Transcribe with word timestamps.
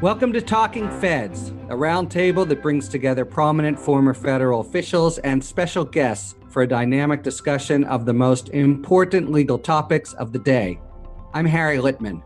Welcome 0.00 0.32
to 0.34 0.40
Talking 0.40 0.88
Feds, 1.00 1.48
a 1.70 1.74
roundtable 1.74 2.48
that 2.48 2.62
brings 2.62 2.88
together 2.88 3.24
prominent 3.24 3.76
former 3.76 4.14
federal 4.14 4.60
officials 4.60 5.18
and 5.18 5.44
special 5.44 5.84
guests 5.84 6.36
for 6.50 6.62
a 6.62 6.68
dynamic 6.68 7.24
discussion 7.24 7.82
of 7.82 8.06
the 8.06 8.12
most 8.12 8.50
important 8.50 9.32
legal 9.32 9.58
topics 9.58 10.12
of 10.12 10.32
the 10.32 10.38
day. 10.38 10.78
I'm 11.34 11.46
Harry 11.46 11.78
Litman. 11.78 12.22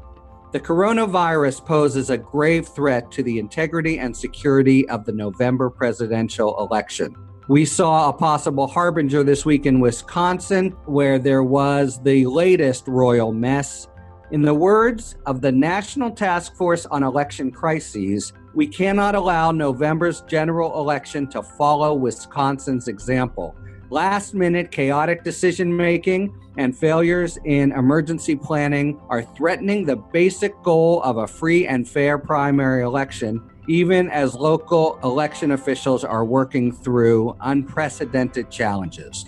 The 0.53 0.61
coronavirus 0.61 1.64
poses 1.64 2.11
a 2.11 2.18
grave 2.18 2.68
threat 2.68 3.11
to 3.12 3.22
the 3.22 3.39
integrity 3.39 4.00
and 4.00 4.14
security 4.14 4.86
of 4.91 5.07
the 5.07 5.12
November 5.12 5.70
presidential 5.70 6.54
election. 6.59 7.16
We 7.48 7.64
saw 7.64 8.11
a 8.11 8.12
possible 8.12 8.66
harbinger 8.66 9.25
this 9.25 9.46
week 9.46 9.64
in 9.64 9.80
Wisconsin, 9.80 10.73
where 10.84 11.18
there 11.18 11.43
was 11.43 12.02
the 12.02 12.27
latest 12.27 12.86
royal 12.86 13.32
mess. 13.32 13.89
In 14.32 14.43
the 14.43 14.54
words 14.54 15.17
of 15.27 15.41
the 15.41 15.53
National 15.53 16.11
Task 16.11 16.57
Force 16.57 16.86
on 16.86 17.03
Election 17.03 17.53
Crises, 17.53 18.32
we 18.54 18.67
cannot 18.67 19.14
allow 19.14 19.53
November's 19.53 20.23
general 20.23 20.81
election 20.81 21.29
to 21.29 21.43
follow 21.43 21.95
Wisconsin's 21.95 22.89
example 22.89 23.54
last 23.93 24.32
minute 24.32 24.71
chaotic 24.71 25.23
decision 25.23 25.76
making 25.76 26.35
and 26.57 26.76
failures 26.76 27.39
in 27.45 27.73
emergency 27.73 28.35
planning 28.35 28.99
are 29.11 29.23
threatening 29.23 29.85
the 29.85 29.96
basic 29.96 30.61
goal 30.62 31.03
of 31.03 31.18
a 31.18 31.26
free 31.26 31.67
and 31.67 31.87
fair 31.87 32.17
primary 32.17 32.84
election, 32.84 33.39
even 33.69 34.09
as 34.09 34.34
local 34.34 34.98
election 35.05 35.51
officials 35.51 36.05
are 36.05 36.25
working 36.25 36.73
through 36.73 37.37
unprecedented 37.42 38.51
challenges. 38.51 39.27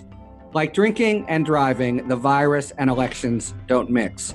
Like 0.53 0.73
drinking 0.73 1.25
and 1.27 1.45
driving, 1.45 2.07
the 2.07 2.15
virus 2.15 2.71
and 2.71 2.89
elections 2.89 3.53
don't 3.67 3.91
mix. 3.91 4.33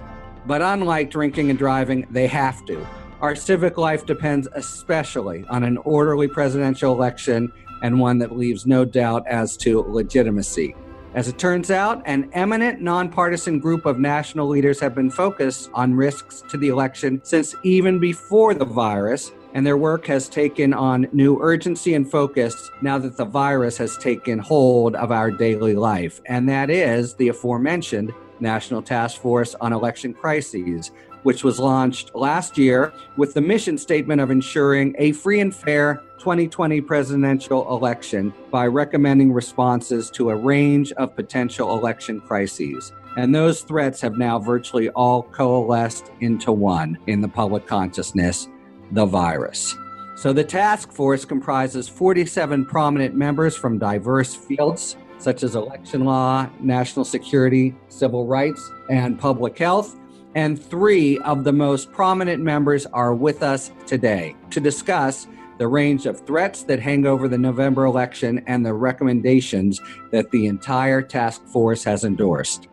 But 0.50 0.62
unlike 0.62 1.12
drinking 1.12 1.50
and 1.50 1.56
driving, 1.56 2.08
they 2.10 2.26
have 2.26 2.66
to. 2.66 2.84
Our 3.20 3.36
civic 3.36 3.78
life 3.78 4.04
depends 4.04 4.48
especially 4.52 5.44
on 5.48 5.62
an 5.62 5.76
orderly 5.76 6.26
presidential 6.26 6.92
election 6.92 7.52
and 7.84 8.00
one 8.00 8.18
that 8.18 8.36
leaves 8.36 8.66
no 8.66 8.84
doubt 8.84 9.28
as 9.28 9.56
to 9.58 9.82
legitimacy. 9.82 10.74
As 11.14 11.28
it 11.28 11.38
turns 11.38 11.70
out, 11.70 12.02
an 12.04 12.30
eminent 12.32 12.80
nonpartisan 12.80 13.60
group 13.60 13.86
of 13.86 14.00
national 14.00 14.48
leaders 14.48 14.80
have 14.80 14.92
been 14.92 15.08
focused 15.08 15.70
on 15.72 15.94
risks 15.94 16.42
to 16.48 16.56
the 16.56 16.66
election 16.66 17.20
since 17.22 17.54
even 17.62 18.00
before 18.00 18.52
the 18.52 18.64
virus, 18.64 19.30
and 19.54 19.64
their 19.64 19.76
work 19.76 20.04
has 20.06 20.28
taken 20.28 20.74
on 20.74 21.06
new 21.12 21.38
urgency 21.40 21.94
and 21.94 22.10
focus 22.10 22.72
now 22.82 22.98
that 22.98 23.16
the 23.16 23.24
virus 23.24 23.76
has 23.76 23.96
taken 23.98 24.40
hold 24.40 24.96
of 24.96 25.12
our 25.12 25.30
daily 25.30 25.76
life, 25.76 26.20
and 26.26 26.48
that 26.48 26.70
is 26.70 27.14
the 27.14 27.28
aforementioned 27.28 28.12
National 28.40 28.82
Task 28.82 29.20
Force 29.20 29.54
on 29.60 29.72
Election 29.72 30.14
Crises, 30.14 30.90
which 31.22 31.44
was 31.44 31.58
launched 31.58 32.14
last 32.14 32.56
year 32.56 32.92
with 33.16 33.34
the 33.34 33.40
mission 33.40 33.76
statement 33.76 34.20
of 34.20 34.30
ensuring 34.30 34.94
a 34.98 35.12
free 35.12 35.40
and 35.40 35.54
fair 35.54 36.02
2020 36.18 36.80
presidential 36.82 37.68
election 37.74 38.32
by 38.50 38.66
recommending 38.66 39.32
responses 39.32 40.10
to 40.10 40.30
a 40.30 40.36
range 40.36 40.92
of 40.92 41.16
potential 41.16 41.76
election 41.78 42.20
crises. 42.20 42.92
And 43.16 43.34
those 43.34 43.62
threats 43.62 44.00
have 44.02 44.16
now 44.16 44.38
virtually 44.38 44.88
all 44.90 45.22
coalesced 45.24 46.10
into 46.20 46.52
one 46.52 46.98
in 47.06 47.20
the 47.20 47.28
public 47.28 47.66
consciousness 47.66 48.48
the 48.92 49.06
virus. 49.06 49.76
So 50.16 50.32
the 50.32 50.44
task 50.44 50.92
force 50.92 51.24
comprises 51.24 51.88
47 51.88 52.66
prominent 52.66 53.14
members 53.14 53.56
from 53.56 53.78
diverse 53.78 54.34
fields 54.34 54.96
such 55.20 55.42
as 55.42 55.54
election 55.54 56.04
law, 56.04 56.48
national 56.58 57.04
security, 57.04 57.76
civil 57.88 58.26
rights, 58.26 58.70
and 58.88 59.18
public 59.18 59.56
health 59.56 59.96
and 60.34 60.62
three 60.62 61.18
of 61.18 61.44
the 61.44 61.52
most 61.52 61.90
prominent 61.92 62.42
members 62.42 62.86
are 62.86 63.14
with 63.14 63.42
us 63.42 63.72
today 63.86 64.36
to 64.50 64.60
discuss 64.60 65.26
the 65.58 65.66
range 65.66 66.06
of 66.06 66.24
threats 66.26 66.62
that 66.62 66.80
hang 66.80 67.04
over 67.04 67.28
the 67.28 67.36
November 67.36 67.84
election 67.84 68.42
and 68.46 68.64
the 68.64 68.72
recommendations 68.72 69.80
that 70.10 70.30
the 70.30 70.46
entire 70.46 71.02
task 71.02 71.44
force 71.46 71.84
has 71.84 72.04
endorsed. 72.04 72.68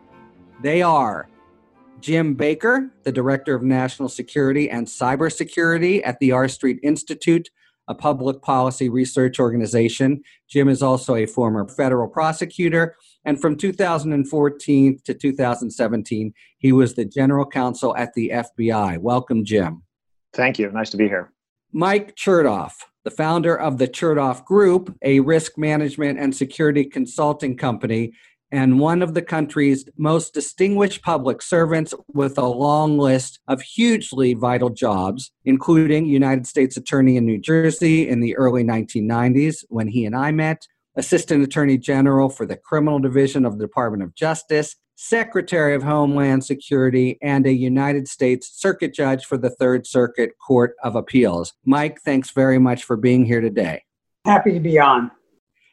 They 0.62 0.82
are 0.82 1.28
Jim 2.00 2.34
Baker, 2.34 2.90
the 3.02 3.12
Director 3.12 3.54
of 3.54 3.62
National 3.62 4.08
Security 4.08 4.70
and 4.70 4.86
Cybersecurity 4.86 6.00
at 6.04 6.18
the 6.20 6.32
R 6.32 6.48
Street 6.48 6.78
Institute, 6.82 7.50
a 7.88 7.94
public 7.94 8.42
policy 8.42 8.88
research 8.88 9.40
organization. 9.40 10.22
Jim 10.48 10.68
is 10.68 10.82
also 10.82 11.14
a 11.14 11.26
former 11.26 11.66
federal 11.68 12.08
prosecutor 12.08 12.94
and 13.28 13.38
from 13.38 13.56
2014 13.56 15.00
to 15.04 15.12
2017, 15.12 16.32
he 16.56 16.72
was 16.72 16.94
the 16.94 17.04
general 17.04 17.44
counsel 17.44 17.94
at 17.94 18.14
the 18.14 18.30
FBI. 18.30 18.96
Welcome, 18.98 19.44
Jim. 19.44 19.82
Thank 20.32 20.58
you. 20.58 20.70
Nice 20.70 20.88
to 20.90 20.96
be 20.96 21.08
here. 21.08 21.30
Mike 21.70 22.16
Chertoff, 22.16 22.72
the 23.04 23.10
founder 23.10 23.54
of 23.54 23.76
the 23.76 23.86
Chertoff 23.86 24.46
Group, 24.46 24.96
a 25.02 25.20
risk 25.20 25.58
management 25.58 26.18
and 26.18 26.34
security 26.34 26.86
consulting 26.86 27.54
company, 27.54 28.14
and 28.50 28.80
one 28.80 29.02
of 29.02 29.14
the 29.14 29.22
country's 29.22 29.84
most 29.96 30.32
distinguished 30.32 31.02
public 31.02 31.42
servants 31.42 31.94
with 32.12 32.38
a 32.38 32.46
long 32.46 32.98
list 32.98 33.40
of 33.46 33.60
hugely 33.60 34.34
vital 34.34 34.70
jobs, 34.70 35.30
including 35.44 36.06
United 36.06 36.46
States 36.46 36.76
Attorney 36.76 37.16
in 37.16 37.26
New 37.26 37.38
Jersey 37.38 38.08
in 38.08 38.20
the 38.20 38.36
early 38.36 38.64
1990s 38.64 39.64
when 39.68 39.88
he 39.88 40.04
and 40.04 40.16
I 40.16 40.30
met, 40.32 40.66
Assistant 40.96 41.44
Attorney 41.44 41.78
General 41.78 42.28
for 42.28 42.46
the 42.46 42.56
Criminal 42.56 42.98
Division 42.98 43.44
of 43.44 43.58
the 43.58 43.64
Department 43.64 44.02
of 44.02 44.14
Justice, 44.14 44.76
Secretary 44.96 45.74
of 45.76 45.82
Homeland 45.84 46.44
Security, 46.44 47.18
and 47.22 47.46
a 47.46 47.52
United 47.52 48.08
States 48.08 48.50
Circuit 48.52 48.92
Judge 48.92 49.24
for 49.24 49.38
the 49.38 49.50
Third 49.50 49.86
Circuit 49.86 50.32
Court 50.44 50.74
of 50.82 50.96
Appeals. 50.96 51.52
Mike, 51.64 52.00
thanks 52.00 52.30
very 52.30 52.58
much 52.58 52.82
for 52.82 52.96
being 52.96 53.24
here 53.24 53.40
today. 53.40 53.84
Happy 54.24 54.52
to 54.52 54.60
be 54.60 54.78
on. 54.78 55.12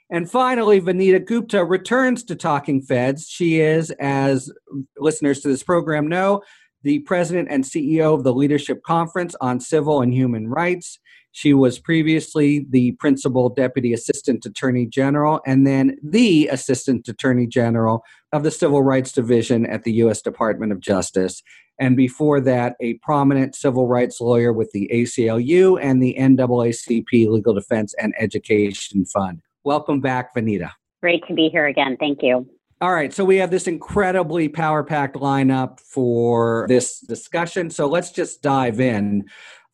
And 0.10 0.30
finally, 0.30 0.80
Vanita 0.80 1.26
Gupta 1.26 1.66
returns 1.66 2.24
to 2.26 2.36
Talking 2.36 2.82
Feds. 2.82 3.28
She 3.28 3.60
is, 3.60 3.90
as 3.92 4.52
listeners 4.98 5.40
to 5.42 5.48
this 5.48 5.64
program 5.64 6.08
know, 6.08 6.44
the 6.84 7.00
president 7.00 7.48
and 7.50 7.64
CEO 7.64 8.14
of 8.14 8.24
the 8.24 8.34
Leadership 8.34 8.84
Conference 8.84 9.36
on 9.42 9.60
Civil 9.60 10.02
and 10.02 10.14
Human 10.14 10.48
Rights. 10.48 11.00
She 11.32 11.54
was 11.54 11.80
previously 11.80 12.66
the 12.70 12.92
principal 12.94 13.50
deputy 13.50 13.92
assistant 13.92 14.46
attorney 14.46 14.86
general 14.86 15.42
and 15.46 15.66
then 15.66 15.98
the 16.02 16.48
assistant 16.48 17.08
attorney 17.10 17.48
general 17.48 18.04
of 18.32 18.44
the 18.44 18.52
Civil 18.52 18.84
Rights 18.84 19.12
Division 19.12 19.66
at 19.66 19.84
the 19.84 19.94
U.S. 19.94 20.22
Department 20.22 20.72
of 20.72 20.80
Justice. 20.80 21.42
And 21.80 21.98
before 21.98 22.40
that, 22.42 22.76
a 22.80 22.94
prominent 23.00 23.56
civil 23.56 23.88
rights 23.88 24.22
lawyer 24.22 24.54
with 24.54 24.72
the 24.72 24.90
ACLU 24.94 25.78
and 25.82 26.02
the 26.02 26.16
NAACP 26.18 27.28
Legal 27.28 27.54
Defense 27.54 27.94
and 28.00 28.14
Education 28.18 29.06
Fund. 29.06 29.42
Welcome 29.66 30.00
back, 30.00 30.36
Vanita. 30.36 30.70
Great 31.02 31.26
to 31.28 31.34
be 31.34 31.50
here 31.50 31.66
again. 31.66 31.98
Thank 32.00 32.22
you. 32.22 32.48
All 32.82 32.94
right, 32.94 33.12
so 33.12 33.26
we 33.26 33.38
have 33.38 33.50
this 33.50 33.68
incredibly 33.68 34.48
power 34.48 34.84
packed 34.84 35.16
lineup 35.16 35.80
for 35.80 36.68
this 36.70 37.00
discussion. 37.00 37.72
So 37.72 37.88
let's 37.88 38.12
just 38.12 38.44
dive 38.44 38.80
in. 38.80 39.26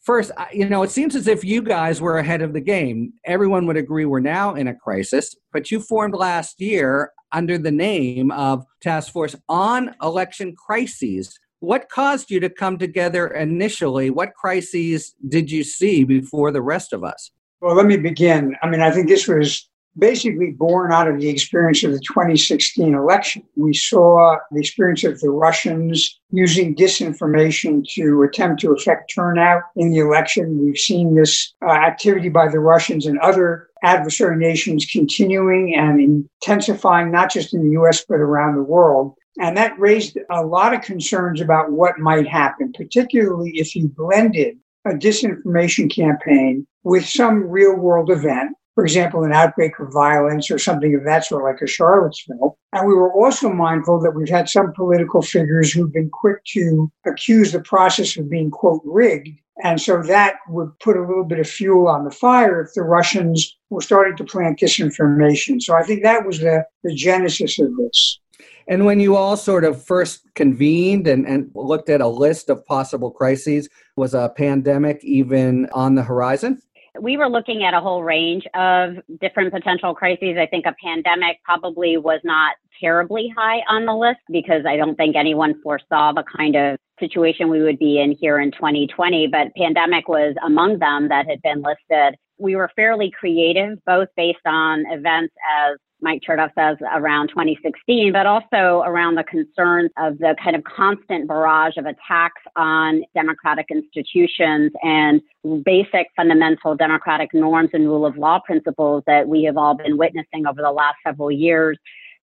First, 0.02 0.32
you 0.54 0.70
know, 0.70 0.82
it 0.84 0.92
seems 0.92 1.14
as 1.14 1.28
if 1.28 1.44
you 1.44 1.62
guys 1.62 2.00
were 2.00 2.18
ahead 2.18 2.42
of 2.42 2.54
the 2.54 2.62
game. 2.62 3.12
Everyone 3.26 3.68
would 3.68 3.76
agree 3.76 4.06
we're 4.06 4.22
now 4.22 4.56
in 4.56 4.68
a 4.68 4.74
crisis, 4.74 5.36
but 5.52 5.72
you 5.72 5.82
formed 5.82 6.16
last 6.16 6.62
year 6.62 7.12
under 7.34 7.58
the 7.58 7.72
name 7.72 8.32
of 8.32 8.64
Task 8.82 9.12
Force 9.12 9.36
on 9.50 9.94
Election 10.02 10.56
Crises. 10.56 11.38
What 11.60 11.90
caused 11.90 12.32
you 12.32 12.40
to 12.40 12.50
come 12.50 12.78
together 12.78 13.28
initially? 13.28 14.10
What 14.10 14.36
crises 14.36 15.14
did 15.28 15.52
you 15.52 15.66
see 15.66 16.06
before 16.06 16.52
the 16.52 16.62
rest 16.62 16.94
of 16.94 17.04
us? 17.04 17.30
Well, 17.60 17.76
let 17.76 17.86
me 17.86 17.98
begin. 17.98 18.56
I 18.64 18.70
mean, 18.70 18.82
I 18.82 18.90
think 18.90 19.08
this 19.08 19.28
was 19.28 19.70
basically 19.98 20.52
born 20.52 20.92
out 20.92 21.08
of 21.08 21.20
the 21.20 21.30
experience 21.30 21.84
of 21.84 21.92
the 21.92 22.00
2016 22.00 22.94
election. 22.94 23.44
We 23.56 23.74
saw 23.74 24.38
the 24.52 24.60
experience 24.60 25.04
of 25.04 25.20
the 25.20 25.30
Russians 25.30 26.20
using 26.32 26.76
disinformation 26.76 27.84
to 27.94 28.24
attempt 28.24 28.62
to 28.62 28.72
affect 28.72 29.14
turnout 29.14 29.64
in 29.76 29.92
the 29.92 30.00
election. 30.00 30.64
We've 30.64 30.78
seen 30.78 31.16
this 31.16 31.54
uh, 31.66 31.72
activity 31.72 32.30
by 32.30 32.48
the 32.48 32.60
Russians 32.60 33.06
and 33.06 33.20
other 33.20 33.68
adversary 33.84 34.38
nations 34.38 34.86
continuing 34.86 35.76
and 35.76 36.00
intensifying, 36.00 37.12
not 37.12 37.32
just 37.32 37.54
in 37.54 37.64
the 37.64 37.82
US, 37.82 38.06
but 38.08 38.20
around 38.20 38.56
the 38.56 38.64
world. 38.64 39.16
And 39.40 39.58
that 39.58 39.80
raised 39.80 40.18
a 40.30 40.46
lot 40.46 40.74
of 40.74 40.82
concerns 40.82 41.42
about 41.42 41.72
what 41.72 42.00
might 42.00 42.28
happen, 42.28 42.74
particularly 42.74 43.52
if 43.56 43.76
you 43.76 43.88
blended 43.88 44.58
a 44.86 44.92
disinformation 44.92 45.94
campaign 45.94 46.68
with 46.84 47.06
some 47.06 47.44
real 47.50 47.76
world 47.76 48.10
event 48.10 48.56
for 48.76 48.84
example, 48.84 49.24
an 49.24 49.34
outbreak 49.34 49.80
of 49.80 49.92
violence 49.92 50.50
or 50.50 50.58
something 50.58 50.96
of 50.96 51.04
that 51.06 51.26
sort, 51.26 51.44
like 51.44 51.62
a 51.62 51.68
Charlottesville. 51.68 52.58
And 52.74 52.88
we 52.88 52.94
were 52.94 53.14
also 53.14 53.52
mindful 53.52 54.00
that 54.02 54.16
we've 54.16 54.30
had 54.30 54.48
some 54.48 54.74
political 54.74 55.22
figures 55.22 55.72
who've 55.72 55.92
been 55.92 56.10
quick 56.10 56.44
to 56.54 56.92
accuse 57.06 57.52
the 57.52 57.62
process 57.62 58.18
of 58.18 58.30
being, 58.30 58.50
quote, 58.50 58.82
rigged. 58.86 59.30
And 59.64 59.80
so 59.80 60.02
that 60.04 60.36
would 60.48 60.78
put 60.80 60.98
a 60.98 61.06
little 61.06 61.26
bit 61.26 61.40
of 61.40 61.48
fuel 61.48 61.88
on 61.88 62.06
the 62.06 62.12
fire 62.12 62.62
if 62.62 62.74
the 62.74 62.82
Russians 62.82 63.58
were 63.70 63.82
starting 63.82 64.16
to 64.18 64.24
plant 64.24 64.60
disinformation. 64.60 65.62
So 65.62 65.76
I 65.76 65.84
think 65.84 66.04
that 66.04 66.26
was 66.26 66.40
the, 66.40 66.66
the 66.84 66.96
genesis 66.96 67.60
of 67.60 67.76
this. 67.78 68.20
And 68.68 68.86
when 68.86 69.00
you 69.00 69.16
all 69.16 69.38
sort 69.38 69.66
of 69.66 69.84
first 69.84 70.22
convened 70.34 71.08
and, 71.08 71.28
and 71.28 71.52
looked 71.54 71.90
at 71.90 72.02
a 72.02 72.08
list 72.08 72.50
of 72.50 72.66
possible 72.66 73.12
crises, 73.12 73.68
was 73.98 74.14
a 74.14 74.34
pandemic 74.36 75.04
even 75.04 75.68
on 75.74 75.96
the 75.96 76.04
horizon? 76.04 76.62
We 77.00 77.18
were 77.18 77.30
looking 77.30 77.64
at 77.64 77.74
a 77.74 77.80
whole 77.80 78.04
range 78.04 78.46
of 78.54 78.96
different 79.22 79.54
potential 79.54 79.94
crises. 79.96 80.38
I 80.38 80.46
think 80.46 80.66
a 80.66 80.76
pandemic 80.84 81.38
probably 81.44 81.98
was 81.98 82.20
not 82.24 82.56
terribly 82.80 83.34
high 83.36 83.60
on 83.70 83.86
the 83.86 83.96
list 83.96 84.20
because 84.30 84.66
I 84.68 84.76
don't 84.76 84.96
think 84.96 85.16
anyone 85.16 85.62
foresaw 85.62 86.12
the 86.12 86.24
kind 86.38 86.56
of 86.56 86.78
situation 87.00 87.50
we 87.50 87.62
would 87.62 87.80
be 87.80 88.00
in 88.00 88.12
here 88.12 88.40
in 88.40 88.52
2020, 88.52 89.28
but 89.28 89.56
pandemic 89.56 90.08
was 90.08 90.36
among 90.46 90.80
them 90.80 91.08
that 91.10 91.28
had 91.28 91.42
been 91.42 91.62
listed. 91.62 92.18
We 92.38 92.56
were 92.56 92.70
fairly 92.76 93.12
creative, 93.12 93.78
both 93.86 94.10
based 94.18 94.46
on 94.46 94.84
events 94.92 95.34
as 95.60 95.78
Mike 96.02 96.22
Chertoff 96.28 96.52
says 96.56 96.78
around 96.94 97.30
2016, 97.30 98.12
but 98.12 98.26
also 98.26 98.84
around 98.86 99.16
the 99.16 99.24
concerns 99.24 99.92
of 99.98 100.18
the 100.18 100.36
kind 100.44 100.56
of 100.56 100.64
constant 100.64 101.28
barrage 101.28 101.78
of 101.78 101.86
attacks 101.86 102.42
on 102.56 103.04
democratic 103.14 103.68
institutions 103.70 104.72
and 104.82 105.22
basic 105.64 106.08
fundamental 106.16 106.76
democratic 106.76 107.34
norms 107.34 107.70
and 107.74 107.86
rule 107.86 108.06
of 108.06 108.18
law 108.18 108.40
principles 108.46 109.04
that 109.06 109.28
we 109.28 109.44
have 109.44 109.58
all 109.58 109.76
been 109.76 109.98
witnessing 109.98 110.48
over 110.48 110.62
the 110.62 110.72
last 110.72 110.96
several 111.06 111.32
years 111.32 111.78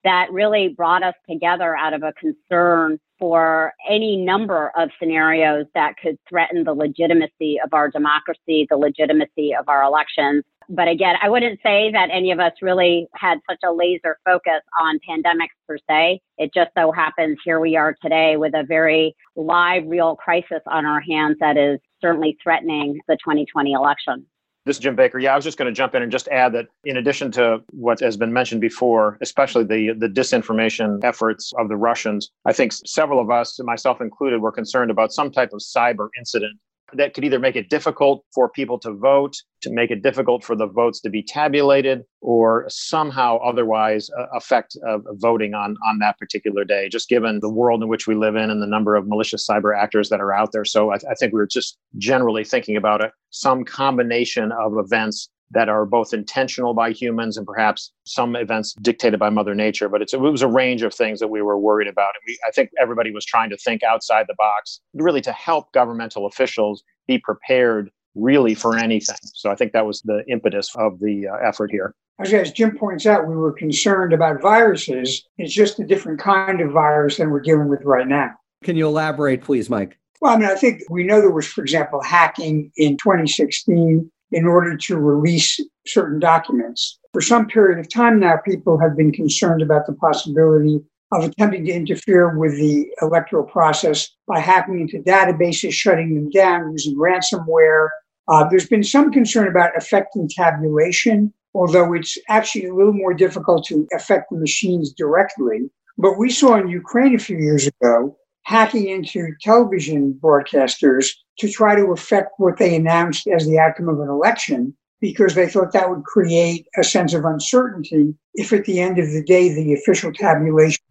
that 0.04 0.30
really 0.30 0.68
brought 0.68 1.02
us 1.02 1.14
together 1.28 1.76
out 1.76 1.92
of 1.92 2.02
a 2.02 2.12
concern 2.14 2.98
for 3.18 3.72
any 3.88 4.16
number 4.16 4.70
of 4.76 4.90
scenarios 4.98 5.66
that 5.74 5.94
could 6.00 6.16
threaten 6.28 6.62
the 6.62 6.72
legitimacy 6.72 7.58
of 7.64 7.72
our 7.72 7.90
democracy, 7.90 8.66
the 8.70 8.76
legitimacy 8.76 9.54
of 9.54 9.68
our 9.68 9.82
elections. 9.82 10.44
But 10.68 10.88
again, 10.88 11.16
I 11.22 11.30
wouldn't 11.30 11.60
say 11.62 11.90
that 11.92 12.10
any 12.12 12.30
of 12.30 12.40
us 12.40 12.52
really 12.60 13.08
had 13.14 13.38
such 13.48 13.60
a 13.64 13.72
laser 13.72 14.18
focus 14.24 14.60
on 14.78 14.98
pandemics 15.08 15.56
per 15.66 15.78
se. 15.88 16.20
It 16.36 16.52
just 16.52 16.70
so 16.76 16.92
happens 16.92 17.38
here 17.42 17.58
we 17.58 17.74
are 17.76 17.96
today 18.02 18.36
with 18.36 18.54
a 18.54 18.64
very 18.64 19.16
live, 19.34 19.84
real 19.86 20.16
crisis 20.16 20.60
on 20.66 20.84
our 20.84 21.00
hands 21.00 21.36
that 21.40 21.56
is 21.56 21.78
certainly 22.02 22.36
threatening 22.42 23.00
the 23.08 23.16
2020 23.16 23.72
election. 23.72 24.26
This 24.66 24.76
is 24.76 24.80
Jim 24.80 24.94
Baker. 24.94 25.18
Yeah, 25.18 25.32
I 25.32 25.36
was 25.36 25.46
just 25.46 25.56
going 25.56 25.72
to 25.72 25.74
jump 25.74 25.94
in 25.94 26.02
and 26.02 26.12
just 26.12 26.28
add 26.28 26.52
that 26.52 26.66
in 26.84 26.98
addition 26.98 27.32
to 27.32 27.62
what 27.70 28.00
has 28.00 28.18
been 28.18 28.34
mentioned 28.34 28.60
before, 28.60 29.16
especially 29.22 29.64
the 29.64 29.94
the 29.96 30.08
disinformation 30.08 31.02
efforts 31.02 31.54
of 31.58 31.70
the 31.70 31.76
Russians, 31.76 32.30
I 32.44 32.52
think 32.52 32.74
several 32.74 33.18
of 33.18 33.30
us, 33.30 33.58
myself 33.60 34.02
included, 34.02 34.42
were 34.42 34.52
concerned 34.52 34.90
about 34.90 35.14
some 35.14 35.30
type 35.30 35.54
of 35.54 35.60
cyber 35.60 36.08
incident 36.18 36.58
that 36.94 37.14
could 37.14 37.24
either 37.24 37.38
make 37.38 37.56
it 37.56 37.68
difficult 37.68 38.24
for 38.34 38.48
people 38.48 38.78
to 38.80 38.92
vote, 38.92 39.34
to 39.62 39.70
make 39.70 39.90
it 39.90 40.02
difficult 40.02 40.44
for 40.44 40.56
the 40.56 40.66
votes 40.66 41.00
to 41.00 41.10
be 41.10 41.22
tabulated, 41.22 42.02
or 42.20 42.66
somehow 42.68 43.38
otherwise 43.38 44.08
uh, 44.18 44.26
affect 44.34 44.76
uh, 44.86 44.98
voting 45.14 45.54
on, 45.54 45.76
on 45.86 45.98
that 45.98 46.18
particular 46.18 46.64
day, 46.64 46.88
just 46.88 47.08
given 47.08 47.40
the 47.40 47.50
world 47.50 47.82
in 47.82 47.88
which 47.88 48.06
we 48.06 48.14
live 48.14 48.36
in 48.36 48.50
and 48.50 48.62
the 48.62 48.66
number 48.66 48.96
of 48.96 49.06
malicious 49.06 49.46
cyber 49.46 49.76
actors 49.76 50.08
that 50.08 50.20
are 50.20 50.32
out 50.32 50.52
there. 50.52 50.64
So 50.64 50.92
I, 50.92 50.96
I 50.96 51.14
think 51.18 51.32
we 51.32 51.40
are 51.40 51.46
just 51.46 51.78
generally 51.96 52.44
thinking 52.44 52.76
about 52.76 53.02
some 53.30 53.64
combination 53.64 54.52
of 54.52 54.72
events 54.78 55.28
that 55.50 55.68
are 55.68 55.84
both 55.84 56.12
intentional 56.12 56.74
by 56.74 56.90
humans 56.90 57.36
and 57.36 57.46
perhaps 57.46 57.92
some 58.04 58.36
events 58.36 58.74
dictated 58.82 59.18
by 59.18 59.30
mother 59.30 59.54
nature 59.54 59.88
but 59.88 60.02
it 60.02 60.20
was 60.20 60.42
a 60.42 60.48
range 60.48 60.82
of 60.82 60.94
things 60.94 61.20
that 61.20 61.28
we 61.28 61.42
were 61.42 61.58
worried 61.58 61.88
about 61.88 62.10
and 62.14 62.22
we, 62.26 62.38
i 62.46 62.50
think 62.50 62.70
everybody 62.80 63.10
was 63.10 63.24
trying 63.24 63.50
to 63.50 63.56
think 63.56 63.82
outside 63.82 64.26
the 64.28 64.34
box 64.36 64.80
really 64.94 65.20
to 65.20 65.32
help 65.32 65.72
governmental 65.72 66.26
officials 66.26 66.82
be 67.06 67.18
prepared 67.18 67.90
really 68.14 68.54
for 68.54 68.76
anything 68.76 69.16
so 69.34 69.50
i 69.50 69.54
think 69.54 69.72
that 69.72 69.86
was 69.86 70.02
the 70.02 70.24
impetus 70.28 70.74
of 70.76 70.98
the 71.00 71.26
uh, 71.28 71.36
effort 71.46 71.70
here 71.70 71.94
as 72.20 72.50
Jim 72.52 72.76
points 72.76 73.06
out, 73.06 73.28
we 73.28 73.36
were 73.36 73.52
concerned 73.52 74.12
about 74.12 74.42
viruses. 74.42 75.24
It's 75.38 75.54
just 75.54 75.78
a 75.78 75.84
different 75.86 76.18
kind 76.18 76.60
of 76.60 76.72
virus 76.72 77.18
than 77.18 77.30
we're 77.30 77.40
dealing 77.40 77.68
with 77.68 77.84
right 77.84 78.08
now. 78.08 78.30
Can 78.64 78.76
you 78.76 78.88
elaborate, 78.88 79.42
please, 79.42 79.70
Mike? 79.70 79.96
Well, 80.20 80.34
I 80.34 80.36
mean, 80.36 80.48
I 80.48 80.56
think 80.56 80.82
we 80.90 81.04
know 81.04 81.20
there 81.20 81.30
was, 81.30 81.46
for 81.46 81.62
example, 81.62 82.02
hacking 82.02 82.72
in 82.76 82.96
2016 82.96 84.10
in 84.32 84.46
order 84.46 84.76
to 84.76 84.96
release 84.96 85.60
certain 85.86 86.18
documents. 86.18 86.98
For 87.12 87.20
some 87.20 87.46
period 87.46 87.78
of 87.78 87.92
time 87.92 88.20
now, 88.20 88.36
people 88.44 88.78
have 88.78 88.96
been 88.96 89.12
concerned 89.12 89.62
about 89.62 89.86
the 89.86 89.94
possibility 89.94 90.80
of 91.12 91.24
attempting 91.24 91.64
to 91.64 91.72
interfere 91.72 92.36
with 92.36 92.56
the 92.56 92.86
electoral 93.00 93.44
process 93.44 94.08
by 94.26 94.40
hacking 94.40 94.80
into 94.80 94.98
databases, 94.98 95.72
shutting 95.72 96.14
them 96.14 96.30
down 96.30 96.70
using 96.72 96.96
ransomware. 96.96 97.88
Uh, 98.28 98.46
there's 98.48 98.68
been 98.68 98.84
some 98.84 99.10
concern 99.10 99.48
about 99.48 99.70
affecting 99.76 100.28
tabulation, 100.28 101.32
although 101.54 101.94
it's 101.94 102.18
actually 102.28 102.66
a 102.66 102.74
little 102.74 102.92
more 102.92 103.14
difficult 103.14 103.64
to 103.66 103.88
affect 103.94 104.26
the 104.30 104.36
machines 104.36 104.92
directly. 104.92 105.70
But 105.96 106.18
we 106.18 106.30
saw 106.30 106.56
in 106.56 106.68
Ukraine 106.68 107.14
a 107.14 107.18
few 107.18 107.38
years 107.38 107.66
ago 107.66 108.17
hacking 108.48 108.88
into 108.88 109.34
television 109.42 110.18
broadcasters 110.22 111.10
to 111.38 111.50
try 111.50 111.76
to 111.76 111.92
affect 111.92 112.30
what 112.38 112.56
they 112.56 112.74
announced 112.74 113.26
as 113.26 113.46
the 113.46 113.58
outcome 113.58 113.90
of 113.90 114.00
an 114.00 114.08
election 114.08 114.74
because 115.02 115.34
they 115.34 115.46
thought 115.46 115.70
that 115.72 115.90
would 115.90 116.02
create 116.04 116.66
a 116.78 116.82
sense 116.82 117.12
of 117.12 117.26
uncertainty 117.26 118.14
if 118.32 118.50
at 118.54 118.64
the 118.64 118.80
end 118.80 118.98
of 118.98 119.10
the 119.12 119.22
day 119.22 119.52
the 119.54 119.74
official 119.74 120.10
tabulation 120.14 120.82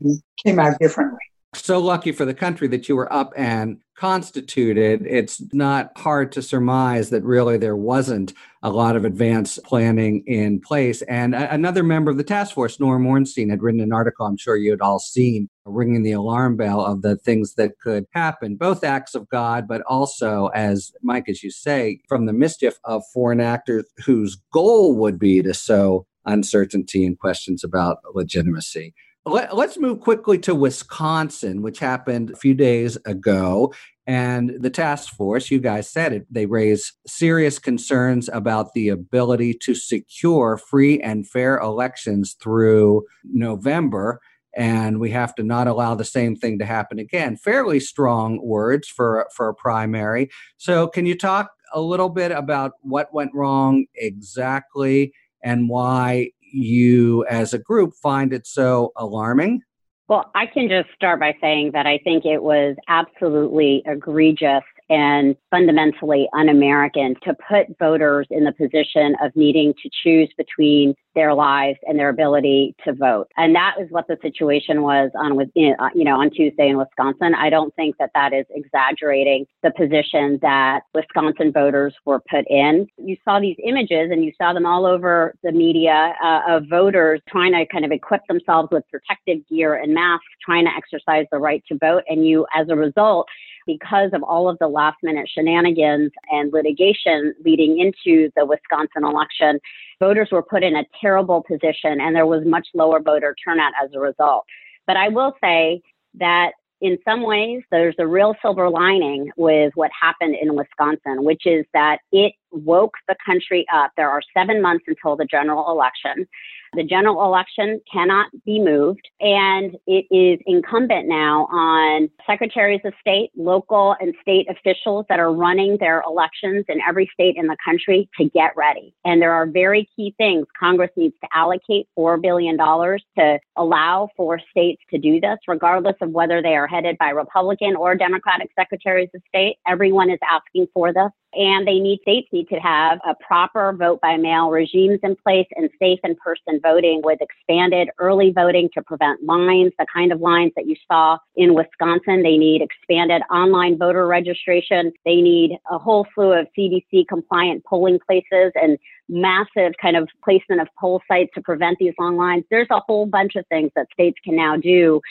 came 0.46 0.60
out 0.60 0.78
differently 0.80 1.18
so 1.66 1.80
lucky 1.80 2.12
for 2.12 2.26
the 2.26 2.34
country 2.34 2.68
that 2.70 2.88
you 2.88 2.96
were 2.96 3.12
up 3.12 3.34
and 3.36 3.80
constituted. 3.96 5.06
It's 5.08 5.42
not 5.54 5.92
hard 5.98 6.32
to 6.34 6.42
surmise 6.42 7.10
that 7.10 7.24
really 7.24 7.58
there 7.58 7.76
wasn't 7.76 8.34
a 8.62 8.70
lot 8.70 8.96
of 8.96 9.06
advanced 9.06 9.64
planning 9.64 10.24
in 10.28 10.60
place. 10.60 11.02
And 11.04 11.34
a- 11.34 11.52
another 11.54 11.84
member 11.84 12.12
of 12.12 12.18
the 12.18 12.24
task 12.24 12.54
force, 12.54 12.80
Norm 12.80 13.06
Ornstein, 13.06 13.50
had 13.50 13.64
written 13.64 13.82
an 13.82 13.94
article 13.94 14.26
I'm 14.26 14.38
sure 14.38 14.56
you 14.56 14.72
had 14.72 14.82
all 14.82 15.00
seen, 15.00 15.50
ringing 15.66 16.04
the 16.04 16.12
alarm 16.12 16.58
bell 16.58 16.86
of 16.86 17.02
the 17.02 17.16
things 17.16 17.56
that 17.56 17.80
could 17.80 18.06
happen, 18.12 18.56
both 18.56 18.84
acts 18.84 19.16
of 19.16 19.28
God, 19.30 19.68
but 19.68 19.82
also, 19.88 20.48
as 20.54 20.92
Mike, 21.02 21.28
as 21.28 21.44
you 21.44 21.52
say, 21.52 22.00
from 22.08 22.26
the 22.26 22.34
mischief 22.34 22.76
of 22.84 23.04
foreign 23.14 23.40
actors 23.42 23.86
whose 24.06 24.38
goal 24.54 24.96
would 24.96 25.18
be 25.18 25.42
to 25.42 25.54
sow 25.54 26.06
uncertainty 26.26 27.06
and 27.06 27.18
questions 27.18 27.64
about 27.64 28.00
legitimacy. 28.14 28.94
Let, 29.28 29.52
us 29.52 29.78
move 29.78 30.00
quickly 30.00 30.38
to 30.40 30.56
Wisconsin, 30.56 31.62
which 31.62 31.80
happened 31.80 32.32
a 32.32 32.36
few 32.38 32.54
days 32.54 32.98
ago. 33.06 33.74
And 34.06 34.62
the 34.62 34.70
task 34.70 35.14
force, 35.14 35.52
you 35.52 35.60
guys 35.60 35.90
said 35.90 36.14
it, 36.14 36.26
they 36.32 36.46
raised 36.46 36.94
serious 37.06 37.60
concerns 37.60 38.30
about 38.32 38.74
the 38.74 38.88
ability 38.88 39.56
to 39.64 39.76
secure 39.76 40.58
free 40.58 41.02
and 41.02 41.28
fair 41.28 41.58
elections 41.58 42.38
through 42.42 43.04
November. 43.26 44.22
And 44.56 45.02
we 45.02 45.12
have 45.12 45.36
to 45.36 45.44
not 45.44 45.68
allow 45.68 45.94
the 45.94 46.06
same 46.06 46.38
thing 46.38 46.58
to 46.60 46.66
happen 46.66 46.98
again. 46.98 47.36
Fairly 47.36 47.82
strong 47.82 48.40
words 48.42 48.88
for, 48.88 49.28
for 49.36 49.50
a 49.50 49.54
primary. 49.54 50.30
So, 50.56 50.88
can 50.88 51.06
you 51.06 51.18
talk 51.18 51.52
a 51.74 51.82
little 51.82 52.10
bit 52.10 52.32
about 52.32 52.72
what 52.82 53.14
went 53.14 53.32
wrong 53.34 53.88
exactly 53.94 55.12
and 55.44 55.68
why 55.70 56.32
you 56.52 57.26
as 57.26 57.54
a 57.54 57.60
group 57.60 57.94
find 58.02 58.34
it 58.34 58.48
so 58.48 58.92
alarming? 58.96 59.62
Well, 60.08 60.32
I 60.36 60.46
can 60.46 60.70
just 60.70 60.90
start 60.96 61.20
by 61.20 61.36
saying 61.42 61.72
that 61.74 61.86
I 61.86 61.98
think 61.98 62.26
it 62.26 62.42
was 62.42 62.76
absolutely 62.88 63.84
egregious 63.86 64.64
and 64.90 65.36
fundamentally 65.52 66.28
un 66.34 66.50
American 66.50 67.16
to 67.24 67.36
put 67.48 67.68
voters 67.80 68.28
in 68.30 68.44
the 68.44 68.52
position 68.54 69.16
of 69.22 69.36
needing 69.36 69.74
to 69.84 69.90
choose 70.04 70.30
between 70.38 70.94
their 71.16 71.34
lives 71.34 71.80
and 71.88 71.98
their 71.98 72.10
ability 72.10 72.76
to 72.86 72.94
vote. 72.94 73.28
And 73.38 73.56
that 73.56 73.76
is 73.82 73.88
what 73.90 74.08
the 74.08 74.18
situation 74.22 74.84
was 74.84 75.10
on 75.16 75.38
you 75.56 76.04
know 76.04 76.20
on 76.20 76.30
Tuesday 76.30 76.70
in 76.70 76.78
Wisconsin. 76.78 77.34
I 77.34 77.50
don't 77.50 77.76
think 77.76 77.96
that 77.98 78.12
that 78.14 78.34
is 78.34 78.46
exaggerating 78.52 79.46
the 79.64 79.72
position 79.72 80.40
that 80.42 80.82
Wisconsin 80.94 81.52
voters 81.52 81.94
were 82.06 82.22
put 82.30 82.46
in. 82.50 82.88
You 82.98 83.18
saw 83.26 83.40
these 83.40 83.58
images 83.66 84.10
and 84.12 84.24
you 84.24 84.32
saw 84.38 84.54
them 84.54 84.66
all 84.66 84.86
over 84.86 85.34
the 85.44 85.52
media 85.52 86.14
uh, 86.24 86.42
of 86.48 86.66
voters 86.70 87.22
trying 87.28 87.54
to 87.54 87.66
kind 87.66 87.86
of 87.86 87.92
equip 87.92 88.22
themselves 88.28 88.70
with 88.72 88.84
protective 88.90 89.48
gear 89.50 89.76
and 89.76 89.94
masks, 89.94 90.26
trying 90.44 90.66
to 90.66 90.72
exercise 90.76 91.26
the 91.32 91.38
right 91.38 91.64
to 91.68 91.78
vote. 91.80 92.04
And 92.08 92.26
you, 92.26 92.46
as 92.56 92.68
a 92.70 92.76
result, 92.76 93.28
because 93.68 94.10
of 94.14 94.24
all 94.24 94.50
of 94.50 94.58
the 94.60 94.68
last 94.68 94.98
minute 95.04 95.30
shenanigans 95.32 96.12
and 96.32 96.52
litigation 96.52 97.36
leading 97.46 97.80
into 97.80 98.32
the 98.36 98.46
Wisconsin 98.46 99.04
election, 99.04 99.60
voters 100.00 100.30
were 100.32 100.42
put 100.42 100.64
in 100.64 100.76
a 100.76 100.86
terrible 101.00 101.44
position 101.44 102.02
and 102.02 102.16
there 102.16 102.26
was 102.26 102.44
much 102.46 102.68
lower 102.74 103.00
voter 103.00 103.36
turnout 103.46 103.74
as 103.84 103.92
a 103.94 104.00
result. 104.00 104.46
But 104.88 104.98
I 104.98 105.10
will 105.10 105.34
say 105.44 105.82
that 106.16 106.54
in 106.80 106.98
some 107.04 107.24
ways, 107.24 107.64
there's 107.72 107.96
a 108.00 108.08
real 108.08 108.36
silver 108.42 108.70
lining 108.70 109.32
with 109.36 109.72
what 109.76 109.92
happened 110.00 110.36
in 110.40 110.56
Wisconsin, 110.56 111.24
which 111.24 111.46
is 111.46 111.66
that 111.74 112.00
it 112.12 112.34
woke 112.52 112.96
the 113.08 113.16
country 113.26 113.66
up. 113.74 113.92
There 113.98 114.10
are 114.10 114.22
seven 114.36 114.62
months 114.62 114.86
until 114.88 115.16
the 115.16 115.26
general 115.26 115.70
election. 115.72 116.28
The 116.74 116.84
general 116.84 117.24
election 117.24 117.82
cannot 117.92 118.28
be 118.46 118.60
moved, 118.60 119.08
and 119.20 119.76
it 119.88 120.06
is 120.12 120.40
incumbent 120.46 121.08
now 121.08 121.46
on 121.46 122.10
secretaries 122.26 122.82
of 122.84 122.94
state, 123.00 123.32
local 123.36 123.96
and 124.00 124.14
state 124.22 124.48
officials 124.50 125.06
that 125.10 125.20
are 125.20 125.32
running 125.32 125.78
their 125.80 126.04
elections 126.06 126.66
in 126.68 126.80
every 126.88 127.10
state 127.14 127.36
in 127.38 127.48
the 127.48 127.58
country 127.64 128.10
to 128.20 128.30
get 128.30 128.56
ready. 128.56 128.94
And 129.06 129.22
there 129.22 129.34
are 129.34 129.46
very 129.46 129.88
key 129.96 130.14
things. 130.18 130.46
Congress 130.60 130.92
needs 130.98 131.16
to 131.24 131.30
allocate 131.34 131.88
$4 131.98 132.22
billion 132.22 132.58
to 132.58 133.40
allow 133.56 134.10
for 134.18 134.40
states 134.52 134.82
to 134.92 134.98
do 134.98 135.22
this, 135.22 135.38
regardless 135.48 135.96
of 136.02 136.12
whether 136.12 136.42
they 136.42 136.56
are 136.56 136.68
headed 136.68 136.98
by 136.98 137.10
Republican 137.10 137.76
or 137.76 137.96
Democratic 137.96 138.50
secretaries 138.60 139.10
of 139.16 139.22
state. 139.28 139.58
Everyone 139.66 140.10
is 140.10 140.20
asking 140.30 140.68
for 140.74 140.94
this 140.94 141.12
and 141.34 141.68
they 141.68 141.80
need 141.80 142.00
states 142.02 142.28
to 142.46 142.56
have 142.56 143.00
a 143.06 143.16
proper 143.16 143.74
vote 143.74 144.00
by 144.02 144.18
mail 144.18 144.50
regimes 144.50 145.00
in 145.04 145.16
place 145.16 145.48
and 145.56 145.70
safe 145.80 146.00
in 146.04 146.16
person 146.16 146.60
voting 146.62 147.02
with 147.04 147.20
expanded 147.22 147.90
early 148.00 148.32
voting 148.32 148.70
to 148.74 148.82
prevent 148.82 149.24
lines, 149.24 149.72
the 149.78 149.86
kind 149.94 150.12
of 150.12 150.22
lines 150.22 150.52
that 150.56 150.68
you 150.68 150.76
saw 150.92 151.18
in 151.36 151.54
Wisconsin. 151.54 152.24
They 152.24 152.38
need 152.38 152.62
expanded 152.62 153.22
online 153.32 153.78
voter 153.78 154.08
registration. 154.08 154.92
They 155.06 155.22
need 155.22 155.58
a 155.70 155.78
whole 155.78 156.06
slew 156.14 156.34
of 156.34 156.48
CDC 156.58 157.08
compliant 157.08 157.64
polling 157.66 158.00
places 158.06 158.52
and 158.56 158.78
massive 159.10 159.74
kind 159.82 159.96
of 159.96 160.08
placement 160.24 160.62
of 160.62 160.68
poll 160.80 161.02
sites 161.08 161.32
to 161.36 161.42
prevent 161.42 161.78
these 161.80 161.94
long 162.00 162.18
lines. 162.18 162.44
There's 162.50 162.68
a 162.72 162.82
whole 162.88 163.06
bunch 163.06 163.36
of 163.36 163.46
things 163.48 163.72
that 163.76 163.88
states 163.94 164.18
can 164.24 164.36
now 164.36 164.58
do. 164.58 165.02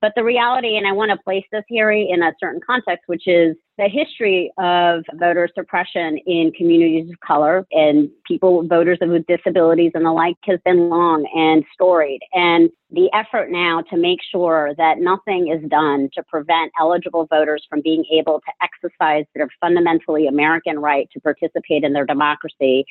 But 0.00 0.12
the 0.14 0.24
reality, 0.24 0.76
and 0.76 0.86
I 0.86 0.92
want 0.92 1.10
to 1.10 1.16
place 1.16 1.44
this 1.50 1.64
here 1.68 1.90
in 1.90 2.22
a 2.22 2.32
certain 2.38 2.60
context, 2.64 3.04
which 3.06 3.26
is 3.26 3.56
the 3.78 3.88
history 3.88 4.52
of 4.58 5.04
voter 5.14 5.48
suppression 5.54 6.18
in 6.26 6.52
communities 6.56 7.10
of 7.10 7.20
color 7.20 7.66
and 7.72 8.08
people, 8.26 8.66
voters 8.66 8.98
with 9.00 9.26
disabilities 9.26 9.92
and 9.94 10.04
the 10.04 10.12
like, 10.12 10.36
has 10.44 10.58
been 10.64 10.88
long 10.88 11.26
and 11.34 11.64
storied. 11.72 12.20
And 12.32 12.70
the 12.90 13.10
effort 13.12 13.50
now 13.50 13.82
to 13.90 13.96
make 13.96 14.20
sure 14.30 14.74
that 14.78 14.98
nothing 14.98 15.48
is 15.48 15.68
done 15.68 16.08
to 16.14 16.22
prevent 16.22 16.72
eligible 16.80 17.26
voters 17.26 17.66
from 17.68 17.82
being 17.82 18.04
able 18.12 18.40
to 18.40 18.52
exercise 18.62 19.24
their 19.34 19.48
fundamentally 19.60 20.26
American 20.26 20.78
right 20.78 21.08
to 21.12 21.20
participate 21.20 21.84
in 21.84 21.92
their 21.92 22.06
democracy 22.06 22.84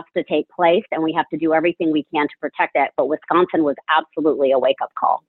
has 0.00 0.24
to 0.24 0.32
take 0.32 0.48
place, 0.48 0.84
and 0.90 1.02
we 1.02 1.12
have 1.12 1.28
to 1.28 1.36
do 1.36 1.52
everything 1.54 1.92
we 1.92 2.06
can 2.14 2.26
to 2.26 2.34
protect 2.40 2.72
it. 2.74 2.90
But 2.96 3.08
Wisconsin 3.08 3.64
was 3.64 3.76
absolutely 3.88 4.52
a 4.52 4.58
wake 4.58 4.76
up 4.82 4.90
call. 4.98 5.22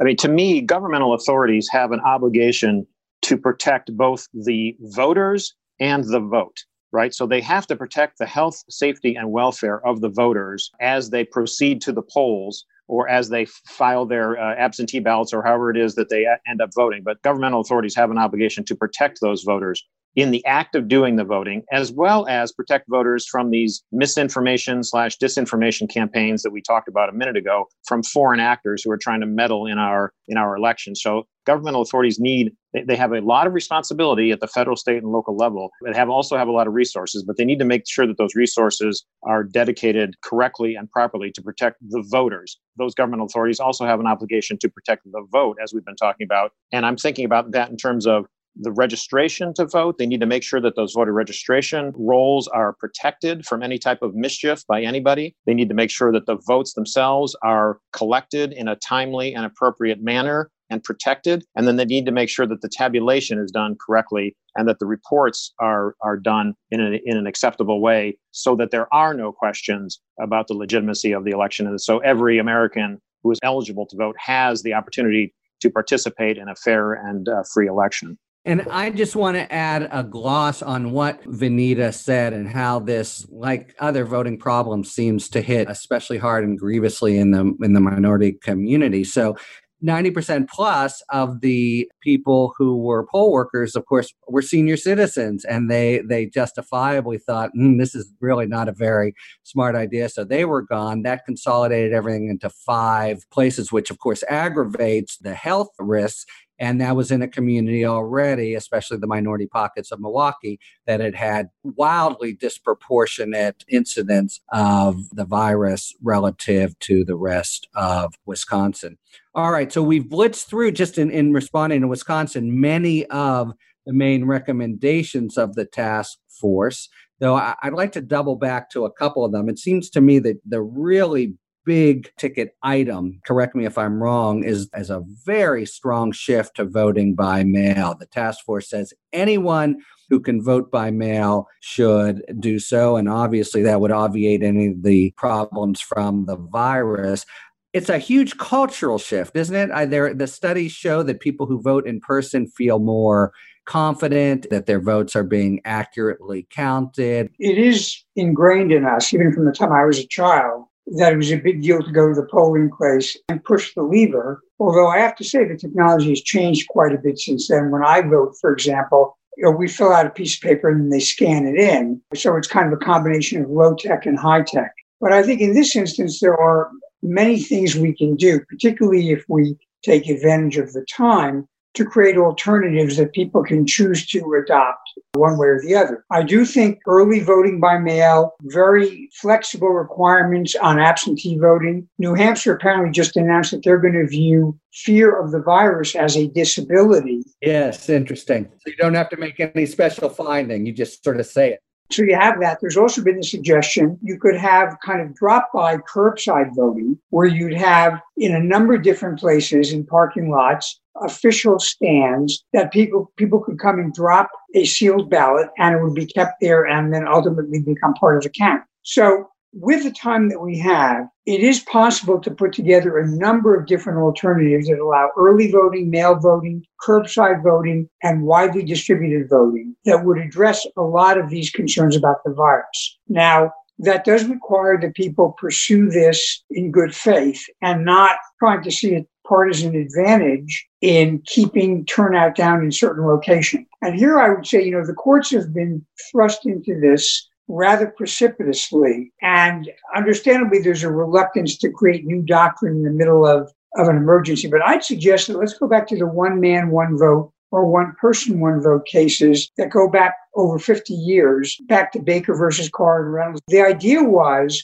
I 0.00 0.04
mean, 0.04 0.16
to 0.18 0.28
me, 0.28 0.60
governmental 0.60 1.14
authorities 1.14 1.68
have 1.72 1.92
an 1.92 2.00
obligation 2.00 2.86
to 3.22 3.36
protect 3.36 3.96
both 3.96 4.28
the 4.32 4.76
voters 4.80 5.54
and 5.80 6.04
the 6.04 6.20
vote, 6.20 6.64
right? 6.92 7.12
So 7.12 7.26
they 7.26 7.40
have 7.40 7.66
to 7.66 7.76
protect 7.76 8.18
the 8.18 8.26
health, 8.26 8.62
safety, 8.70 9.16
and 9.16 9.32
welfare 9.32 9.84
of 9.86 10.00
the 10.00 10.08
voters 10.08 10.70
as 10.80 11.10
they 11.10 11.24
proceed 11.24 11.80
to 11.82 11.92
the 11.92 12.02
polls 12.02 12.64
or 12.86 13.08
as 13.08 13.28
they 13.28 13.44
file 13.66 14.06
their 14.06 14.38
uh, 14.38 14.54
absentee 14.56 15.00
ballots 15.00 15.32
or 15.32 15.42
however 15.42 15.70
it 15.70 15.76
is 15.76 15.94
that 15.96 16.08
they 16.08 16.26
end 16.48 16.62
up 16.62 16.70
voting. 16.74 17.02
But 17.04 17.20
governmental 17.22 17.60
authorities 17.60 17.94
have 17.96 18.10
an 18.10 18.18
obligation 18.18 18.64
to 18.64 18.74
protect 18.74 19.20
those 19.20 19.42
voters 19.42 19.84
in 20.16 20.30
the 20.30 20.44
act 20.46 20.74
of 20.74 20.88
doing 20.88 21.16
the 21.16 21.24
voting, 21.24 21.62
as 21.72 21.92
well 21.92 22.26
as 22.26 22.52
protect 22.52 22.86
voters 22.88 23.26
from 23.26 23.50
these 23.50 23.82
misinformation 23.92 24.82
slash 24.82 25.16
disinformation 25.18 25.88
campaigns 25.88 26.42
that 26.42 26.50
we 26.50 26.60
talked 26.60 26.88
about 26.88 27.08
a 27.08 27.12
minute 27.12 27.36
ago 27.36 27.66
from 27.86 28.02
foreign 28.02 28.40
actors 28.40 28.82
who 28.82 28.90
are 28.90 28.98
trying 28.98 29.20
to 29.20 29.26
meddle 29.26 29.66
in 29.66 29.78
our 29.78 30.12
in 30.26 30.36
our 30.36 30.56
elections. 30.56 31.00
So 31.02 31.26
governmental 31.46 31.82
authorities 31.82 32.18
need 32.20 32.52
they, 32.74 32.96
have 32.96 33.12
a 33.12 33.20
lot 33.20 33.46
of 33.46 33.54
responsibility 33.54 34.30
at 34.30 34.40
the 34.40 34.46
federal, 34.46 34.76
state, 34.76 34.98
and 34.98 35.10
local 35.10 35.34
level. 35.34 35.70
They 35.82 35.96
have 35.96 36.10
also 36.10 36.36
have 36.36 36.48
a 36.48 36.52
lot 36.52 36.66
of 36.66 36.74
resources, 36.74 37.24
but 37.24 37.38
they 37.38 37.44
need 37.44 37.58
to 37.60 37.64
make 37.64 37.88
sure 37.88 38.06
that 38.06 38.18
those 38.18 38.34
resources 38.34 39.06
are 39.22 39.42
dedicated 39.42 40.14
correctly 40.22 40.74
and 40.74 40.90
properly 40.90 41.32
to 41.32 41.42
protect 41.42 41.78
the 41.80 42.04
voters. 42.10 42.58
Those 42.76 42.94
governmental 42.94 43.26
authorities 43.26 43.58
also 43.58 43.86
have 43.86 44.00
an 44.00 44.06
obligation 44.06 44.58
to 44.58 44.68
protect 44.68 45.04
the 45.04 45.26
vote, 45.32 45.56
as 45.62 45.72
we've 45.72 45.84
been 45.84 45.96
talking 45.96 46.26
about. 46.26 46.52
And 46.72 46.84
I'm 46.84 46.96
thinking 46.96 47.24
about 47.24 47.52
that 47.52 47.70
in 47.70 47.78
terms 47.78 48.06
of 48.06 48.26
the 48.58 48.72
registration 48.72 49.54
to 49.54 49.66
vote. 49.66 49.98
They 49.98 50.06
need 50.06 50.20
to 50.20 50.26
make 50.26 50.42
sure 50.42 50.60
that 50.60 50.76
those 50.76 50.92
voter 50.92 51.12
registration 51.12 51.92
rolls 51.96 52.48
are 52.48 52.74
protected 52.74 53.46
from 53.46 53.62
any 53.62 53.78
type 53.78 54.02
of 54.02 54.14
mischief 54.14 54.66
by 54.66 54.82
anybody. 54.82 55.36
They 55.46 55.54
need 55.54 55.68
to 55.68 55.74
make 55.74 55.90
sure 55.90 56.12
that 56.12 56.26
the 56.26 56.38
votes 56.46 56.74
themselves 56.74 57.36
are 57.42 57.78
collected 57.92 58.52
in 58.52 58.68
a 58.68 58.76
timely 58.76 59.34
and 59.34 59.44
appropriate 59.44 60.02
manner 60.02 60.50
and 60.70 60.84
protected. 60.84 61.44
And 61.56 61.66
then 61.66 61.76
they 61.76 61.84
need 61.84 62.04
to 62.06 62.12
make 62.12 62.28
sure 62.28 62.46
that 62.46 62.60
the 62.60 62.68
tabulation 62.68 63.38
is 63.38 63.50
done 63.50 63.76
correctly 63.84 64.36
and 64.56 64.68
that 64.68 64.78
the 64.80 64.86
reports 64.86 65.52
are, 65.60 65.94
are 66.02 66.16
done 66.16 66.54
in, 66.70 66.80
a, 66.80 67.00
in 67.04 67.16
an 67.16 67.26
acceptable 67.26 67.80
way 67.80 68.18
so 68.32 68.54
that 68.56 68.70
there 68.70 68.92
are 68.92 69.14
no 69.14 69.32
questions 69.32 70.00
about 70.20 70.48
the 70.48 70.54
legitimacy 70.54 71.12
of 71.12 71.24
the 71.24 71.30
election. 71.30 71.66
And 71.66 71.80
so 71.80 71.98
every 71.98 72.38
American 72.38 73.00
who 73.22 73.30
is 73.30 73.38
eligible 73.42 73.86
to 73.86 73.96
vote 73.96 74.16
has 74.18 74.62
the 74.62 74.74
opportunity 74.74 75.34
to 75.60 75.70
participate 75.70 76.36
in 76.36 76.48
a 76.48 76.54
fair 76.54 76.92
and 76.92 77.28
uh, 77.28 77.42
free 77.52 77.66
election. 77.66 78.18
And 78.44 78.62
I 78.70 78.90
just 78.90 79.14
want 79.14 79.36
to 79.36 79.52
add 79.52 79.88
a 79.92 80.02
gloss 80.02 80.62
on 80.62 80.92
what 80.92 81.22
Vanita 81.24 81.92
said 81.92 82.32
and 82.32 82.48
how 82.48 82.78
this, 82.78 83.26
like 83.30 83.74
other 83.78 84.04
voting 84.04 84.38
problems, 84.38 84.90
seems 84.90 85.28
to 85.30 85.42
hit 85.42 85.68
especially 85.68 86.18
hard 86.18 86.44
and 86.44 86.58
grievously 86.58 87.18
in 87.18 87.32
the 87.32 87.52
in 87.62 87.74
the 87.74 87.80
minority 87.80 88.32
community. 88.32 89.04
So 89.04 89.36
90% 89.84 90.48
plus 90.48 91.02
of 91.10 91.40
the 91.40 91.88
people 92.02 92.52
who 92.58 92.78
were 92.78 93.06
poll 93.06 93.30
workers, 93.32 93.76
of 93.76 93.86
course, 93.86 94.12
were 94.26 94.42
senior 94.42 94.76
citizens, 94.76 95.44
and 95.44 95.70
they 95.70 96.02
they 96.08 96.26
justifiably 96.26 97.18
thought 97.18 97.50
mm, 97.56 97.78
this 97.78 97.94
is 97.94 98.12
really 98.20 98.46
not 98.46 98.68
a 98.68 98.72
very 98.72 99.14
smart 99.44 99.76
idea. 99.76 100.08
So 100.08 100.24
they 100.24 100.44
were 100.44 100.62
gone. 100.62 101.02
That 101.02 101.24
consolidated 101.24 101.92
everything 101.92 102.28
into 102.28 102.50
five 102.50 103.24
places, 103.30 103.70
which 103.70 103.90
of 103.90 103.98
course 103.98 104.24
aggravates 104.28 105.18
the 105.18 105.34
health 105.34 105.68
risks 105.78 106.24
and 106.58 106.80
that 106.80 106.96
was 106.96 107.10
in 107.10 107.22
a 107.22 107.28
community 107.28 107.84
already, 107.84 108.54
especially 108.54 108.98
the 108.98 109.06
minority 109.06 109.46
pockets 109.46 109.92
of 109.92 110.00
Milwaukee, 110.00 110.58
that 110.86 111.00
had 111.00 111.14
had 111.14 111.48
wildly 111.62 112.32
disproportionate 112.32 113.64
incidents 113.68 114.40
of 114.52 115.08
the 115.10 115.24
virus 115.24 115.94
relative 116.02 116.78
to 116.80 117.04
the 117.04 117.16
rest 117.16 117.68
of 117.74 118.14
Wisconsin. 118.26 118.98
All 119.34 119.52
right, 119.52 119.72
so 119.72 119.82
we've 119.82 120.04
blitzed 120.04 120.46
through 120.46 120.72
just 120.72 120.98
in, 120.98 121.10
in 121.10 121.32
responding 121.32 121.82
to 121.82 121.88
Wisconsin 121.88 122.60
many 122.60 123.06
of 123.06 123.52
the 123.86 123.92
main 123.92 124.24
recommendations 124.24 125.38
of 125.38 125.54
the 125.54 125.64
task 125.64 126.18
force. 126.28 126.88
Though 127.20 127.36
I, 127.36 127.54
I'd 127.62 127.72
like 127.72 127.92
to 127.92 128.00
double 128.00 128.36
back 128.36 128.70
to 128.70 128.84
a 128.84 128.92
couple 128.92 129.24
of 129.24 129.32
them. 129.32 129.48
It 129.48 129.58
seems 129.58 129.90
to 129.90 130.00
me 130.00 130.18
that 130.20 130.40
the 130.46 130.62
really 130.62 131.34
big 131.68 132.10
ticket 132.16 132.56
item, 132.62 133.20
correct 133.26 133.54
me 133.54 133.66
if 133.66 133.76
I'm 133.76 134.02
wrong, 134.02 134.42
is 134.42 134.70
as 134.72 134.88
a 134.88 135.04
very 135.26 135.66
strong 135.66 136.12
shift 136.12 136.56
to 136.56 136.64
voting 136.64 137.14
by 137.14 137.44
mail. 137.44 137.94
The 137.94 138.06
task 138.06 138.42
force 138.46 138.70
says 138.70 138.94
anyone 139.12 139.76
who 140.08 140.18
can 140.18 140.42
vote 140.42 140.70
by 140.70 140.90
mail 140.90 141.46
should 141.60 142.22
do 142.40 142.58
so. 142.58 142.96
And 142.96 143.06
obviously, 143.06 143.60
that 143.64 143.82
would 143.82 143.92
obviate 143.92 144.42
any 144.42 144.68
of 144.68 144.82
the 144.82 145.10
problems 145.18 145.78
from 145.78 146.24
the 146.24 146.36
virus. 146.36 147.26
It's 147.74 147.90
a 147.90 147.98
huge 147.98 148.38
cultural 148.38 148.96
shift, 148.96 149.36
isn't 149.36 149.54
it? 149.54 149.70
I, 149.70 149.84
there, 149.84 150.14
the 150.14 150.26
studies 150.26 150.72
show 150.72 151.02
that 151.02 151.20
people 151.20 151.44
who 151.44 151.60
vote 151.60 151.86
in 151.86 152.00
person 152.00 152.46
feel 152.46 152.78
more 152.78 153.34
confident 153.66 154.46
that 154.48 154.64
their 154.64 154.80
votes 154.80 155.14
are 155.14 155.22
being 155.22 155.60
accurately 155.66 156.46
counted. 156.48 157.30
It 157.38 157.58
is 157.58 158.02
ingrained 158.16 158.72
in 158.72 158.86
us, 158.86 159.12
even 159.12 159.34
from 159.34 159.44
the 159.44 159.52
time 159.52 159.72
I 159.72 159.84
was 159.84 159.98
a 159.98 160.06
child, 160.06 160.64
that 160.96 161.12
it 161.12 161.16
was 161.16 161.32
a 161.32 161.36
big 161.36 161.62
deal 161.62 161.82
to 161.82 161.92
go 161.92 162.08
to 162.08 162.14
the 162.14 162.26
polling 162.30 162.70
place 162.70 163.16
and 163.28 163.44
push 163.44 163.74
the 163.74 163.82
lever. 163.82 164.42
Although 164.58 164.88
I 164.88 164.98
have 164.98 165.16
to 165.16 165.24
say 165.24 165.44
the 165.44 165.56
technology 165.56 166.10
has 166.10 166.22
changed 166.22 166.68
quite 166.68 166.94
a 166.94 166.98
bit 166.98 167.18
since 167.18 167.48
then. 167.48 167.70
When 167.70 167.84
I 167.84 168.00
vote, 168.00 168.34
for 168.40 168.52
example, 168.52 169.18
you 169.36 169.44
know, 169.44 169.50
we 169.50 169.68
fill 169.68 169.92
out 169.92 170.06
a 170.06 170.10
piece 170.10 170.36
of 170.36 170.42
paper 170.42 170.68
and 170.68 170.92
they 170.92 171.00
scan 171.00 171.46
it 171.46 171.56
in. 171.56 172.00
So 172.14 172.36
it's 172.36 172.48
kind 172.48 172.66
of 172.66 172.72
a 172.72 172.84
combination 172.84 173.42
of 173.42 173.50
low 173.50 173.74
tech 173.74 174.06
and 174.06 174.18
high 174.18 174.42
tech. 174.42 174.72
But 175.00 175.12
I 175.12 175.22
think 175.22 175.40
in 175.40 175.54
this 175.54 175.76
instance, 175.76 176.20
there 176.20 176.36
are 176.36 176.70
many 177.02 177.38
things 177.38 177.76
we 177.76 177.94
can 177.94 178.16
do, 178.16 178.40
particularly 178.48 179.10
if 179.10 179.24
we 179.28 179.56
take 179.84 180.08
advantage 180.08 180.56
of 180.56 180.72
the 180.72 180.84
time 180.90 181.46
to 181.74 181.84
create 181.84 182.16
alternatives 182.16 182.96
that 182.96 183.12
people 183.12 183.42
can 183.44 183.66
choose 183.66 184.06
to 184.06 184.42
adopt 184.42 184.80
one 185.14 185.38
way 185.38 185.48
or 185.48 185.60
the 185.60 185.74
other. 185.74 186.04
I 186.10 186.22
do 186.22 186.44
think 186.44 186.78
early 186.86 187.20
voting 187.20 187.60
by 187.60 187.78
mail, 187.78 188.34
very 188.42 189.08
flexible 189.20 189.68
requirements 189.68 190.54
on 190.56 190.78
absentee 190.78 191.38
voting. 191.38 191.88
New 191.98 192.14
Hampshire 192.14 192.54
apparently 192.54 192.90
just 192.90 193.16
announced 193.16 193.50
that 193.52 193.62
they're 193.62 193.78
going 193.78 193.94
to 193.94 194.06
view 194.06 194.58
fear 194.72 195.18
of 195.18 195.32
the 195.32 195.40
virus 195.40 195.94
as 195.94 196.16
a 196.16 196.28
disability. 196.28 197.22
Yes, 197.42 197.88
interesting. 197.88 198.48
So 198.58 198.70
you 198.70 198.76
don't 198.76 198.94
have 198.94 199.10
to 199.10 199.16
make 199.16 199.40
any 199.40 199.66
special 199.66 200.08
finding, 200.08 200.66
you 200.66 200.72
just 200.72 201.02
sort 201.04 201.20
of 201.20 201.26
say 201.26 201.52
it. 201.52 201.60
So 201.90 202.02
you 202.02 202.16
have 202.16 202.40
that. 202.40 202.58
There's 202.60 202.76
also 202.76 203.02
been 203.02 203.16
the 203.16 203.22
suggestion 203.22 203.98
you 204.02 204.18
could 204.18 204.36
have 204.36 204.76
kind 204.84 205.00
of 205.00 205.14
drop 205.14 205.50
by 205.54 205.78
curbside 205.78 206.54
voting 206.54 206.98
where 207.10 207.26
you'd 207.26 207.54
have 207.54 208.00
in 208.16 208.34
a 208.34 208.40
number 208.40 208.74
of 208.74 208.82
different 208.82 209.18
places 209.18 209.72
in 209.72 209.86
parking 209.86 210.30
lots 210.30 210.80
official 211.02 211.58
stands 211.58 212.44
that 212.52 212.72
people 212.72 213.12
people 213.16 213.40
could 213.40 213.58
come 213.58 213.78
and 213.78 213.94
drop 213.94 214.28
a 214.54 214.64
sealed 214.64 215.08
ballot 215.08 215.48
and 215.56 215.74
it 215.74 215.82
would 215.82 215.94
be 215.94 216.06
kept 216.06 216.40
there 216.40 216.66
and 216.66 216.92
then 216.92 217.06
ultimately 217.06 217.60
become 217.60 217.94
part 217.94 218.16
of 218.16 218.22
the 218.24 218.30
count. 218.30 218.62
So 218.82 219.28
with 219.52 219.82
the 219.82 219.90
time 219.90 220.28
that 220.28 220.40
we 220.40 220.58
have, 220.58 221.06
it 221.26 221.40
is 221.40 221.60
possible 221.60 222.20
to 222.20 222.30
put 222.30 222.52
together 222.52 222.98
a 222.98 223.08
number 223.08 223.58
of 223.58 223.66
different 223.66 223.98
alternatives 223.98 224.68
that 224.68 224.78
allow 224.78 225.10
early 225.16 225.50
voting, 225.50 225.90
mail 225.90 226.16
voting, 226.16 226.64
curbside 226.86 227.42
voting, 227.42 227.88
and 228.02 228.22
widely 228.22 228.62
distributed 228.62 229.28
voting 229.28 229.74
that 229.84 230.04
would 230.04 230.18
address 230.18 230.66
a 230.76 230.82
lot 230.82 231.18
of 231.18 231.30
these 231.30 231.50
concerns 231.50 231.96
about 231.96 232.18
the 232.24 232.32
virus. 232.32 232.98
Now, 233.08 233.52
that 233.80 234.04
does 234.04 234.24
require 234.24 234.78
that 234.80 234.94
people 234.94 235.36
pursue 235.38 235.88
this 235.88 236.42
in 236.50 236.70
good 236.72 236.94
faith 236.94 237.44
and 237.62 237.84
not 237.84 238.16
trying 238.40 238.62
to 238.64 238.72
see 238.72 238.94
a 238.94 239.06
partisan 239.26 239.76
advantage 239.76 240.66
in 240.80 241.22
keeping 241.26 241.84
turnout 241.84 242.34
down 242.34 242.62
in 242.62 242.72
certain 242.72 243.06
locations. 243.06 243.66
And 243.82 243.94
here 243.94 244.18
I 244.18 244.30
would 244.30 244.46
say, 244.46 244.64
you 244.64 244.72
know, 244.72 244.84
the 244.84 244.94
courts 244.94 245.30
have 245.30 245.54
been 245.54 245.84
thrust 246.10 246.46
into 246.46 246.78
this 246.80 247.28
rather 247.48 247.86
precipitously. 247.86 249.12
And 249.22 249.70
understandably, 249.96 250.60
there's 250.60 250.84
a 250.84 250.90
reluctance 250.90 251.56
to 251.58 251.70
create 251.70 252.04
new 252.04 252.22
doctrine 252.22 252.76
in 252.76 252.82
the 252.84 252.90
middle 252.90 253.26
of, 253.26 253.50
of 253.76 253.88
an 253.88 253.96
emergency. 253.96 254.48
But 254.48 254.62
I'd 254.62 254.84
suggest 254.84 255.26
that 255.26 255.38
let's 255.38 255.58
go 255.58 255.66
back 255.66 255.86
to 255.88 255.96
the 255.96 256.06
one 256.06 256.40
man, 256.40 256.70
one 256.70 256.96
vote 256.98 257.32
or 257.50 257.64
one 257.64 257.94
person, 257.98 258.40
one 258.40 258.60
vote 258.60 258.86
cases 258.86 259.50
that 259.56 259.70
go 259.70 259.88
back 259.88 260.14
over 260.36 260.58
50 260.58 260.92
years, 260.92 261.56
back 261.66 261.92
to 261.92 261.98
Baker 261.98 262.36
versus 262.36 262.68
Carr 262.68 263.04
and 263.04 263.14
Reynolds. 263.14 263.40
The 263.48 263.62
idea 263.62 264.02
was 264.04 264.62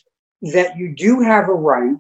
that 0.52 0.76
you 0.76 0.94
do 0.94 1.20
have 1.20 1.48
a 1.48 1.54
right 1.54 1.96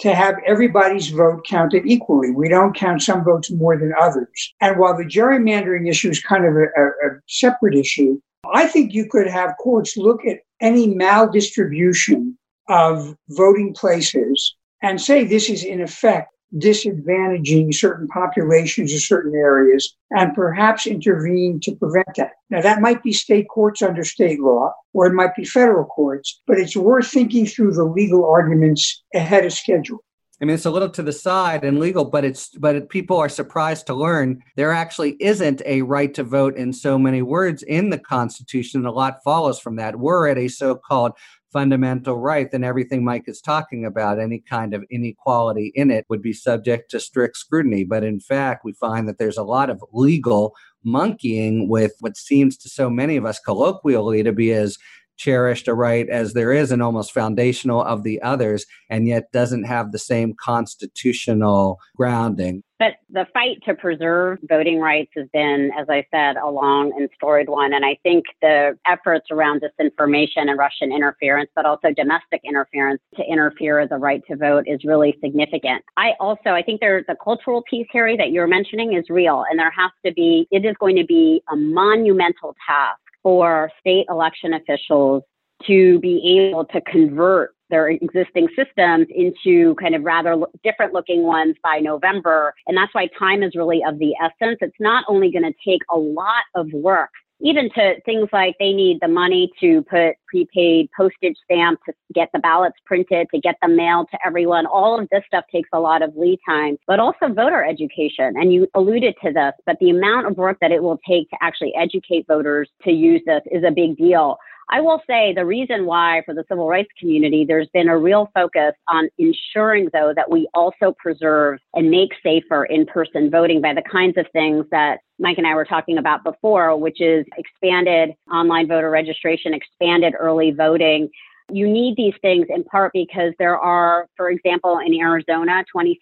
to 0.00 0.14
have 0.14 0.36
everybody's 0.46 1.08
vote 1.08 1.46
counted 1.46 1.86
equally. 1.86 2.30
We 2.30 2.48
don't 2.48 2.76
count 2.76 3.02
some 3.02 3.24
votes 3.24 3.50
more 3.50 3.78
than 3.78 3.92
others. 3.98 4.54
And 4.60 4.78
while 4.78 4.96
the 4.96 5.04
gerrymandering 5.04 5.88
issue 5.88 6.10
is 6.10 6.20
kind 6.20 6.44
of 6.44 6.54
a, 6.54 6.64
a, 6.76 6.86
a 6.86 7.20
separate 7.28 7.74
issue, 7.74 8.20
I 8.52 8.66
think 8.66 8.92
you 8.92 9.06
could 9.08 9.28
have 9.28 9.56
courts 9.58 9.96
look 9.96 10.26
at 10.26 10.40
any 10.60 10.88
maldistribution 10.88 12.34
of 12.68 13.14
voting 13.28 13.74
places 13.74 14.56
and 14.82 15.00
say 15.00 15.24
this 15.24 15.48
is 15.48 15.64
in 15.64 15.80
effect 15.80 16.32
disadvantaging 16.56 17.72
certain 17.72 18.06
populations 18.08 18.92
or 18.92 18.98
certain 18.98 19.34
areas 19.34 19.96
and 20.10 20.34
perhaps 20.34 20.86
intervene 20.86 21.58
to 21.60 21.74
prevent 21.76 22.06
that. 22.16 22.32
Now, 22.50 22.60
that 22.60 22.82
might 22.82 23.02
be 23.02 23.12
state 23.12 23.48
courts 23.48 23.80
under 23.80 24.04
state 24.04 24.40
law 24.40 24.74
or 24.92 25.06
it 25.06 25.14
might 25.14 25.34
be 25.34 25.44
federal 25.44 25.86
courts, 25.86 26.42
but 26.46 26.58
it's 26.58 26.76
worth 26.76 27.08
thinking 27.08 27.46
through 27.46 27.72
the 27.72 27.84
legal 27.84 28.28
arguments 28.28 29.02
ahead 29.14 29.46
of 29.46 29.52
schedule. 29.52 30.04
I 30.42 30.44
mean, 30.44 30.56
it's 30.56 30.66
a 30.66 30.72
little 30.72 30.90
to 30.90 31.04
the 31.04 31.12
side 31.12 31.62
and 31.62 31.78
legal, 31.78 32.04
but 32.04 32.24
it's 32.24 32.48
but 32.48 32.88
people 32.88 33.16
are 33.16 33.28
surprised 33.28 33.86
to 33.86 33.94
learn 33.94 34.42
there 34.56 34.72
actually 34.72 35.16
isn't 35.20 35.62
a 35.64 35.82
right 35.82 36.12
to 36.14 36.24
vote 36.24 36.56
in 36.56 36.72
so 36.72 36.98
many 36.98 37.22
words 37.22 37.62
in 37.62 37.90
the 37.90 37.98
Constitution. 37.98 38.84
A 38.84 38.90
lot 38.90 39.22
follows 39.22 39.60
from 39.60 39.76
that. 39.76 40.00
We're 40.00 40.26
at 40.26 40.38
a 40.38 40.48
so-called 40.48 41.12
fundamental 41.52 42.16
right, 42.16 42.50
then 42.50 42.64
everything 42.64 43.04
Mike 43.04 43.24
is 43.28 43.40
talking 43.40 43.84
about, 43.84 44.18
any 44.18 44.40
kind 44.40 44.74
of 44.74 44.82
inequality 44.90 45.70
in 45.76 45.92
it, 45.92 46.06
would 46.08 46.22
be 46.22 46.32
subject 46.32 46.90
to 46.90 46.98
strict 46.98 47.36
scrutiny. 47.36 47.84
But 47.84 48.02
in 48.02 48.18
fact, 48.18 48.64
we 48.64 48.72
find 48.72 49.06
that 49.08 49.18
there's 49.18 49.38
a 49.38 49.44
lot 49.44 49.70
of 49.70 49.84
legal 49.92 50.56
monkeying 50.82 51.68
with 51.68 51.92
what 52.00 52.16
seems 52.16 52.56
to 52.56 52.68
so 52.68 52.90
many 52.90 53.16
of 53.16 53.24
us 53.24 53.38
colloquially 53.38 54.24
to 54.24 54.32
be 54.32 54.50
as 54.52 54.76
cherished 55.16 55.68
a 55.68 55.74
right 55.74 56.08
as 56.08 56.32
there 56.32 56.52
is 56.52 56.70
and 56.72 56.82
almost 56.82 57.12
foundational 57.12 57.82
of 57.82 58.02
the 58.02 58.20
others, 58.22 58.66
and 58.90 59.06
yet 59.06 59.32
doesn't 59.32 59.64
have 59.64 59.92
the 59.92 59.98
same 59.98 60.34
constitutional 60.34 61.78
grounding. 61.96 62.62
But 62.78 62.94
the 63.10 63.26
fight 63.32 63.58
to 63.66 63.74
preserve 63.74 64.40
voting 64.48 64.80
rights 64.80 65.12
has 65.14 65.28
been, 65.32 65.70
as 65.78 65.86
I 65.88 66.04
said, 66.10 66.36
a 66.36 66.50
long 66.50 66.92
and 66.98 67.08
storied 67.14 67.48
one. 67.48 67.72
And 67.72 67.84
I 67.84 67.96
think 68.02 68.24
the 68.40 68.76
efforts 68.88 69.26
around 69.30 69.62
disinformation 69.62 70.48
and 70.48 70.58
Russian 70.58 70.90
interference, 70.90 71.48
but 71.54 71.64
also 71.64 71.92
domestic 71.94 72.40
interference 72.44 73.00
to 73.14 73.22
interfere 73.22 73.86
the 73.86 73.98
right 73.98 74.20
to 74.28 74.34
vote 74.34 74.64
is 74.66 74.80
really 74.84 75.16
significant. 75.22 75.84
I 75.96 76.14
also, 76.18 76.50
I 76.50 76.62
think 76.62 76.80
there's 76.80 77.04
the 77.06 77.14
cultural 77.22 77.62
piece, 77.70 77.86
Harry, 77.92 78.16
that 78.16 78.32
you're 78.32 78.48
mentioning 78.48 78.94
is 78.94 79.04
real. 79.08 79.44
And 79.48 79.60
there 79.60 79.70
has 79.70 79.92
to 80.04 80.12
be, 80.12 80.48
it 80.50 80.64
is 80.64 80.74
going 80.80 80.96
to 80.96 81.04
be 81.04 81.40
a 81.52 81.54
monumental 81.54 82.56
task 82.66 82.98
for 83.22 83.70
state 83.80 84.06
election 84.08 84.54
officials 84.54 85.22
to 85.66 85.98
be 86.00 86.40
able 86.40 86.64
to 86.66 86.80
convert 86.80 87.54
their 87.70 87.88
existing 87.88 88.48
systems 88.54 89.06
into 89.10 89.74
kind 89.76 89.94
of 89.94 90.02
rather 90.02 90.36
different 90.62 90.92
looking 90.92 91.22
ones 91.22 91.56
by 91.62 91.78
November. 91.78 92.52
And 92.66 92.76
that's 92.76 92.94
why 92.94 93.08
time 93.18 93.42
is 93.42 93.54
really 93.54 93.82
of 93.82 93.98
the 93.98 94.14
essence. 94.22 94.58
It's 94.60 94.76
not 94.78 95.04
only 95.08 95.32
going 95.32 95.44
to 95.44 95.54
take 95.66 95.80
a 95.90 95.96
lot 95.96 96.42
of 96.54 96.70
work, 96.72 97.10
even 97.42 97.68
to 97.70 98.00
things 98.04 98.28
like 98.32 98.56
they 98.58 98.72
need 98.72 98.98
the 99.00 99.08
money 99.08 99.50
to 99.60 99.82
put 99.82 100.14
prepaid 100.28 100.88
postage 100.96 101.36
stamp 101.44 101.80
to 101.84 101.92
get 102.14 102.30
the 102.32 102.38
ballots 102.38 102.76
printed, 102.86 103.26
to 103.34 103.40
get 103.40 103.56
them 103.60 103.76
mailed 103.76 104.08
to 104.10 104.18
everyone. 104.24 104.64
All 104.66 104.98
of 104.98 105.08
this 105.10 105.22
stuff 105.26 105.44
takes 105.52 105.68
a 105.72 105.80
lot 105.80 106.02
of 106.02 106.16
lead 106.16 106.38
time, 106.48 106.78
but 106.86 106.98
also 107.00 107.28
voter 107.28 107.64
education. 107.64 108.34
And 108.36 108.52
you 108.52 108.68
alluded 108.74 109.14
to 109.24 109.32
this, 109.32 109.52
but 109.66 109.76
the 109.80 109.90
amount 109.90 110.26
of 110.28 110.36
work 110.36 110.58
that 110.60 110.70
it 110.70 110.82
will 110.82 110.98
take 111.06 111.28
to 111.30 111.36
actually 111.42 111.74
educate 111.76 112.26
voters 112.26 112.70
to 112.84 112.92
use 112.92 113.20
this 113.26 113.42
is 113.50 113.64
a 113.64 113.70
big 113.70 113.96
deal. 113.96 114.38
I 114.72 114.80
will 114.80 115.02
say 115.06 115.34
the 115.34 115.44
reason 115.44 115.84
why 115.84 116.22
for 116.24 116.32
the 116.32 116.44
civil 116.48 116.66
rights 116.66 116.88
community, 116.98 117.44
there's 117.46 117.68
been 117.74 117.90
a 117.90 117.98
real 117.98 118.30
focus 118.32 118.72
on 118.88 119.10
ensuring, 119.18 119.90
though, 119.92 120.14
that 120.16 120.30
we 120.30 120.48
also 120.54 120.94
preserve 120.98 121.58
and 121.74 121.90
make 121.90 122.12
safer 122.22 122.64
in 122.64 122.86
person 122.86 123.30
voting 123.30 123.60
by 123.60 123.74
the 123.74 123.82
kinds 123.82 124.16
of 124.16 124.24
things 124.32 124.64
that 124.70 125.00
Mike 125.18 125.36
and 125.36 125.46
I 125.46 125.54
were 125.54 125.66
talking 125.66 125.98
about 125.98 126.24
before, 126.24 126.74
which 126.74 127.02
is 127.02 127.26
expanded 127.36 128.14
online 128.32 128.66
voter 128.66 128.88
registration, 128.88 129.52
expanded 129.52 130.14
early 130.18 130.52
voting, 130.52 131.10
you 131.50 131.68
need 131.68 131.96
these 131.96 132.14
things 132.22 132.46
in 132.48 132.64
part 132.64 132.92
because 132.92 133.32
there 133.38 133.58
are, 133.58 134.06
for 134.16 134.30
example, 134.30 134.78
in 134.84 134.94
Arizona, 134.94 135.64
26% 135.74 135.96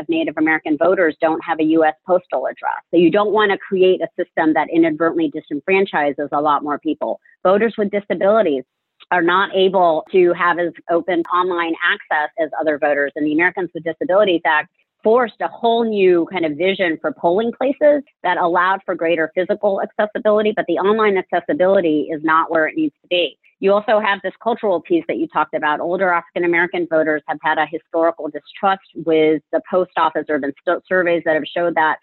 of 0.00 0.08
Native 0.08 0.34
American 0.38 0.76
voters 0.78 1.16
don't 1.20 1.44
have 1.44 1.60
a 1.60 1.64
U.S. 1.64 1.94
postal 2.06 2.46
address. 2.46 2.80
So 2.90 2.96
you 2.96 3.10
don't 3.10 3.32
want 3.32 3.52
to 3.52 3.58
create 3.58 4.00
a 4.00 4.08
system 4.16 4.54
that 4.54 4.68
inadvertently 4.72 5.30
disenfranchises 5.30 6.28
a 6.32 6.40
lot 6.40 6.62
more 6.62 6.78
people. 6.78 7.20
Voters 7.42 7.74
with 7.78 7.90
disabilities 7.90 8.64
are 9.10 9.22
not 9.22 9.50
able 9.54 10.04
to 10.12 10.32
have 10.34 10.58
as 10.58 10.72
open 10.90 11.22
online 11.32 11.74
access 11.82 12.30
as 12.40 12.50
other 12.60 12.78
voters. 12.78 13.12
And 13.16 13.26
the 13.26 13.32
Americans 13.32 13.70
with 13.74 13.84
Disabilities 13.84 14.42
Act 14.44 14.70
forced 15.02 15.40
a 15.40 15.48
whole 15.48 15.84
new 15.84 16.26
kind 16.30 16.44
of 16.44 16.56
vision 16.56 16.98
for 17.00 17.12
polling 17.12 17.52
places 17.56 18.02
that 18.22 18.36
allowed 18.36 18.80
for 18.84 18.94
greater 18.94 19.30
physical 19.34 19.80
accessibility, 19.80 20.52
but 20.54 20.64
the 20.66 20.74
online 20.74 21.16
accessibility 21.16 22.08
is 22.12 22.20
not 22.24 22.50
where 22.50 22.66
it 22.66 22.76
needs 22.76 22.94
to 23.02 23.08
be. 23.08 23.38
You 23.60 23.72
also 23.72 24.00
have 24.00 24.20
this 24.22 24.34
cultural 24.42 24.80
piece 24.80 25.04
that 25.08 25.16
you 25.16 25.26
talked 25.28 25.54
about. 25.54 25.80
Older 25.80 26.10
African 26.10 26.44
American 26.44 26.86
voters 26.88 27.22
have 27.26 27.38
had 27.42 27.58
a 27.58 27.66
historical 27.66 28.28
distrust 28.28 28.82
with 28.94 29.42
the 29.52 29.60
post 29.68 29.92
office. 29.96 30.24
There 30.26 30.36
have 30.36 30.42
been 30.42 30.80
surveys 30.86 31.22
that 31.24 31.34
have 31.34 31.44
showed 31.44 31.74
that. 31.74 31.98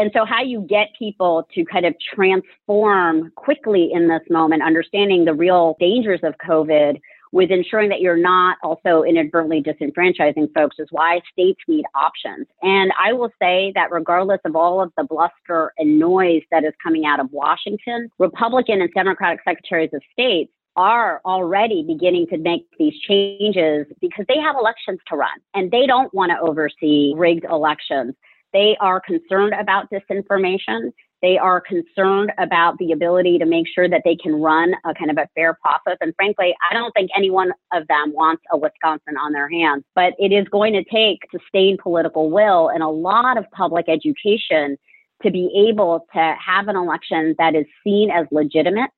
And 0.00 0.10
so, 0.14 0.24
how 0.24 0.42
you 0.42 0.62
get 0.62 0.88
people 0.98 1.46
to 1.54 1.62
kind 1.66 1.84
of 1.84 1.94
transform 2.14 3.30
quickly 3.36 3.90
in 3.92 4.08
this 4.08 4.22
moment, 4.30 4.62
understanding 4.62 5.26
the 5.26 5.34
real 5.34 5.76
dangers 5.78 6.20
of 6.22 6.32
COVID 6.44 6.98
with 7.32 7.50
ensuring 7.50 7.90
that 7.90 8.00
you're 8.00 8.16
not 8.16 8.56
also 8.62 9.02
inadvertently 9.02 9.62
disenfranchising 9.62 10.54
folks 10.54 10.76
is 10.78 10.88
why 10.90 11.20
states 11.30 11.60
need 11.68 11.84
options. 11.94 12.46
And 12.62 12.92
I 12.98 13.12
will 13.12 13.30
say 13.38 13.72
that 13.74 13.92
regardless 13.92 14.40
of 14.46 14.56
all 14.56 14.80
of 14.80 14.90
the 14.96 15.04
bluster 15.04 15.74
and 15.76 15.98
noise 15.98 16.42
that 16.50 16.64
is 16.64 16.72
coming 16.82 17.04
out 17.04 17.20
of 17.20 17.30
Washington, 17.30 18.08
Republican 18.18 18.80
and 18.80 18.90
Democratic 18.94 19.40
secretaries 19.46 19.90
of 19.92 20.00
state 20.12 20.50
are 20.76 21.20
already 21.26 21.84
beginning 21.86 22.26
to 22.28 22.38
make 22.38 22.66
these 22.78 22.94
changes 23.06 23.86
because 24.00 24.24
they 24.28 24.38
have 24.38 24.56
elections 24.58 24.98
to 25.08 25.16
run 25.16 25.38
and 25.52 25.70
they 25.70 25.86
don't 25.86 26.12
want 26.14 26.30
to 26.30 26.40
oversee 26.40 27.12
rigged 27.16 27.44
elections. 27.44 28.14
They 28.52 28.76
are 28.80 29.00
concerned 29.00 29.54
about 29.58 29.88
disinformation. 29.90 30.92
They 31.22 31.36
are 31.36 31.60
concerned 31.60 32.32
about 32.38 32.78
the 32.78 32.92
ability 32.92 33.38
to 33.38 33.46
make 33.46 33.66
sure 33.68 33.88
that 33.88 34.02
they 34.04 34.16
can 34.16 34.40
run 34.40 34.72
a 34.84 34.94
kind 34.94 35.10
of 35.10 35.18
a 35.18 35.28
fair 35.34 35.56
process. 35.62 35.98
And 36.00 36.14
frankly, 36.16 36.54
I 36.68 36.74
don't 36.74 36.92
think 36.92 37.10
any 37.14 37.30
one 37.30 37.52
of 37.72 37.86
them 37.88 38.12
wants 38.14 38.42
a 38.50 38.56
Wisconsin 38.56 39.16
on 39.20 39.32
their 39.32 39.48
hands, 39.48 39.84
but 39.94 40.14
it 40.18 40.32
is 40.32 40.48
going 40.48 40.72
to 40.72 40.84
take 40.84 41.18
sustained 41.30 41.78
political 41.82 42.30
will 42.30 42.68
and 42.68 42.82
a 42.82 42.88
lot 42.88 43.36
of 43.36 43.44
public 43.52 43.86
education 43.88 44.78
to 45.22 45.30
be 45.30 45.68
able 45.68 46.06
to 46.14 46.34
have 46.44 46.68
an 46.68 46.76
election 46.76 47.34
that 47.38 47.54
is 47.54 47.66
seen 47.84 48.10
as 48.10 48.26
legitimate 48.30 48.90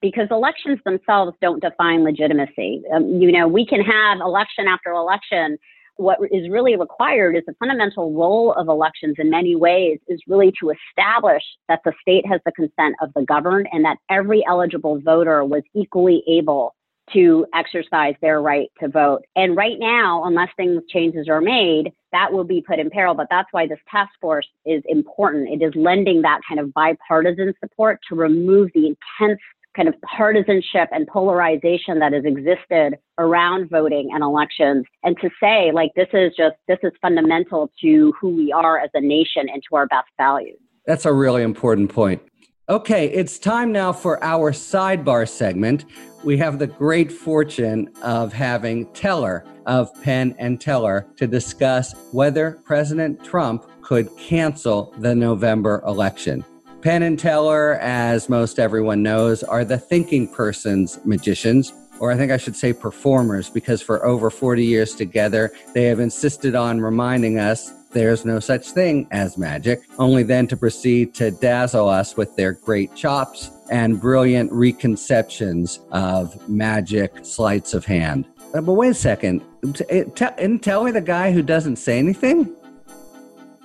because 0.00 0.28
elections 0.30 0.78
themselves 0.84 1.36
don't 1.40 1.60
define 1.60 2.04
legitimacy. 2.04 2.82
Um, 2.94 3.20
you 3.20 3.32
know, 3.32 3.46
we 3.48 3.66
can 3.66 3.80
have 3.80 4.20
election 4.20 4.66
after 4.68 4.92
election 4.92 5.58
what 5.96 6.18
is 6.30 6.48
really 6.50 6.76
required 6.76 7.36
is 7.36 7.42
the 7.46 7.54
fundamental 7.58 8.12
role 8.12 8.52
of 8.52 8.68
elections 8.68 9.16
in 9.18 9.30
many 9.30 9.56
ways 9.56 9.98
is 10.08 10.20
really 10.26 10.52
to 10.60 10.70
establish 10.70 11.42
that 11.68 11.80
the 11.84 11.92
state 12.00 12.26
has 12.26 12.40
the 12.44 12.52
consent 12.52 12.94
of 13.00 13.12
the 13.14 13.24
governed 13.24 13.66
and 13.72 13.84
that 13.84 13.96
every 14.10 14.44
eligible 14.46 15.00
voter 15.00 15.44
was 15.44 15.62
equally 15.74 16.22
able 16.28 16.74
to 17.12 17.46
exercise 17.54 18.14
their 18.20 18.42
right 18.42 18.68
to 18.80 18.88
vote. 18.88 19.22
And 19.36 19.56
right 19.56 19.78
now, 19.78 20.24
unless 20.24 20.48
things 20.56 20.82
changes 20.88 21.28
are 21.28 21.40
made, 21.40 21.92
that 22.12 22.32
will 22.32 22.44
be 22.44 22.60
put 22.60 22.78
in 22.78 22.90
peril. 22.90 23.14
But 23.14 23.28
that's 23.30 23.48
why 23.52 23.66
this 23.66 23.78
task 23.90 24.10
force 24.20 24.48
is 24.64 24.82
important. 24.86 25.48
It 25.48 25.64
is 25.64 25.72
lending 25.76 26.22
that 26.22 26.40
kind 26.48 26.58
of 26.58 26.74
bipartisan 26.74 27.54
support 27.62 28.00
to 28.08 28.16
remove 28.16 28.70
the 28.74 28.88
intense 28.88 29.40
kind 29.76 29.88
of 29.88 29.94
partisanship 30.02 30.88
and 30.90 31.06
polarization 31.06 31.98
that 31.98 32.12
has 32.12 32.24
existed 32.24 32.98
around 33.18 33.68
voting 33.70 34.10
and 34.12 34.22
elections 34.22 34.84
and 35.02 35.16
to 35.20 35.28
say 35.38 35.70
like 35.72 35.90
this 35.94 36.08
is 36.14 36.32
just 36.36 36.56
this 36.66 36.78
is 36.82 36.92
fundamental 37.02 37.70
to 37.80 38.12
who 38.18 38.34
we 38.34 38.50
are 38.50 38.78
as 38.78 38.90
a 38.94 39.00
nation 39.00 39.48
and 39.52 39.62
to 39.68 39.76
our 39.76 39.86
best 39.86 40.08
values. 40.16 40.58
That's 40.86 41.04
a 41.04 41.12
really 41.12 41.42
important 41.42 41.92
point. 41.92 42.22
Okay 42.68 43.06
it's 43.08 43.38
time 43.38 43.70
now 43.70 43.92
for 43.92 44.22
our 44.24 44.52
sidebar 44.52 45.28
segment. 45.28 45.84
We 46.24 46.38
have 46.38 46.58
the 46.58 46.66
great 46.66 47.12
fortune 47.12 47.92
of 48.02 48.32
having 48.32 48.86
teller 48.92 49.44
of 49.66 49.92
penn 50.02 50.34
and 50.38 50.60
teller 50.60 51.06
to 51.16 51.26
discuss 51.26 51.94
whether 52.12 52.58
president 52.64 53.22
trump 53.24 53.66
could 53.82 54.08
cancel 54.16 54.92
the 54.98 55.14
november 55.14 55.82
election 55.86 56.44
Penn 56.86 57.02
and 57.02 57.18
Teller, 57.18 57.80
as 57.80 58.28
most 58.28 58.60
everyone 58.60 59.02
knows, 59.02 59.42
are 59.42 59.64
the 59.64 59.76
thinking 59.76 60.28
person's 60.28 61.04
magicians, 61.04 61.72
or 61.98 62.12
I 62.12 62.16
think 62.16 62.30
I 62.30 62.36
should 62.36 62.54
say 62.54 62.72
performers, 62.72 63.50
because 63.50 63.82
for 63.82 64.06
over 64.06 64.30
40 64.30 64.64
years 64.64 64.94
together, 64.94 65.52
they 65.74 65.86
have 65.86 65.98
insisted 65.98 66.54
on 66.54 66.80
reminding 66.80 67.40
us 67.40 67.72
there's 67.90 68.24
no 68.24 68.38
such 68.38 68.70
thing 68.70 69.08
as 69.10 69.36
magic, 69.36 69.80
only 69.98 70.22
then 70.22 70.46
to 70.46 70.56
proceed 70.56 71.12
to 71.14 71.32
dazzle 71.32 71.88
us 71.88 72.16
with 72.16 72.36
their 72.36 72.52
great 72.52 72.94
chops 72.94 73.50
and 73.68 74.00
brilliant 74.00 74.52
reconceptions 74.52 75.80
of 75.90 76.48
magic 76.48 77.12
sleights 77.24 77.74
of 77.74 77.84
hand. 77.84 78.26
Uh, 78.54 78.60
but 78.60 78.74
wait 78.74 78.90
a 78.90 78.94
second, 78.94 79.42
isn't 79.90 80.62
Teller 80.62 80.92
the 80.92 81.00
guy 81.00 81.32
who 81.32 81.42
doesn't 81.42 81.78
say 81.78 81.98
anything? 81.98 82.54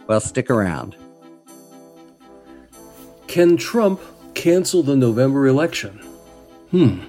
Well, 0.08 0.22
stick 0.22 0.50
around. 0.50 0.96
Can 3.32 3.56
Trump 3.56 4.02
cancel 4.34 4.84
the 4.84 4.98
November 4.98 5.48
election? 5.48 6.02
Hmm. 6.72 7.04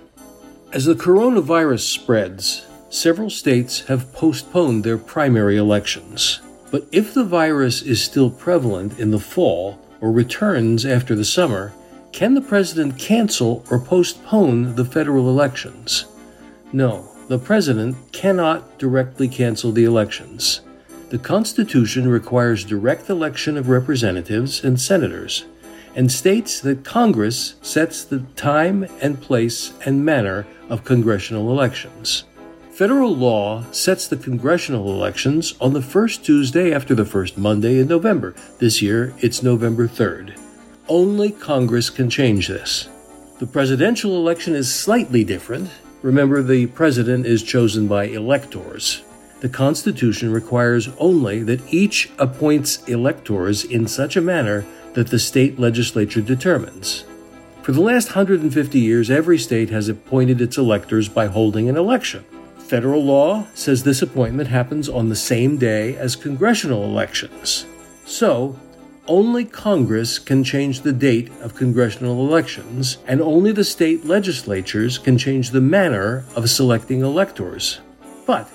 As 0.73 0.85
the 0.85 0.95
coronavirus 0.95 1.81
spreads, 1.81 2.65
several 2.91 3.29
states 3.29 3.81
have 3.87 4.13
postponed 4.13 4.85
their 4.85 4.99
primary 4.99 5.57
elections. 5.57 6.41
But 6.71 6.87
if 6.93 7.13
the 7.13 7.25
virus 7.25 7.83
is 7.83 8.01
still 8.01 8.31
prevalent 8.31 9.01
in 9.01 9.11
the 9.11 9.19
fall 9.19 9.81
or 10.01 10.13
returns 10.13 10.87
after 10.87 11.17
the 11.17 11.25
summer, 11.25 11.73
can 12.13 12.35
the 12.35 12.41
president 12.41 13.01
cancel 13.01 13.65
or 13.69 13.81
postpone 13.81 14.77
the 14.77 14.85
federal 14.85 15.29
elections? 15.29 16.05
No, 16.73 17.09
the 17.27 17.41
president 17.41 17.97
cannot 18.13 18.79
directly 18.79 19.27
cancel 19.27 19.73
the 19.73 19.87
elections. 19.87 20.61
The 21.09 21.19
Constitution 21.19 22.07
requires 22.07 22.65
direct 22.65 23.11
election 23.11 23.59
of 23.59 23.69
representatives 23.69 24.63
and 24.63 24.81
senators 24.81 25.47
and 25.95 26.11
states 26.11 26.61
that 26.61 26.85
Congress 26.85 27.57
sets 27.63 28.05
the 28.05 28.21
time 28.37 28.85
and 29.01 29.21
place 29.21 29.73
and 29.85 30.05
manner 30.05 30.47
of 30.69 30.85
congressional 30.85 31.51
elections. 31.51 32.25
Federal 32.71 33.15
law 33.15 33.63
sets 33.71 34.09
the 34.09 34.17
congressional 34.17 34.89
elections 34.95 35.55
on 35.61 35.75
the 35.75 35.83
first 35.83 36.25
Tuesday 36.25 36.73
after 36.73 36.95
the 36.95 37.05
first 37.05 37.37
Monday 37.37 37.79
in 37.79 37.87
November. 37.87 38.35
This 38.59 38.81
year, 38.81 39.15
it's 39.19 39.43
November 39.43 39.87
3rd. 39.87 40.39
Only 40.89 41.31
Congress 41.31 41.91
can 41.91 42.09
change 42.09 42.49
this. 42.49 42.89
The 43.39 43.47
presidential 43.47 44.17
election 44.17 44.55
is 44.55 44.75
slightly 44.75 45.23
different. 45.23 45.69
Remember, 46.01 46.43
the 46.43 46.67
president 46.69 47.27
is 47.27 47.43
chosen 47.43 47.87
by 47.87 48.05
electors. 48.05 49.03
The 49.41 49.49
Constitution 49.49 50.33
requires 50.33 50.89
only 50.99 51.43
that 51.43 51.73
each 51.73 52.11
appoints 52.19 52.83
electors 52.85 53.65
in 53.65 53.87
such 53.87 54.17
a 54.17 54.21
manner 54.21 54.65
that 54.95 55.09
the 55.09 55.19
state 55.19 55.59
legislature 55.59 56.21
determines. 56.21 57.05
For 57.63 57.73
the 57.73 57.81
last 57.81 58.09
150 58.09 58.79
years, 58.79 59.11
every 59.11 59.39
state 59.39 59.71
has 59.71 59.89
appointed 59.89 60.41
its 60.41 60.59
electors 60.59 61.09
by 61.09 61.27
holding 61.27 61.69
an 61.69 61.77
election. 61.77 62.25
Federal 62.59 63.05
law 63.05 63.47
says 63.55 63.85
this 63.85 64.03
appointment 64.03 64.49
happens 64.49 64.89
on 64.89 65.09
the 65.09 65.17
same 65.17 65.59
day 65.59 65.97
as 65.97 66.17
congressional 66.17 66.85
elections. 66.85 67.67
So, 68.05 68.59
only 69.09 69.45
Congress 69.45 70.19
can 70.19 70.45
change 70.45 70.81
the 70.81 70.93
date 70.93 71.31
of 71.41 71.55
congressional 71.55 72.27
elections, 72.27 72.99
and 73.07 73.21
only 73.21 73.53
the 73.53 73.65
state 73.65 74.05
legislatures 74.05 74.97
can 74.97 75.19
change 75.19 75.51
the 75.51 75.61
manner 75.61 76.25
of 76.37 76.49
selecting 76.49 77.03
electors. 77.03 77.81
But 78.27 78.49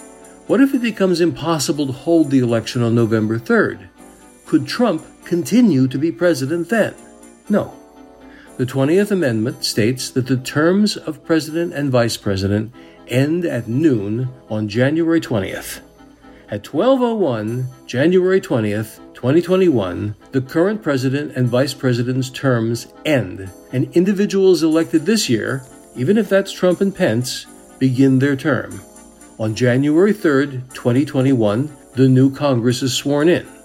what 0.47 0.61
if 0.61 0.73
it 0.73 0.81
becomes 0.81 1.19
impossible 1.19 1.87
to 1.87 1.93
hold 1.93 2.31
the 2.31 2.39
election 2.39 2.81
on 2.81 2.95
November 2.95 3.37
3rd? 3.37 3.89
Could 4.45 4.65
Trump 4.65 5.05
continue 5.27 5.87
to 5.87 5.97
be 5.99 6.11
president 6.11 6.69
then? 6.69 6.95
No. 7.49 7.73
The 8.57 8.65
20th 8.65 9.11
Amendment 9.11 9.63
states 9.63 10.09
that 10.11 10.25
the 10.25 10.37
terms 10.37 10.97
of 10.97 11.23
president 11.23 11.73
and 11.73 11.91
vice 11.91 12.17
president 12.17 12.73
end 13.07 13.45
at 13.45 13.67
noon 13.67 14.29
on 14.49 14.67
January 14.67 15.21
20th. 15.21 15.81
At 16.49 16.65
1201, 16.65 17.67
January 17.85 18.39
20th, 18.39 18.99
2021, 19.13 20.15
the 20.31 20.41
current 20.41 20.81
president 20.81 21.35
and 21.35 21.49
vice 21.49 21.73
president's 21.73 22.29
terms 22.29 22.87
end, 23.03 23.51
and 23.73 23.93
individuals 23.95 24.63
elected 24.63 25.05
this 25.05 25.29
year, 25.29 25.61
even 25.97 26.17
if 26.17 26.29
that's 26.29 26.51
Trump 26.51 26.79
and 26.79 26.95
Pence, 26.95 27.45
begin 27.79 28.19
their 28.19 28.37
term. 28.37 28.79
On 29.39 29.53
January 29.53 30.13
3rd, 30.13 30.73
2021, 30.73 31.69
the 31.95 32.07
new 32.07 32.33
Congress 32.33 32.81
is 32.81 32.93
sworn 32.93 33.27
in. 33.27 33.56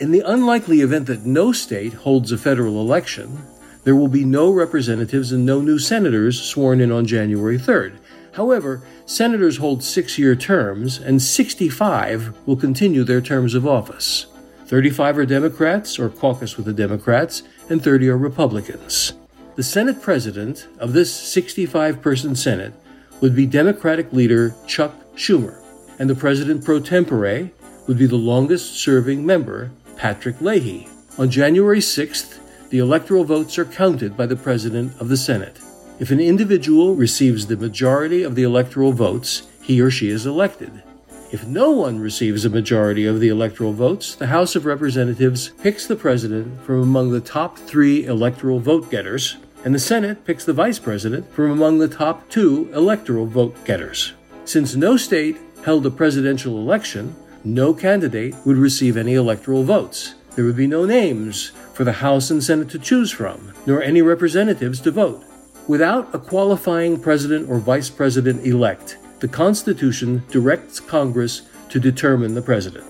In 0.00 0.10
the 0.10 0.24
unlikely 0.26 0.80
event 0.80 1.06
that 1.06 1.24
no 1.24 1.52
state 1.52 1.92
holds 1.92 2.32
a 2.32 2.38
federal 2.38 2.80
election, 2.80 3.38
there 3.84 3.94
will 3.94 4.08
be 4.08 4.24
no 4.24 4.50
representatives 4.50 5.30
and 5.30 5.46
no 5.46 5.60
new 5.60 5.78
senators 5.78 6.40
sworn 6.40 6.80
in 6.80 6.90
on 6.90 7.06
January 7.06 7.58
3rd. 7.58 7.98
However, 8.32 8.82
senators 9.06 9.58
hold 9.58 9.84
six 9.84 10.18
year 10.18 10.34
terms, 10.34 10.98
and 10.98 11.22
65 11.22 12.34
will 12.44 12.56
continue 12.56 13.04
their 13.04 13.20
terms 13.20 13.54
of 13.54 13.68
office. 13.68 14.26
35 14.66 15.18
are 15.18 15.26
Democrats 15.26 15.96
or 16.00 16.08
caucus 16.08 16.56
with 16.56 16.66
the 16.66 16.72
Democrats, 16.72 17.44
and 17.70 17.82
30 17.82 18.08
are 18.08 18.18
Republicans. 18.18 19.12
The 19.54 19.62
Senate 19.62 20.02
president 20.02 20.66
of 20.80 20.92
this 20.92 21.14
65 21.14 22.02
person 22.02 22.34
Senate 22.34 22.74
would 23.20 23.36
be 23.36 23.46
Democratic 23.46 24.12
leader 24.12 24.56
Chuck 24.66 24.92
Schumer, 25.14 25.62
and 26.00 26.10
the 26.10 26.16
president 26.16 26.64
pro 26.64 26.80
tempore 26.80 27.48
would 27.86 27.98
be 27.98 28.06
the 28.06 28.16
longest 28.16 28.80
serving 28.80 29.24
member 29.24 29.70
Patrick 29.96 30.40
Leahy. 30.40 30.88
On 31.18 31.30
January 31.30 31.80
6th, 31.80 32.38
the 32.70 32.78
electoral 32.78 33.24
votes 33.24 33.58
are 33.58 33.64
counted 33.64 34.16
by 34.16 34.26
the 34.26 34.36
President 34.36 34.92
of 35.00 35.08
the 35.08 35.16
Senate. 35.16 35.60
If 36.00 36.10
an 36.10 36.20
individual 36.20 36.94
receives 36.94 37.46
the 37.46 37.56
majority 37.56 38.22
of 38.22 38.34
the 38.34 38.42
electoral 38.42 38.92
votes, 38.92 39.48
he 39.62 39.80
or 39.80 39.90
she 39.90 40.08
is 40.08 40.26
elected. 40.26 40.82
If 41.30 41.46
no 41.46 41.70
one 41.70 42.00
receives 42.00 42.44
a 42.44 42.50
majority 42.50 43.06
of 43.06 43.20
the 43.20 43.28
electoral 43.28 43.72
votes, 43.72 44.14
the 44.14 44.26
House 44.26 44.56
of 44.56 44.66
Representatives 44.66 45.48
picks 45.62 45.86
the 45.86 45.96
president 45.96 46.60
from 46.62 46.82
among 46.82 47.10
the 47.10 47.20
top 47.20 47.58
three 47.58 48.06
electoral 48.06 48.60
vote 48.60 48.90
getters, 48.90 49.36
and 49.64 49.74
the 49.74 49.78
Senate 49.78 50.24
picks 50.24 50.44
the 50.44 50.52
vice 50.52 50.78
president 50.78 51.32
from 51.32 51.50
among 51.50 51.78
the 51.78 51.88
top 51.88 52.28
two 52.28 52.70
electoral 52.74 53.26
vote 53.26 53.56
getters. 53.64 54.12
Since 54.44 54.76
no 54.76 54.96
state 54.96 55.36
held 55.64 55.86
a 55.86 55.90
presidential 55.90 56.58
election, 56.58 57.16
no 57.44 57.74
candidate 57.74 58.34
would 58.44 58.56
receive 58.56 58.96
any 58.96 59.14
electoral 59.14 59.64
votes. 59.64 60.14
There 60.34 60.44
would 60.44 60.56
be 60.56 60.66
no 60.66 60.84
names 60.84 61.52
for 61.74 61.84
the 61.84 61.92
House 61.92 62.30
and 62.30 62.42
Senate 62.42 62.70
to 62.70 62.78
choose 62.78 63.10
from, 63.10 63.52
nor 63.66 63.82
any 63.82 64.02
representatives 64.02 64.80
to 64.80 64.90
vote. 64.90 65.22
Without 65.68 66.14
a 66.14 66.18
qualifying 66.18 66.98
president 66.98 67.48
or 67.48 67.58
vice 67.58 67.90
president 67.90 68.46
elect, 68.46 68.98
the 69.20 69.28
Constitution 69.28 70.22
directs 70.30 70.80
Congress 70.80 71.42
to 71.68 71.78
determine 71.78 72.34
the 72.34 72.42
president. 72.42 72.86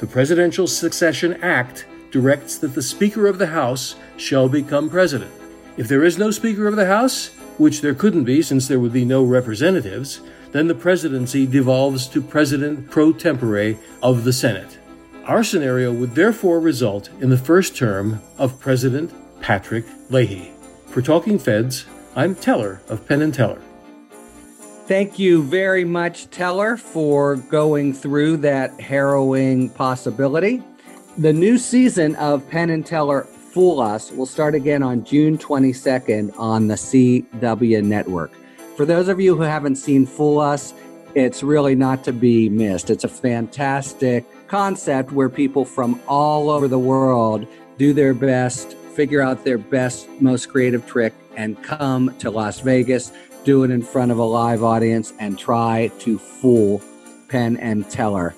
The 0.00 0.06
Presidential 0.06 0.66
Succession 0.66 1.34
Act 1.42 1.86
directs 2.10 2.58
that 2.58 2.74
the 2.74 2.82
Speaker 2.82 3.26
of 3.26 3.38
the 3.38 3.46
House 3.48 3.96
shall 4.16 4.48
become 4.48 4.90
president. 4.90 5.30
If 5.76 5.88
there 5.88 6.04
is 6.04 6.18
no 6.18 6.30
Speaker 6.30 6.66
of 6.66 6.76
the 6.76 6.86
House, 6.86 7.28
which 7.58 7.80
there 7.80 7.94
couldn't 7.94 8.24
be 8.24 8.42
since 8.42 8.68
there 8.68 8.80
would 8.80 8.92
be 8.92 9.04
no 9.04 9.22
representatives, 9.22 10.20
then 10.52 10.68
the 10.68 10.74
presidency 10.74 11.46
devolves 11.46 12.06
to 12.08 12.22
President 12.22 12.90
pro 12.90 13.12
tempore 13.12 13.74
of 14.02 14.24
the 14.24 14.32
Senate. 14.32 14.78
Our 15.24 15.42
scenario 15.42 15.92
would 15.92 16.14
therefore 16.14 16.60
result 16.60 17.08
in 17.20 17.30
the 17.30 17.38
first 17.38 17.76
term 17.76 18.20
of 18.38 18.60
President 18.60 19.12
Patrick 19.40 19.84
Leahy. 20.10 20.52
For 20.86 21.00
Talking 21.00 21.38
Feds, 21.38 21.86
I'm 22.14 22.34
Teller 22.34 22.82
of 22.88 23.06
Penn 23.08 23.22
and 23.22 23.32
Teller. 23.32 23.60
Thank 24.86 25.18
you 25.18 25.42
very 25.42 25.84
much, 25.84 26.28
Teller, 26.30 26.76
for 26.76 27.36
going 27.36 27.94
through 27.94 28.38
that 28.38 28.78
harrowing 28.80 29.70
possibility. 29.70 30.62
The 31.16 31.32
new 31.32 31.56
season 31.56 32.16
of 32.16 32.46
Penn 32.50 32.68
and 32.68 32.84
Teller 32.84 33.22
Fool 33.22 33.80
Us 33.80 34.10
will 34.10 34.26
start 34.26 34.54
again 34.54 34.82
on 34.82 35.04
June 35.04 35.38
22nd 35.38 36.38
on 36.38 36.68
the 36.68 36.74
CW 36.74 37.84
network. 37.84 38.32
For 38.76 38.86
those 38.86 39.08
of 39.08 39.20
you 39.20 39.36
who 39.36 39.42
haven't 39.42 39.76
seen 39.76 40.06
Fool 40.06 40.40
Us, 40.40 40.72
it's 41.14 41.42
really 41.42 41.74
not 41.74 42.04
to 42.04 42.12
be 42.12 42.48
missed. 42.48 42.88
It's 42.88 43.04
a 43.04 43.08
fantastic 43.08 44.24
concept 44.48 45.12
where 45.12 45.28
people 45.28 45.66
from 45.66 46.00
all 46.08 46.48
over 46.48 46.68
the 46.68 46.78
world 46.78 47.46
do 47.76 47.92
their 47.92 48.14
best, 48.14 48.72
figure 48.94 49.20
out 49.20 49.44
their 49.44 49.58
best, 49.58 50.08
most 50.22 50.48
creative 50.48 50.86
trick, 50.86 51.12
and 51.36 51.62
come 51.62 52.14
to 52.18 52.30
Las 52.30 52.60
Vegas, 52.60 53.12
do 53.44 53.62
it 53.62 53.70
in 53.70 53.82
front 53.82 54.10
of 54.10 54.16
a 54.16 54.24
live 54.24 54.62
audience, 54.62 55.12
and 55.18 55.38
try 55.38 55.90
to 55.98 56.18
fool 56.18 56.80
Penn 57.28 57.58
and 57.58 57.88
Teller. 57.90 58.34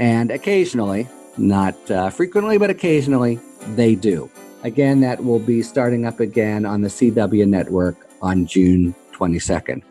And 0.00 0.32
occasionally, 0.32 1.06
not 1.36 1.88
uh, 1.88 2.10
frequently, 2.10 2.58
but 2.58 2.70
occasionally, 2.70 3.38
they 3.76 3.94
do. 3.94 4.28
Again, 4.64 5.00
that 5.02 5.22
will 5.22 5.38
be 5.38 5.62
starting 5.62 6.04
up 6.04 6.18
again 6.18 6.66
on 6.66 6.80
the 6.80 6.88
CW 6.88 7.46
network 7.46 7.96
on 8.20 8.44
June 8.44 8.96
22nd. 9.18 9.82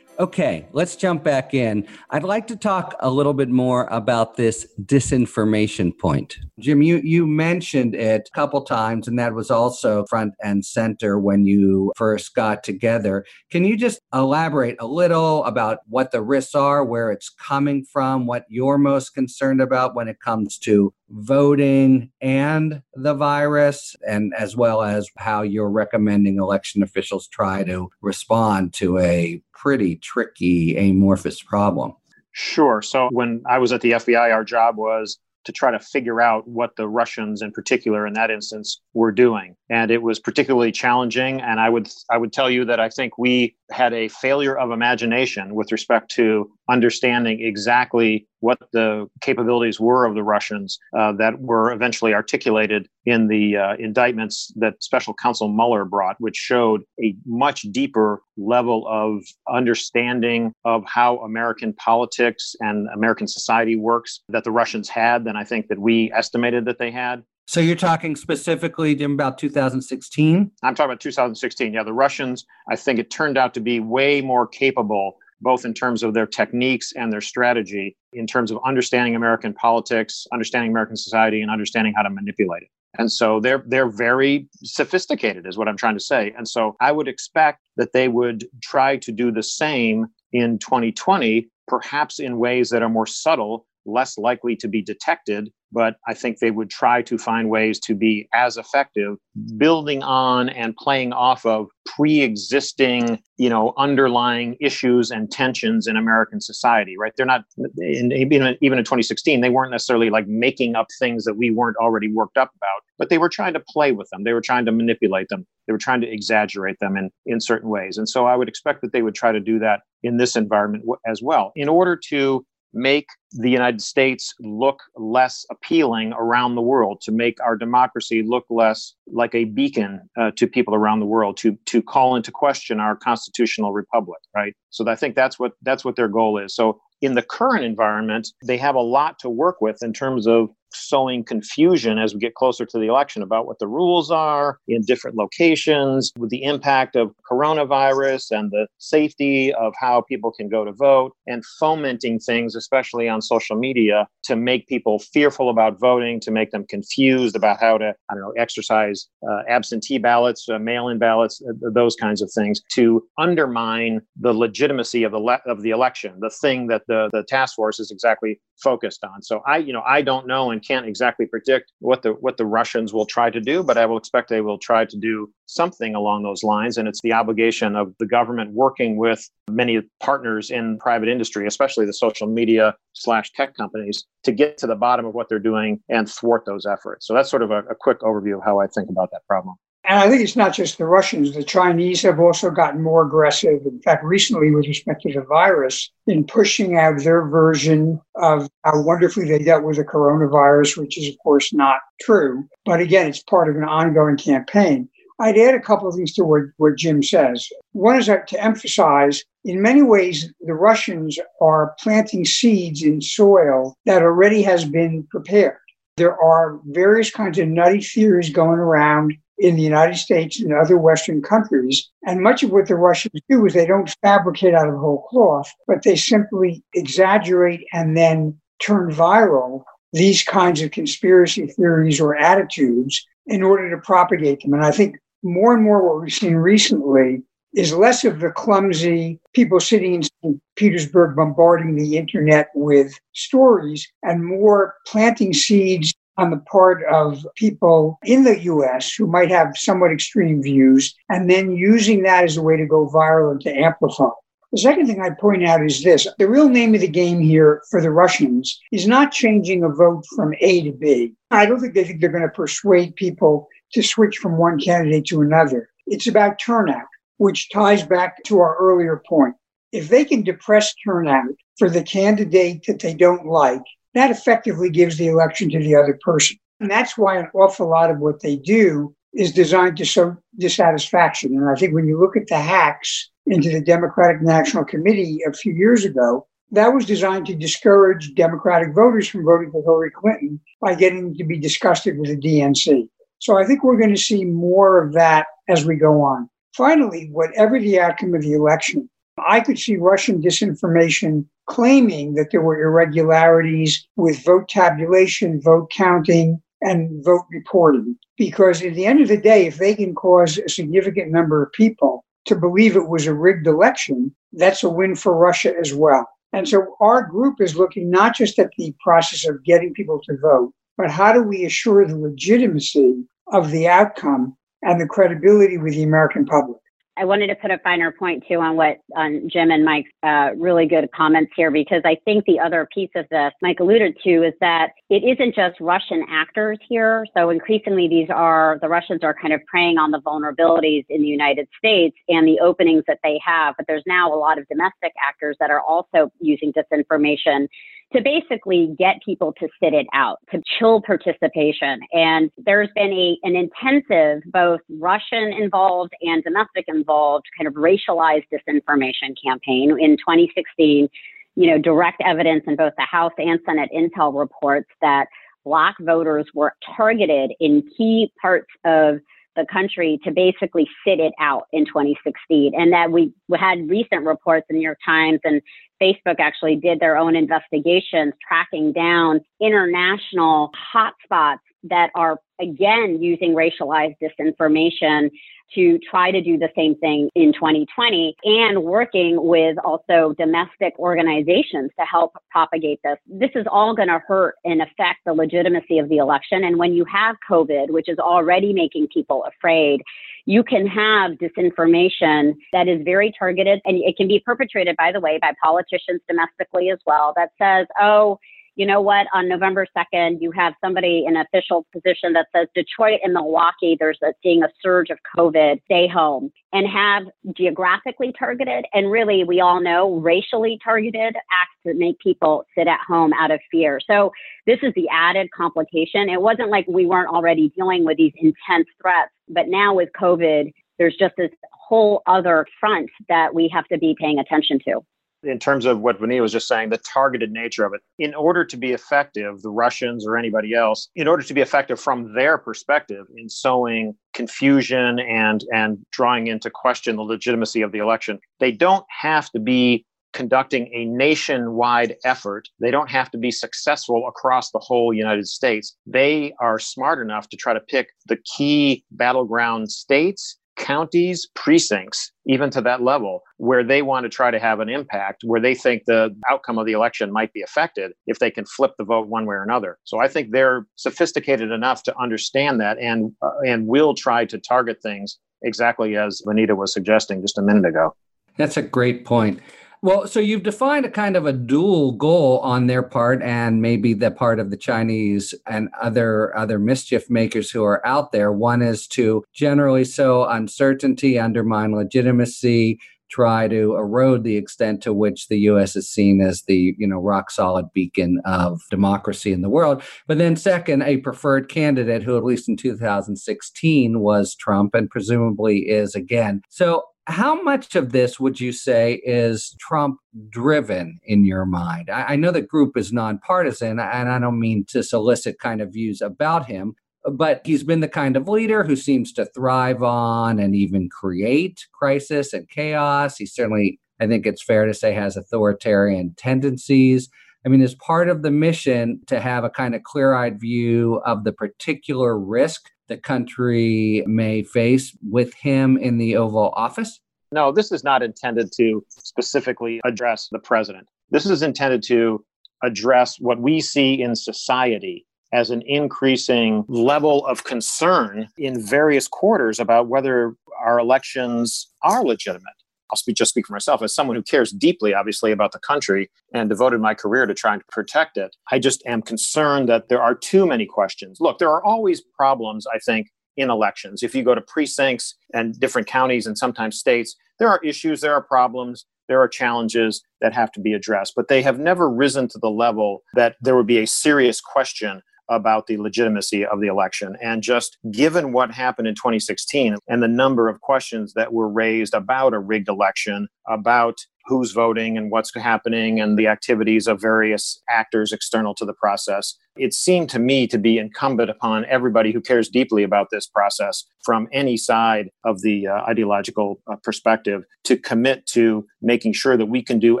Okay, 0.18 0.66
let's 0.72 0.94
jump 0.94 1.24
back 1.24 1.54
in. 1.54 1.86
I'd 2.10 2.22
like 2.22 2.46
to 2.48 2.56
talk 2.56 2.94
a 3.00 3.10
little 3.10 3.32
bit 3.32 3.48
more 3.48 3.86
about 3.90 4.36
this 4.36 4.66
disinformation 4.84 5.96
point. 5.98 6.38
Jim, 6.62 6.80
you, 6.80 7.00
you 7.02 7.26
mentioned 7.26 7.94
it 7.94 8.28
a 8.32 8.34
couple 8.34 8.62
times, 8.62 9.08
and 9.08 9.18
that 9.18 9.34
was 9.34 9.50
also 9.50 10.06
front 10.06 10.34
and 10.42 10.64
center 10.64 11.18
when 11.18 11.44
you 11.44 11.92
first 11.96 12.36
got 12.36 12.62
together. 12.62 13.24
Can 13.50 13.64
you 13.64 13.76
just 13.76 14.00
elaborate 14.14 14.76
a 14.78 14.86
little 14.86 15.44
about 15.44 15.80
what 15.88 16.12
the 16.12 16.22
risks 16.22 16.54
are, 16.54 16.84
where 16.84 17.10
it's 17.10 17.28
coming 17.28 17.84
from, 17.84 18.26
what 18.26 18.46
you're 18.48 18.78
most 18.78 19.10
concerned 19.10 19.60
about 19.60 19.96
when 19.96 20.06
it 20.06 20.20
comes 20.20 20.56
to 20.58 20.94
voting 21.10 22.10
and 22.20 22.80
the 22.94 23.14
virus, 23.14 23.96
and 24.06 24.32
as 24.38 24.56
well 24.56 24.82
as 24.82 25.10
how 25.18 25.42
you're 25.42 25.68
recommending 25.68 26.38
election 26.38 26.82
officials 26.82 27.26
try 27.26 27.64
to 27.64 27.90
respond 28.00 28.72
to 28.74 28.98
a 28.98 29.42
pretty 29.52 29.96
tricky, 29.96 30.76
amorphous 30.76 31.42
problem. 31.42 31.94
Sure. 32.32 32.80
So 32.82 33.08
when 33.10 33.42
I 33.46 33.58
was 33.58 33.72
at 33.72 33.80
the 33.80 33.92
FBI, 33.92 34.32
our 34.32 34.44
job 34.44 34.76
was 34.76 35.18
to 35.44 35.52
try 35.52 35.70
to 35.70 35.78
figure 35.78 36.20
out 36.20 36.46
what 36.46 36.76
the 36.76 36.88
Russians 36.88 37.42
in 37.42 37.52
particular 37.52 38.06
in 38.06 38.14
that 38.14 38.30
instance 38.30 38.80
were 38.94 39.12
doing. 39.12 39.56
And 39.72 39.90
it 39.90 40.02
was 40.02 40.20
particularly 40.20 40.70
challenging. 40.70 41.40
And 41.40 41.58
I 41.58 41.70
would 41.70 41.88
I 42.10 42.18
would 42.18 42.32
tell 42.32 42.50
you 42.50 42.66
that 42.66 42.78
I 42.78 42.90
think 42.90 43.16
we 43.16 43.56
had 43.70 43.94
a 43.94 44.08
failure 44.08 44.56
of 44.56 44.70
imagination 44.70 45.54
with 45.54 45.72
respect 45.72 46.10
to 46.12 46.50
understanding 46.68 47.40
exactly 47.40 48.28
what 48.40 48.58
the 48.72 49.08
capabilities 49.22 49.80
were 49.80 50.04
of 50.04 50.14
the 50.14 50.22
Russians 50.22 50.78
uh, 50.98 51.12
that 51.12 51.40
were 51.40 51.72
eventually 51.72 52.12
articulated 52.12 52.88
in 53.06 53.28
the 53.28 53.56
uh, 53.56 53.74
indictments 53.78 54.52
that 54.56 54.82
Special 54.82 55.14
Counsel 55.14 55.48
Mueller 55.48 55.84
brought, 55.84 56.16
which 56.18 56.36
showed 56.36 56.82
a 57.02 57.14
much 57.24 57.62
deeper 57.72 58.20
level 58.36 58.86
of 58.88 59.22
understanding 59.48 60.52
of 60.64 60.84
how 60.86 61.18
American 61.18 61.72
politics 61.74 62.54
and 62.60 62.88
American 62.94 63.28
society 63.28 63.76
works 63.76 64.20
that 64.28 64.44
the 64.44 64.50
Russians 64.50 64.88
had 64.88 65.24
than 65.24 65.36
I 65.36 65.44
think 65.44 65.68
that 65.68 65.78
we 65.78 66.12
estimated 66.12 66.64
that 66.66 66.78
they 66.78 66.90
had. 66.90 67.22
So 67.46 67.60
you're 67.60 67.76
talking 67.76 68.16
specifically, 68.16 69.02
about 69.02 69.36
2016? 69.38 70.50
I'm 70.62 70.74
talking 70.74 70.90
about 70.90 71.00
2016. 71.00 71.74
Yeah, 71.74 71.82
the 71.82 71.92
Russians, 71.92 72.46
I 72.70 72.76
think 72.76 72.98
it 72.98 73.10
turned 73.10 73.36
out 73.36 73.52
to 73.54 73.60
be 73.60 73.80
way 73.80 74.20
more 74.20 74.46
capable, 74.46 75.16
both 75.40 75.64
in 75.64 75.74
terms 75.74 76.02
of 76.02 76.14
their 76.14 76.26
techniques 76.26 76.92
and 76.92 77.12
their 77.12 77.20
strategy, 77.20 77.96
in 78.12 78.26
terms 78.26 78.50
of 78.50 78.58
understanding 78.64 79.16
American 79.16 79.52
politics, 79.52 80.26
understanding 80.32 80.70
American 80.70 80.96
society, 80.96 81.42
and 81.42 81.50
understanding 81.50 81.92
how 81.96 82.02
to 82.02 82.10
manipulate 82.10 82.62
it. 82.62 82.68
And 82.98 83.10
so 83.10 83.40
they're 83.40 83.64
they're 83.66 83.88
very 83.90 84.48
sophisticated, 84.62 85.46
is 85.46 85.56
what 85.56 85.66
I'm 85.66 85.76
trying 85.76 85.96
to 85.96 86.04
say. 86.04 86.32
And 86.36 86.46
so 86.46 86.76
I 86.80 86.92
would 86.92 87.08
expect 87.08 87.60
that 87.76 87.92
they 87.92 88.08
would 88.08 88.44
try 88.62 88.98
to 88.98 89.10
do 89.10 89.32
the 89.32 89.42
same 89.42 90.06
in 90.32 90.58
2020, 90.58 91.48
perhaps 91.66 92.18
in 92.18 92.38
ways 92.38 92.70
that 92.70 92.82
are 92.82 92.88
more 92.88 93.06
subtle 93.06 93.66
less 93.86 94.18
likely 94.18 94.56
to 94.56 94.68
be 94.68 94.82
detected, 94.82 95.50
but 95.72 95.96
I 96.06 96.14
think 96.14 96.38
they 96.38 96.50
would 96.50 96.70
try 96.70 97.02
to 97.02 97.16
find 97.16 97.48
ways 97.48 97.80
to 97.80 97.94
be 97.94 98.28
as 98.34 98.56
effective, 98.56 99.16
building 99.56 100.02
on 100.02 100.50
and 100.50 100.76
playing 100.76 101.12
off 101.12 101.46
of 101.46 101.68
pre-existing, 101.86 103.22
you 103.38 103.48
know, 103.48 103.72
underlying 103.78 104.56
issues 104.60 105.10
and 105.10 105.30
tensions 105.30 105.86
in 105.86 105.96
American 105.96 106.40
society. 106.40 106.96
Right? 106.98 107.12
They're 107.16 107.26
not 107.26 107.44
in, 107.78 108.12
even 108.12 108.56
even 108.60 108.78
in 108.78 108.84
2016, 108.84 109.40
they 109.40 109.50
weren't 109.50 109.70
necessarily 109.70 110.10
like 110.10 110.26
making 110.28 110.76
up 110.76 110.88
things 110.98 111.24
that 111.24 111.34
we 111.34 111.50
weren't 111.50 111.76
already 111.78 112.12
worked 112.12 112.36
up 112.36 112.50
about, 112.56 112.82
but 112.98 113.08
they 113.08 113.18
were 113.18 113.30
trying 113.30 113.54
to 113.54 113.60
play 113.60 113.92
with 113.92 114.08
them. 114.10 114.24
They 114.24 114.32
were 114.32 114.42
trying 114.42 114.66
to 114.66 114.72
manipulate 114.72 115.28
them. 115.28 115.46
They 115.66 115.72
were 115.72 115.78
trying 115.78 116.02
to 116.02 116.12
exaggerate 116.12 116.78
them 116.80 116.96
in 116.96 117.10
in 117.24 117.40
certain 117.40 117.70
ways. 117.70 117.96
And 117.96 118.08
so 118.08 118.26
I 118.26 118.36
would 118.36 118.48
expect 118.48 118.82
that 118.82 118.92
they 118.92 119.02
would 119.02 119.14
try 119.14 119.32
to 119.32 119.40
do 119.40 119.58
that 119.60 119.80
in 120.02 120.18
this 120.18 120.36
environment 120.36 120.84
as 121.06 121.22
well, 121.22 121.52
in 121.56 121.68
order 121.68 121.98
to 122.08 122.44
make 122.74 123.06
the 123.32 123.50
United 123.50 123.80
States 123.80 124.34
look 124.40 124.82
less 124.96 125.46
appealing 125.50 126.12
around 126.12 126.54
the 126.54 126.62
world, 126.62 127.00
to 127.02 127.12
make 127.12 127.40
our 127.40 127.56
democracy 127.56 128.22
look 128.22 128.44
less 128.50 128.94
like 129.06 129.34
a 129.34 129.44
beacon 129.44 130.00
uh, 130.18 130.30
to 130.36 130.46
people 130.46 130.74
around 130.74 131.00
the 131.00 131.06
world, 131.06 131.36
to 131.38 131.56
to 131.66 131.82
call 131.82 132.16
into 132.16 132.30
question 132.30 132.80
our 132.80 132.96
constitutional 132.96 133.72
republic, 133.72 134.20
right? 134.34 134.54
So 134.70 134.88
I 134.88 134.96
think 134.96 135.14
that's 135.14 135.38
what 135.38 135.52
that's 135.62 135.84
what 135.84 135.96
their 135.96 136.08
goal 136.08 136.38
is. 136.38 136.54
So 136.54 136.80
in 137.00 137.14
the 137.14 137.22
current 137.22 137.64
environment, 137.64 138.28
they 138.44 138.56
have 138.58 138.74
a 138.74 138.80
lot 138.80 139.18
to 139.20 139.28
work 139.28 139.60
with 139.60 139.82
in 139.82 139.92
terms 139.92 140.26
of 140.26 140.50
sowing 140.74 141.24
confusion 141.24 141.98
as 141.98 142.14
we 142.14 142.20
get 142.20 142.34
closer 142.34 142.64
to 142.66 142.78
the 142.78 142.86
election 142.86 143.22
about 143.22 143.46
what 143.46 143.58
the 143.58 143.66
rules 143.66 144.10
are 144.10 144.58
in 144.68 144.82
different 144.82 145.16
locations, 145.16 146.12
with 146.16 146.30
the 146.30 146.42
impact 146.42 146.96
of 146.96 147.12
coronavirus 147.30 148.30
and 148.30 148.50
the 148.50 148.66
safety 148.78 149.52
of 149.54 149.72
how 149.78 150.00
people 150.00 150.32
can 150.32 150.48
go 150.48 150.64
to 150.64 150.72
vote, 150.72 151.12
and 151.26 151.44
fomenting 151.58 152.18
things, 152.18 152.54
especially 152.54 153.08
on 153.08 153.20
social 153.22 153.56
media, 153.56 154.06
to 154.24 154.36
make 154.36 154.66
people 154.66 154.98
fearful 154.98 155.50
about 155.50 155.78
voting, 155.78 156.20
to 156.20 156.30
make 156.30 156.50
them 156.50 156.64
confused 156.68 157.36
about 157.36 157.60
how 157.60 157.78
to, 157.78 157.94
I 158.10 158.14
don't 158.14 158.22
know, 158.22 158.32
exercise 158.36 159.08
uh, 159.28 159.42
absentee 159.48 159.98
ballots, 159.98 160.48
uh, 160.48 160.58
mail-in 160.58 160.98
ballots, 160.98 161.42
uh, 161.48 161.70
those 161.72 161.96
kinds 161.96 162.22
of 162.22 162.30
things, 162.34 162.60
to 162.72 163.02
undermine 163.18 164.00
the 164.20 164.32
legitimacy 164.32 165.02
of 165.04 165.12
the 165.12 165.18
le- 165.18 165.40
of 165.46 165.62
the 165.62 165.70
election, 165.70 166.14
the 166.20 166.30
thing 166.30 166.66
that 166.68 166.82
the 166.88 167.08
the 167.12 167.22
task 167.24 167.56
force 167.56 167.78
is 167.80 167.90
exactly 167.90 168.40
focused 168.62 169.04
on. 169.04 169.22
So 169.22 169.42
I, 169.46 169.58
you 169.58 169.72
know, 169.72 169.82
I 169.82 170.02
don't 170.02 170.26
know 170.26 170.50
and 170.50 170.61
can't 170.66 170.86
exactly 170.86 171.26
predict 171.26 171.72
what 171.80 172.02
the 172.02 172.12
what 172.12 172.36
the 172.36 172.46
Russians 172.46 172.92
will 172.92 173.06
try 173.06 173.30
to 173.30 173.40
do, 173.40 173.62
but 173.62 173.76
I 173.76 173.86
will 173.86 173.96
expect 173.96 174.28
they 174.28 174.40
will 174.40 174.58
try 174.58 174.84
to 174.84 174.96
do 174.96 175.32
something 175.46 175.94
along 175.94 176.22
those 176.22 176.42
lines. 176.42 176.78
And 176.78 176.88
it's 176.88 177.00
the 177.02 177.12
obligation 177.12 177.76
of 177.76 177.94
the 177.98 178.06
government 178.06 178.52
working 178.52 178.96
with 178.96 179.28
many 179.50 179.80
partners 180.00 180.50
in 180.50 180.78
private 180.78 181.08
industry, 181.08 181.46
especially 181.46 181.86
the 181.86 181.92
social 181.92 182.26
media 182.26 182.74
slash 182.92 183.32
tech 183.32 183.56
companies, 183.56 184.04
to 184.24 184.32
get 184.32 184.58
to 184.58 184.66
the 184.66 184.76
bottom 184.76 185.04
of 185.04 185.14
what 185.14 185.28
they're 185.28 185.38
doing 185.38 185.80
and 185.88 186.08
thwart 186.08 186.44
those 186.46 186.66
efforts. 186.66 187.06
So 187.06 187.14
that's 187.14 187.30
sort 187.30 187.42
of 187.42 187.50
a, 187.50 187.60
a 187.60 187.74
quick 187.74 188.00
overview 188.00 188.36
of 188.36 188.44
how 188.44 188.60
I 188.60 188.66
think 188.66 188.88
about 188.88 189.10
that 189.12 189.26
problem. 189.26 189.56
And 189.84 189.98
I 189.98 190.08
think 190.08 190.22
it's 190.22 190.36
not 190.36 190.54
just 190.54 190.78
the 190.78 190.86
Russians. 190.86 191.34
The 191.34 191.42
Chinese 191.42 192.02
have 192.02 192.20
also 192.20 192.50
gotten 192.50 192.82
more 192.82 193.04
aggressive. 193.04 193.66
In 193.66 193.80
fact, 193.82 194.04
recently, 194.04 194.52
with 194.52 194.66
respect 194.68 195.02
to 195.02 195.12
the 195.12 195.22
virus, 195.22 195.90
in 196.06 196.24
pushing 196.24 196.76
out 196.76 197.02
their 197.02 197.26
version 197.26 198.00
of 198.14 198.48
how 198.64 198.80
wonderfully 198.80 199.26
they 199.26 199.40
dealt 199.40 199.64
with 199.64 199.76
the 199.76 199.84
coronavirus, 199.84 200.76
which 200.76 200.96
is, 200.96 201.08
of 201.08 201.18
course, 201.18 201.52
not 201.52 201.80
true. 202.00 202.44
But 202.64 202.80
again, 202.80 203.08
it's 203.08 203.22
part 203.24 203.48
of 203.48 203.56
an 203.56 203.64
ongoing 203.64 204.16
campaign. 204.16 204.88
I'd 205.18 205.38
add 205.38 205.54
a 205.54 205.60
couple 205.60 205.88
of 205.88 205.94
things 205.94 206.14
to 206.14 206.24
what, 206.24 206.42
what 206.56 206.76
Jim 206.76 207.02
says. 207.02 207.48
One 207.72 207.98
is 207.98 208.06
to 208.06 208.42
emphasize, 208.42 209.24
in 209.44 209.62
many 209.62 209.82
ways, 209.82 210.32
the 210.40 210.54
Russians 210.54 211.18
are 211.40 211.74
planting 211.80 212.24
seeds 212.24 212.82
in 212.82 213.00
soil 213.00 213.76
that 213.86 214.02
already 214.02 214.42
has 214.42 214.64
been 214.64 215.06
prepared. 215.10 215.58
There 215.96 216.20
are 216.20 216.60
various 216.66 217.10
kinds 217.10 217.38
of 217.38 217.48
nutty 217.48 217.80
theories 217.82 218.30
going 218.30 218.58
around 218.58 219.14
in 219.38 219.56
the 219.56 219.62
United 219.62 219.96
States 219.96 220.40
and 220.40 220.52
other 220.52 220.76
Western 220.76 221.22
countries. 221.22 221.90
And 222.06 222.22
much 222.22 222.42
of 222.42 222.50
what 222.50 222.68
the 222.68 222.76
Russians 222.76 223.20
do 223.28 223.44
is 223.46 223.54
they 223.54 223.66
don't 223.66 223.94
fabricate 224.02 224.54
out 224.54 224.68
of 224.68 224.76
whole 224.76 225.06
cloth, 225.08 225.50
but 225.66 225.82
they 225.82 225.96
simply 225.96 226.62
exaggerate 226.74 227.66
and 227.72 227.96
then 227.96 228.38
turn 228.64 228.90
viral 228.90 229.64
these 229.92 230.22
kinds 230.22 230.62
of 230.62 230.70
conspiracy 230.70 231.46
theories 231.46 232.00
or 232.00 232.16
attitudes 232.16 233.04
in 233.26 233.42
order 233.42 233.70
to 233.70 233.82
propagate 233.82 234.42
them. 234.42 234.54
And 234.54 234.64
I 234.64 234.70
think 234.70 234.96
more 235.22 235.54
and 235.54 235.62
more 235.62 235.86
what 235.86 236.02
we've 236.02 236.12
seen 236.12 236.34
recently 236.34 237.22
is 237.54 237.74
less 237.74 238.04
of 238.04 238.20
the 238.20 238.30
clumsy 238.30 239.20
people 239.34 239.60
sitting 239.60 239.94
in 239.94 240.02
St. 240.02 240.40
Petersburg 240.56 241.14
bombarding 241.14 241.76
the 241.76 241.98
internet 241.98 242.48
with 242.54 242.98
stories 243.12 243.86
and 244.02 244.24
more 244.24 244.74
planting 244.86 245.34
seeds 245.34 245.92
on 246.18 246.30
the 246.30 246.38
part 246.38 246.82
of 246.84 247.26
people 247.36 247.98
in 248.04 248.24
the 248.24 248.40
US 248.40 248.94
who 248.94 249.06
might 249.06 249.30
have 249.30 249.56
somewhat 249.56 249.92
extreme 249.92 250.42
views, 250.42 250.94
and 251.08 251.30
then 251.30 251.52
using 251.52 252.02
that 252.02 252.24
as 252.24 252.36
a 252.36 252.42
way 252.42 252.56
to 252.56 252.66
go 252.66 252.88
viral 252.88 253.32
and 253.32 253.40
to 253.42 253.52
amplify. 253.52 254.10
The 254.52 254.58
second 254.58 254.86
thing 254.86 255.00
I'd 255.00 255.16
point 255.16 255.46
out 255.46 255.64
is 255.64 255.82
this 255.82 256.06
the 256.18 256.28
real 256.28 256.50
name 256.50 256.74
of 256.74 256.82
the 256.82 256.88
game 256.88 257.20
here 257.20 257.62
for 257.70 257.80
the 257.80 257.90
Russians 257.90 258.60
is 258.70 258.86
not 258.86 259.10
changing 259.10 259.64
a 259.64 259.70
vote 259.70 260.04
from 260.14 260.34
A 260.40 260.62
to 260.64 260.72
B. 260.72 261.14
I 261.30 261.46
don't 261.46 261.58
think 261.58 261.72
they 261.72 261.84
think 261.84 262.00
they're 262.02 262.10
going 262.10 262.22
to 262.22 262.28
persuade 262.28 262.94
people 262.96 263.48
to 263.72 263.82
switch 263.82 264.18
from 264.18 264.36
one 264.36 264.60
candidate 264.60 265.06
to 265.06 265.22
another. 265.22 265.70
It's 265.86 266.06
about 266.06 266.38
turnout, 266.38 266.86
which 267.16 267.48
ties 267.50 267.82
back 267.82 268.22
to 268.24 268.40
our 268.40 268.56
earlier 268.58 269.02
point. 269.08 269.34
If 269.72 269.88
they 269.88 270.04
can 270.04 270.22
depress 270.22 270.74
turnout 270.84 271.34
for 271.56 271.70
the 271.70 271.82
candidate 271.82 272.66
that 272.66 272.80
they 272.80 272.92
don't 272.92 273.26
like, 273.26 273.62
that 273.94 274.10
effectively 274.10 274.70
gives 274.70 274.96
the 274.96 275.08
election 275.08 275.50
to 275.50 275.58
the 275.58 275.74
other 275.74 275.98
person. 276.02 276.36
And 276.60 276.70
that's 276.70 276.96
why 276.96 277.18
an 277.18 277.28
awful 277.34 277.68
lot 277.68 277.90
of 277.90 277.98
what 277.98 278.22
they 278.22 278.36
do 278.36 278.94
is 279.14 279.32
designed 279.32 279.76
to 279.76 279.84
show 279.84 280.16
dissatisfaction. 280.38 281.36
And 281.36 281.50
I 281.50 281.54
think 281.54 281.74
when 281.74 281.86
you 281.86 282.00
look 282.00 282.16
at 282.16 282.28
the 282.28 282.38
hacks 282.38 283.10
into 283.26 283.50
the 283.50 283.60
Democratic 283.60 284.22
National 284.22 284.64
Committee 284.64 285.20
a 285.28 285.32
few 285.32 285.52
years 285.52 285.84
ago, 285.84 286.26
that 286.52 286.74
was 286.74 286.84
designed 286.84 287.26
to 287.26 287.34
discourage 287.34 288.14
Democratic 288.14 288.74
voters 288.74 289.08
from 289.08 289.24
voting 289.24 289.50
for 289.50 289.62
Hillary 289.62 289.90
Clinton 289.90 290.40
by 290.60 290.74
getting 290.74 291.14
to 291.16 291.24
be 291.24 291.38
disgusted 291.38 291.98
with 291.98 292.10
the 292.10 292.16
DNC. 292.16 292.88
So 293.18 293.38
I 293.38 293.44
think 293.44 293.62
we're 293.62 293.78
going 293.78 293.94
to 293.94 294.00
see 294.00 294.24
more 294.24 294.82
of 294.82 294.92
that 294.94 295.26
as 295.48 295.64
we 295.64 295.76
go 295.76 296.02
on. 296.02 296.28
Finally, 296.56 297.08
whatever 297.12 297.58
the 297.58 297.80
outcome 297.80 298.14
of 298.14 298.22
the 298.22 298.34
election, 298.34 298.88
I 299.18 299.40
could 299.40 299.58
see 299.58 299.76
Russian 299.76 300.22
disinformation 300.22 301.26
claiming 301.48 302.14
that 302.14 302.30
there 302.30 302.40
were 302.40 302.62
irregularities 302.62 303.86
with 303.96 304.24
vote 304.24 304.48
tabulation, 304.48 305.40
vote 305.40 305.70
counting, 305.70 306.40
and 306.62 307.04
vote 307.04 307.24
reporting. 307.30 307.96
Because 308.16 308.62
at 308.62 308.74
the 308.74 308.86
end 308.86 309.00
of 309.00 309.08
the 309.08 309.16
day, 309.16 309.46
if 309.46 309.58
they 309.58 309.74
can 309.74 309.94
cause 309.94 310.38
a 310.38 310.48
significant 310.48 311.10
number 311.10 311.42
of 311.42 311.52
people 311.52 312.04
to 312.26 312.36
believe 312.36 312.76
it 312.76 312.88
was 312.88 313.06
a 313.06 313.14
rigged 313.14 313.46
election, 313.46 314.14
that's 314.32 314.62
a 314.62 314.70
win 314.70 314.94
for 314.94 315.16
Russia 315.16 315.52
as 315.60 315.74
well. 315.74 316.08
And 316.32 316.48
so 316.48 316.76
our 316.80 317.02
group 317.04 317.40
is 317.40 317.56
looking 317.56 317.90
not 317.90 318.14
just 318.14 318.38
at 318.38 318.50
the 318.56 318.74
process 318.82 319.28
of 319.28 319.44
getting 319.44 319.74
people 319.74 320.00
to 320.04 320.16
vote, 320.16 320.52
but 320.78 320.90
how 320.90 321.12
do 321.12 321.22
we 321.22 321.44
assure 321.44 321.86
the 321.86 321.96
legitimacy 321.96 323.04
of 323.32 323.50
the 323.50 323.68
outcome 323.68 324.36
and 324.62 324.80
the 324.80 324.86
credibility 324.86 325.58
with 325.58 325.74
the 325.74 325.82
American 325.82 326.24
public? 326.24 326.61
I 326.98 327.06
wanted 327.06 327.28
to 327.28 327.34
put 327.34 327.50
a 327.50 327.58
finer 327.58 327.90
point 327.90 328.22
too 328.28 328.38
on 328.40 328.56
what 328.56 328.78
on 328.94 329.28
Jim 329.32 329.50
and 329.50 329.64
Mike's 329.64 329.90
uh, 330.02 330.30
really 330.36 330.66
good 330.66 330.90
comments 330.94 331.32
here 331.34 331.50
because 331.50 331.80
I 331.86 331.96
think 332.04 332.24
the 332.26 332.38
other 332.38 332.68
piece 332.72 332.90
of 332.96 333.06
this 333.10 333.32
Mike 333.40 333.60
alluded 333.60 333.96
to 334.04 334.22
is 334.24 334.34
that 334.40 334.72
it 334.90 335.02
isn't 335.02 335.34
just 335.34 335.58
Russian 335.58 336.04
actors 336.10 336.58
here. 336.68 337.06
So 337.16 337.30
increasingly, 337.30 337.88
these 337.88 338.08
are 338.10 338.58
the 338.60 338.68
Russians 338.68 339.02
are 339.02 339.14
kind 339.14 339.32
of 339.32 339.40
preying 339.46 339.78
on 339.78 339.90
the 339.90 340.00
vulnerabilities 340.00 340.84
in 340.90 341.00
the 341.00 341.08
United 341.08 341.48
States 341.56 341.96
and 342.08 342.28
the 342.28 342.38
openings 342.40 342.84
that 342.86 342.98
they 343.02 343.18
have. 343.24 343.54
But 343.56 343.66
there's 343.66 343.84
now 343.86 344.12
a 344.12 344.18
lot 344.18 344.38
of 344.38 344.46
domestic 344.48 344.92
actors 345.02 345.36
that 345.40 345.50
are 345.50 345.62
also 345.62 346.12
using 346.20 346.52
disinformation 346.52 347.48
to 347.92 348.00
basically 348.02 348.74
get 348.78 348.96
people 349.04 349.32
to 349.38 349.48
sit 349.62 349.74
it 349.74 349.86
out, 349.92 350.18
to 350.30 350.42
chill 350.58 350.80
participation. 350.82 351.80
And 351.92 352.30
there's 352.38 352.68
been 352.74 352.92
a, 352.92 353.16
an 353.22 353.36
intensive, 353.36 354.22
both 354.32 354.60
Russian 354.68 355.32
involved 355.32 355.92
and 356.02 356.22
domestic 356.24 356.64
involved, 356.68 357.26
kind 357.36 357.48
of 357.48 357.54
racialized 357.54 358.24
disinformation 358.32 359.14
campaign 359.24 359.76
in 359.78 359.96
2016. 359.96 360.88
You 361.34 361.50
know, 361.50 361.58
direct 361.58 362.02
evidence 362.04 362.44
in 362.46 362.56
both 362.56 362.74
the 362.76 362.84
House 362.84 363.12
and 363.16 363.40
Senate 363.46 363.70
intel 363.74 364.18
reports 364.18 364.68
that 364.82 365.06
Black 365.44 365.74
voters 365.80 366.26
were 366.34 366.54
targeted 366.76 367.32
in 367.40 367.62
key 367.76 368.12
parts 368.20 368.48
of 368.64 369.00
the 369.34 369.46
country 369.50 369.98
to 370.04 370.10
basically 370.10 370.68
sit 370.86 371.00
it 371.00 371.12
out 371.18 371.46
in 371.52 371.64
2016. 371.64 372.52
And 372.54 372.72
that 372.72 372.90
we 372.90 373.12
had 373.34 373.68
recent 373.68 374.04
reports 374.04 374.46
in 374.50 374.56
New 374.56 374.62
York 374.62 374.78
Times 374.84 375.20
and 375.24 375.40
Facebook 375.82 376.16
actually 376.20 376.56
did 376.56 376.78
their 376.78 376.96
own 376.96 377.16
investigations 377.16 378.12
tracking 378.26 378.72
down 378.72 379.20
international 379.40 380.50
hotspots 380.74 381.38
that 381.64 381.90
are 381.94 382.18
again 382.40 383.00
using 383.00 383.34
racialized 383.34 383.94
disinformation 384.02 385.10
to 385.54 385.78
try 385.90 386.10
to 386.10 386.22
do 386.22 386.38
the 386.38 386.48
same 386.56 386.74
thing 386.76 387.10
in 387.14 387.32
2020 387.32 388.16
and 388.24 388.62
working 388.62 389.22
with 389.22 389.56
also 389.64 390.14
domestic 390.16 390.72
organizations 390.78 391.70
to 391.78 391.84
help 391.84 392.12
propagate 392.30 392.80
this. 392.82 392.96
This 393.06 393.30
is 393.34 393.44
all 393.50 393.74
going 393.74 393.88
to 393.88 394.00
hurt 394.06 394.36
and 394.44 394.62
affect 394.62 395.00
the 395.04 395.12
legitimacy 395.12 395.78
of 395.78 395.88
the 395.88 395.98
election. 395.98 396.44
And 396.44 396.58
when 396.58 396.72
you 396.72 396.86
have 396.86 397.16
COVID, 397.30 397.70
which 397.70 397.88
is 397.88 397.98
already 397.98 398.52
making 398.52 398.88
people 398.88 399.24
afraid, 399.24 399.82
you 400.24 400.42
can 400.42 400.66
have 400.66 401.12
disinformation 401.12 402.34
that 402.52 402.68
is 402.68 402.80
very 402.84 403.12
targeted 403.18 403.60
and 403.64 403.76
it 403.78 403.96
can 403.96 404.08
be 404.08 404.20
perpetrated, 404.24 404.76
by 404.76 404.92
the 404.92 405.00
way, 405.00 405.18
by 405.20 405.32
politicians 405.42 405.71
domestically 406.08 406.70
as 406.70 406.78
well 406.86 407.12
that 407.16 407.30
says, 407.38 407.66
oh, 407.80 408.18
you 408.54 408.66
know 408.66 408.82
what, 408.82 409.06
on 409.14 409.28
November 409.28 409.66
2nd, 409.76 410.18
you 410.20 410.30
have 410.32 410.52
somebody 410.62 411.04
in 411.06 411.16
official 411.16 411.66
position 411.72 412.12
that 412.12 412.26
says 412.36 412.48
Detroit 412.54 413.00
and 413.02 413.14
Milwaukee, 413.14 413.76
there's 413.78 413.98
a, 414.02 414.12
seeing 414.22 414.42
a 414.42 414.48
surge 414.60 414.90
of 414.90 414.98
COVID, 415.16 415.62
stay 415.64 415.88
home, 415.88 416.30
and 416.52 416.68
have 416.68 417.04
geographically 417.34 418.12
targeted 418.18 418.66
and 418.74 418.90
really, 418.90 419.24
we 419.24 419.40
all 419.40 419.60
know, 419.60 419.96
racially 419.96 420.58
targeted 420.62 421.16
acts 421.16 421.58
that 421.64 421.76
make 421.76 421.98
people 422.00 422.44
sit 422.56 422.68
at 422.68 422.80
home 422.86 423.12
out 423.14 423.30
of 423.30 423.40
fear. 423.50 423.80
So 423.86 424.12
this 424.46 424.58
is 424.62 424.74
the 424.74 424.88
added 424.92 425.30
complication. 425.34 426.10
It 426.10 426.20
wasn't 426.20 426.50
like 426.50 426.66
we 426.68 426.84
weren't 426.84 427.08
already 427.08 427.48
dealing 427.56 427.86
with 427.86 427.96
these 427.96 428.12
intense 428.16 428.68
threats, 428.80 429.12
but 429.30 429.48
now 429.48 429.74
with 429.74 429.88
COVID, 429.98 430.52
there's 430.78 430.96
just 430.96 431.14
this 431.16 431.30
whole 431.52 432.02
other 432.06 432.46
front 432.60 432.90
that 433.08 433.34
we 433.34 433.48
have 433.48 433.66
to 433.68 433.78
be 433.78 433.96
paying 433.98 434.18
attention 434.18 434.58
to 434.66 434.84
in 435.22 435.38
terms 435.38 435.64
of 435.66 435.80
what 435.80 436.00
Vanita 436.00 436.20
was 436.20 436.32
just 436.32 436.48
saying, 436.48 436.70
the 436.70 436.78
targeted 436.78 437.30
nature 437.30 437.64
of 437.64 437.72
it. 437.74 437.80
In 437.98 438.14
order 438.14 438.44
to 438.44 438.56
be 438.56 438.72
effective, 438.72 439.42
the 439.42 439.50
Russians 439.50 440.06
or 440.06 440.16
anybody 440.16 440.54
else, 440.54 440.88
in 440.94 441.08
order 441.08 441.22
to 441.22 441.34
be 441.34 441.40
effective 441.40 441.80
from 441.80 442.14
their 442.14 442.38
perspective 442.38 443.06
in 443.16 443.28
sowing 443.28 443.94
confusion 444.14 444.98
and 444.98 445.44
and 445.52 445.78
drawing 445.90 446.26
into 446.26 446.50
question 446.50 446.96
the 446.96 447.02
legitimacy 447.02 447.62
of 447.62 447.72
the 447.72 447.78
election, 447.78 448.18
they 448.40 448.52
don't 448.52 448.84
have 448.88 449.30
to 449.30 449.38
be 449.38 449.84
conducting 450.12 450.70
a 450.74 450.84
nationwide 450.84 451.96
effort. 452.04 452.48
They 452.60 452.70
don't 452.70 452.90
have 452.90 453.10
to 453.12 453.18
be 453.18 453.30
successful 453.30 454.06
across 454.06 454.50
the 454.50 454.58
whole 454.58 454.92
United 454.92 455.26
States. 455.26 455.76
They 455.86 456.34
are 456.38 456.58
smart 456.58 457.00
enough 457.00 457.28
to 457.30 457.36
try 457.36 457.54
to 457.54 457.60
pick 457.60 457.88
the 458.06 458.18
key 458.36 458.84
battleground 458.90 459.70
states 459.70 460.36
counties, 460.56 461.28
precincts, 461.34 462.12
even 462.26 462.50
to 462.50 462.60
that 462.60 462.82
level, 462.82 463.22
where 463.38 463.64
they 463.64 463.82
want 463.82 464.04
to 464.04 464.08
try 464.08 464.30
to 464.30 464.38
have 464.38 464.60
an 464.60 464.68
impact, 464.68 465.22
where 465.24 465.40
they 465.40 465.54
think 465.54 465.84
the 465.86 466.14
outcome 466.30 466.58
of 466.58 466.66
the 466.66 466.72
election 466.72 467.12
might 467.12 467.32
be 467.32 467.42
affected 467.42 467.92
if 468.06 468.18
they 468.18 468.30
can 468.30 468.44
flip 468.44 468.72
the 468.78 468.84
vote 468.84 469.08
one 469.08 469.26
way 469.26 469.34
or 469.34 469.42
another. 469.42 469.78
So 469.84 470.00
I 470.00 470.08
think 470.08 470.30
they're 470.30 470.66
sophisticated 470.76 471.50
enough 471.50 471.82
to 471.84 471.98
understand 471.98 472.60
that 472.60 472.78
and 472.78 473.12
uh, 473.22 473.30
and 473.46 473.66
will 473.66 473.94
try 473.94 474.24
to 474.26 474.38
target 474.38 474.78
things 474.82 475.18
exactly 475.42 475.96
as 475.96 476.22
Vanita 476.26 476.56
was 476.56 476.72
suggesting 476.72 477.20
just 477.20 477.38
a 477.38 477.42
minute 477.42 477.64
ago. 477.64 477.94
That's 478.36 478.56
a 478.56 478.62
great 478.62 479.04
point. 479.04 479.40
Well, 479.84 480.06
so 480.06 480.20
you've 480.20 480.44
defined 480.44 480.86
a 480.86 480.90
kind 480.90 481.16
of 481.16 481.26
a 481.26 481.32
dual 481.32 481.90
goal 481.92 482.38
on 482.38 482.68
their 482.68 482.84
part 482.84 483.20
and 483.20 483.60
maybe 483.60 483.94
the 483.94 484.12
part 484.12 484.38
of 484.38 484.50
the 484.50 484.56
Chinese 484.56 485.34
and 485.44 485.68
other 485.80 486.36
other 486.36 486.60
mischief 486.60 487.10
makers 487.10 487.50
who 487.50 487.64
are 487.64 487.84
out 487.84 488.12
there. 488.12 488.30
One 488.30 488.62
is 488.62 488.86
to 488.88 489.24
generally 489.32 489.84
sow 489.84 490.24
uncertainty, 490.24 491.18
undermine 491.18 491.74
legitimacy, 491.74 492.78
try 493.10 493.48
to 493.48 493.74
erode 493.74 494.22
the 494.22 494.36
extent 494.36 494.84
to 494.84 494.92
which 494.94 495.26
the 495.26 495.38
US 495.50 495.74
is 495.74 495.90
seen 495.90 496.20
as 496.20 496.42
the, 496.42 496.76
you 496.78 496.86
know, 496.86 497.00
rock 497.00 497.32
solid 497.32 497.66
beacon 497.74 498.20
of 498.24 498.62
democracy 498.70 499.32
in 499.32 499.42
the 499.42 499.50
world. 499.50 499.82
But 500.06 500.18
then 500.18 500.36
second, 500.36 500.82
a 500.82 500.98
preferred 500.98 501.48
candidate 501.48 502.04
who 502.04 502.16
at 502.16 502.24
least 502.24 502.48
in 502.48 502.56
2016 502.56 503.98
was 503.98 504.36
Trump 504.36 504.76
and 504.76 504.88
presumably 504.88 505.68
is 505.68 505.96
again. 505.96 506.42
So 506.48 506.84
how 507.06 507.42
much 507.42 507.74
of 507.74 507.92
this 507.92 508.20
would 508.20 508.40
you 508.40 508.52
say 508.52 509.00
is 509.04 509.56
Trump 509.58 509.98
driven 510.28 511.00
in 511.04 511.24
your 511.24 511.44
mind? 511.44 511.90
I, 511.90 512.02
I, 512.10 512.16
know 512.16 512.30
the 512.30 512.42
group 512.42 512.76
is 512.76 512.92
nonpartisan, 512.92 513.80
and 513.80 514.08
I 514.08 514.18
don't 514.18 514.38
mean 514.38 514.64
to 514.68 514.82
solicit 514.82 515.40
kind 515.40 515.60
of 515.60 515.72
views 515.72 516.00
about 516.00 516.46
him, 516.46 516.74
but 517.10 517.40
he's 517.44 517.64
been 517.64 517.80
the 517.80 517.88
kind 517.88 518.16
of 518.16 518.28
leader 518.28 518.62
who 518.62 518.76
seems 518.76 519.12
to 519.14 519.26
thrive 519.26 519.82
on 519.82 520.38
and 520.38 520.54
even 520.54 520.88
create 520.88 521.66
crisis 521.72 522.32
and 522.32 522.48
chaos. 522.48 523.16
He 523.16 523.26
certainly, 523.26 523.80
I 524.00 524.06
think 524.06 524.24
it's 524.24 524.42
fair 524.42 524.66
to 524.66 524.74
say, 524.74 524.94
has 524.94 525.16
authoritarian 525.16 526.14
tendencies. 526.16 527.08
I 527.44 527.48
mean, 527.48 527.62
is 527.62 527.74
part 527.74 528.08
of 528.08 528.22
the 528.22 528.30
mission 528.30 529.00
to 529.08 529.18
have 529.18 529.42
a 529.42 529.50
kind 529.50 529.74
of 529.74 529.82
clear 529.82 530.14
eyed 530.14 530.40
view 530.40 531.02
of 531.04 531.24
the 531.24 531.32
particular 531.32 532.16
risk 532.16 532.70
the 532.92 533.00
country 533.00 534.04
may 534.06 534.42
face 534.42 534.96
with 535.08 535.32
him 535.34 535.76
in 535.78 535.98
the 535.98 536.16
Oval 536.16 536.52
Office? 536.56 537.00
No, 537.32 537.50
this 537.50 537.72
is 537.72 537.82
not 537.82 538.02
intended 538.02 538.52
to 538.58 538.84
specifically 538.90 539.80
address 539.84 540.28
the 540.30 540.38
president. 540.38 540.86
This 541.10 541.24
is 541.24 541.42
intended 541.42 541.82
to 541.84 542.24
address 542.62 543.18
what 543.18 543.40
we 543.40 543.60
see 543.60 544.02
in 544.02 544.14
society 544.14 545.06
as 545.32 545.50
an 545.50 545.62
increasing 545.66 546.64
level 546.68 547.26
of 547.26 547.44
concern 547.44 548.28
in 548.36 548.64
various 548.64 549.08
quarters 549.08 549.58
about 549.58 549.88
whether 549.88 550.34
our 550.60 550.78
elections 550.78 551.70
are 551.82 552.04
legitimate 552.04 552.52
I'll 552.92 552.96
speak, 552.96 553.16
just 553.16 553.30
speak 553.30 553.46
for 553.46 553.54
myself 553.54 553.82
as 553.82 553.94
someone 553.94 554.16
who 554.16 554.22
cares 554.22 554.52
deeply, 554.52 554.92
obviously, 554.92 555.32
about 555.32 555.52
the 555.52 555.58
country 555.58 556.10
and 556.34 556.50
devoted 556.50 556.80
my 556.80 556.92
career 556.92 557.24
to 557.24 557.32
trying 557.32 557.58
to 557.60 557.64
protect 557.70 558.18
it. 558.18 558.36
I 558.50 558.58
just 558.58 558.82
am 558.86 559.00
concerned 559.00 559.68
that 559.70 559.88
there 559.88 560.02
are 560.02 560.14
too 560.14 560.46
many 560.46 560.66
questions. 560.66 561.18
Look, 561.18 561.38
there 561.38 561.48
are 561.48 561.64
always 561.64 562.02
problems, 562.02 562.66
I 562.72 562.78
think, 562.78 563.08
in 563.38 563.48
elections. 563.48 564.02
If 564.02 564.14
you 564.14 564.22
go 564.22 564.34
to 564.34 564.42
precincts 564.42 565.14
and 565.32 565.58
different 565.58 565.88
counties 565.88 566.26
and 566.26 566.36
sometimes 566.36 566.78
states, 566.78 567.16
there 567.38 567.48
are 567.48 567.60
issues, 567.64 568.02
there 568.02 568.12
are 568.12 568.22
problems, 568.22 568.84
there 569.08 569.20
are 569.20 569.28
challenges 569.28 570.02
that 570.20 570.34
have 570.34 570.52
to 570.52 570.60
be 570.60 570.74
addressed, 570.74 571.14
but 571.16 571.28
they 571.28 571.40
have 571.42 571.58
never 571.58 571.90
risen 571.90 572.28
to 572.28 572.38
the 572.38 572.50
level 572.50 573.02
that 573.14 573.36
there 573.40 573.56
would 573.56 573.66
be 573.66 573.78
a 573.78 573.86
serious 573.86 574.40
question 574.40 575.00
about 575.32 575.66
the 575.66 575.78
legitimacy 575.78 576.44
of 576.44 576.60
the 576.60 576.66
election. 576.66 577.16
And 577.22 577.42
just 577.42 577.78
given 577.90 578.32
what 578.32 578.50
happened 578.50 578.88
in 578.88 578.94
2016 578.94 579.76
and 579.88 580.02
the 580.02 580.08
number 580.08 580.48
of 580.48 580.60
questions 580.60 581.14
that 581.14 581.32
were 581.32 581.48
raised 581.48 581.94
about 581.94 582.34
a 582.34 582.38
rigged 582.38 582.68
election, 582.68 583.28
about 583.48 583.98
who's 584.26 584.52
voting 584.52 584.96
and 584.96 585.10
what's 585.10 585.34
happening 585.34 586.00
and 586.00 586.18
the 586.18 586.26
activities 586.26 586.86
of 586.86 587.00
various 587.00 587.60
actors 587.68 588.12
external 588.12 588.54
to 588.54 588.64
the 588.64 588.72
process. 588.72 589.36
It 589.56 589.74
seemed 589.74 590.08
to 590.10 590.18
me 590.18 590.46
to 590.46 590.58
be 590.58 590.78
incumbent 590.78 591.28
upon 591.28 591.66
everybody 591.66 592.12
who 592.12 592.20
cares 592.20 592.48
deeply 592.48 592.82
about 592.82 593.08
this 593.10 593.26
process 593.26 593.84
from 594.04 594.28
any 594.32 594.56
side 594.56 595.10
of 595.24 595.42
the 595.42 595.66
uh, 595.66 595.82
ideological 595.82 596.60
uh, 596.70 596.76
perspective 596.82 597.42
to 597.64 597.76
commit 597.76 598.26
to 598.28 598.66
making 598.80 599.12
sure 599.12 599.36
that 599.36 599.46
we 599.46 599.62
can 599.62 599.78
do 599.78 600.00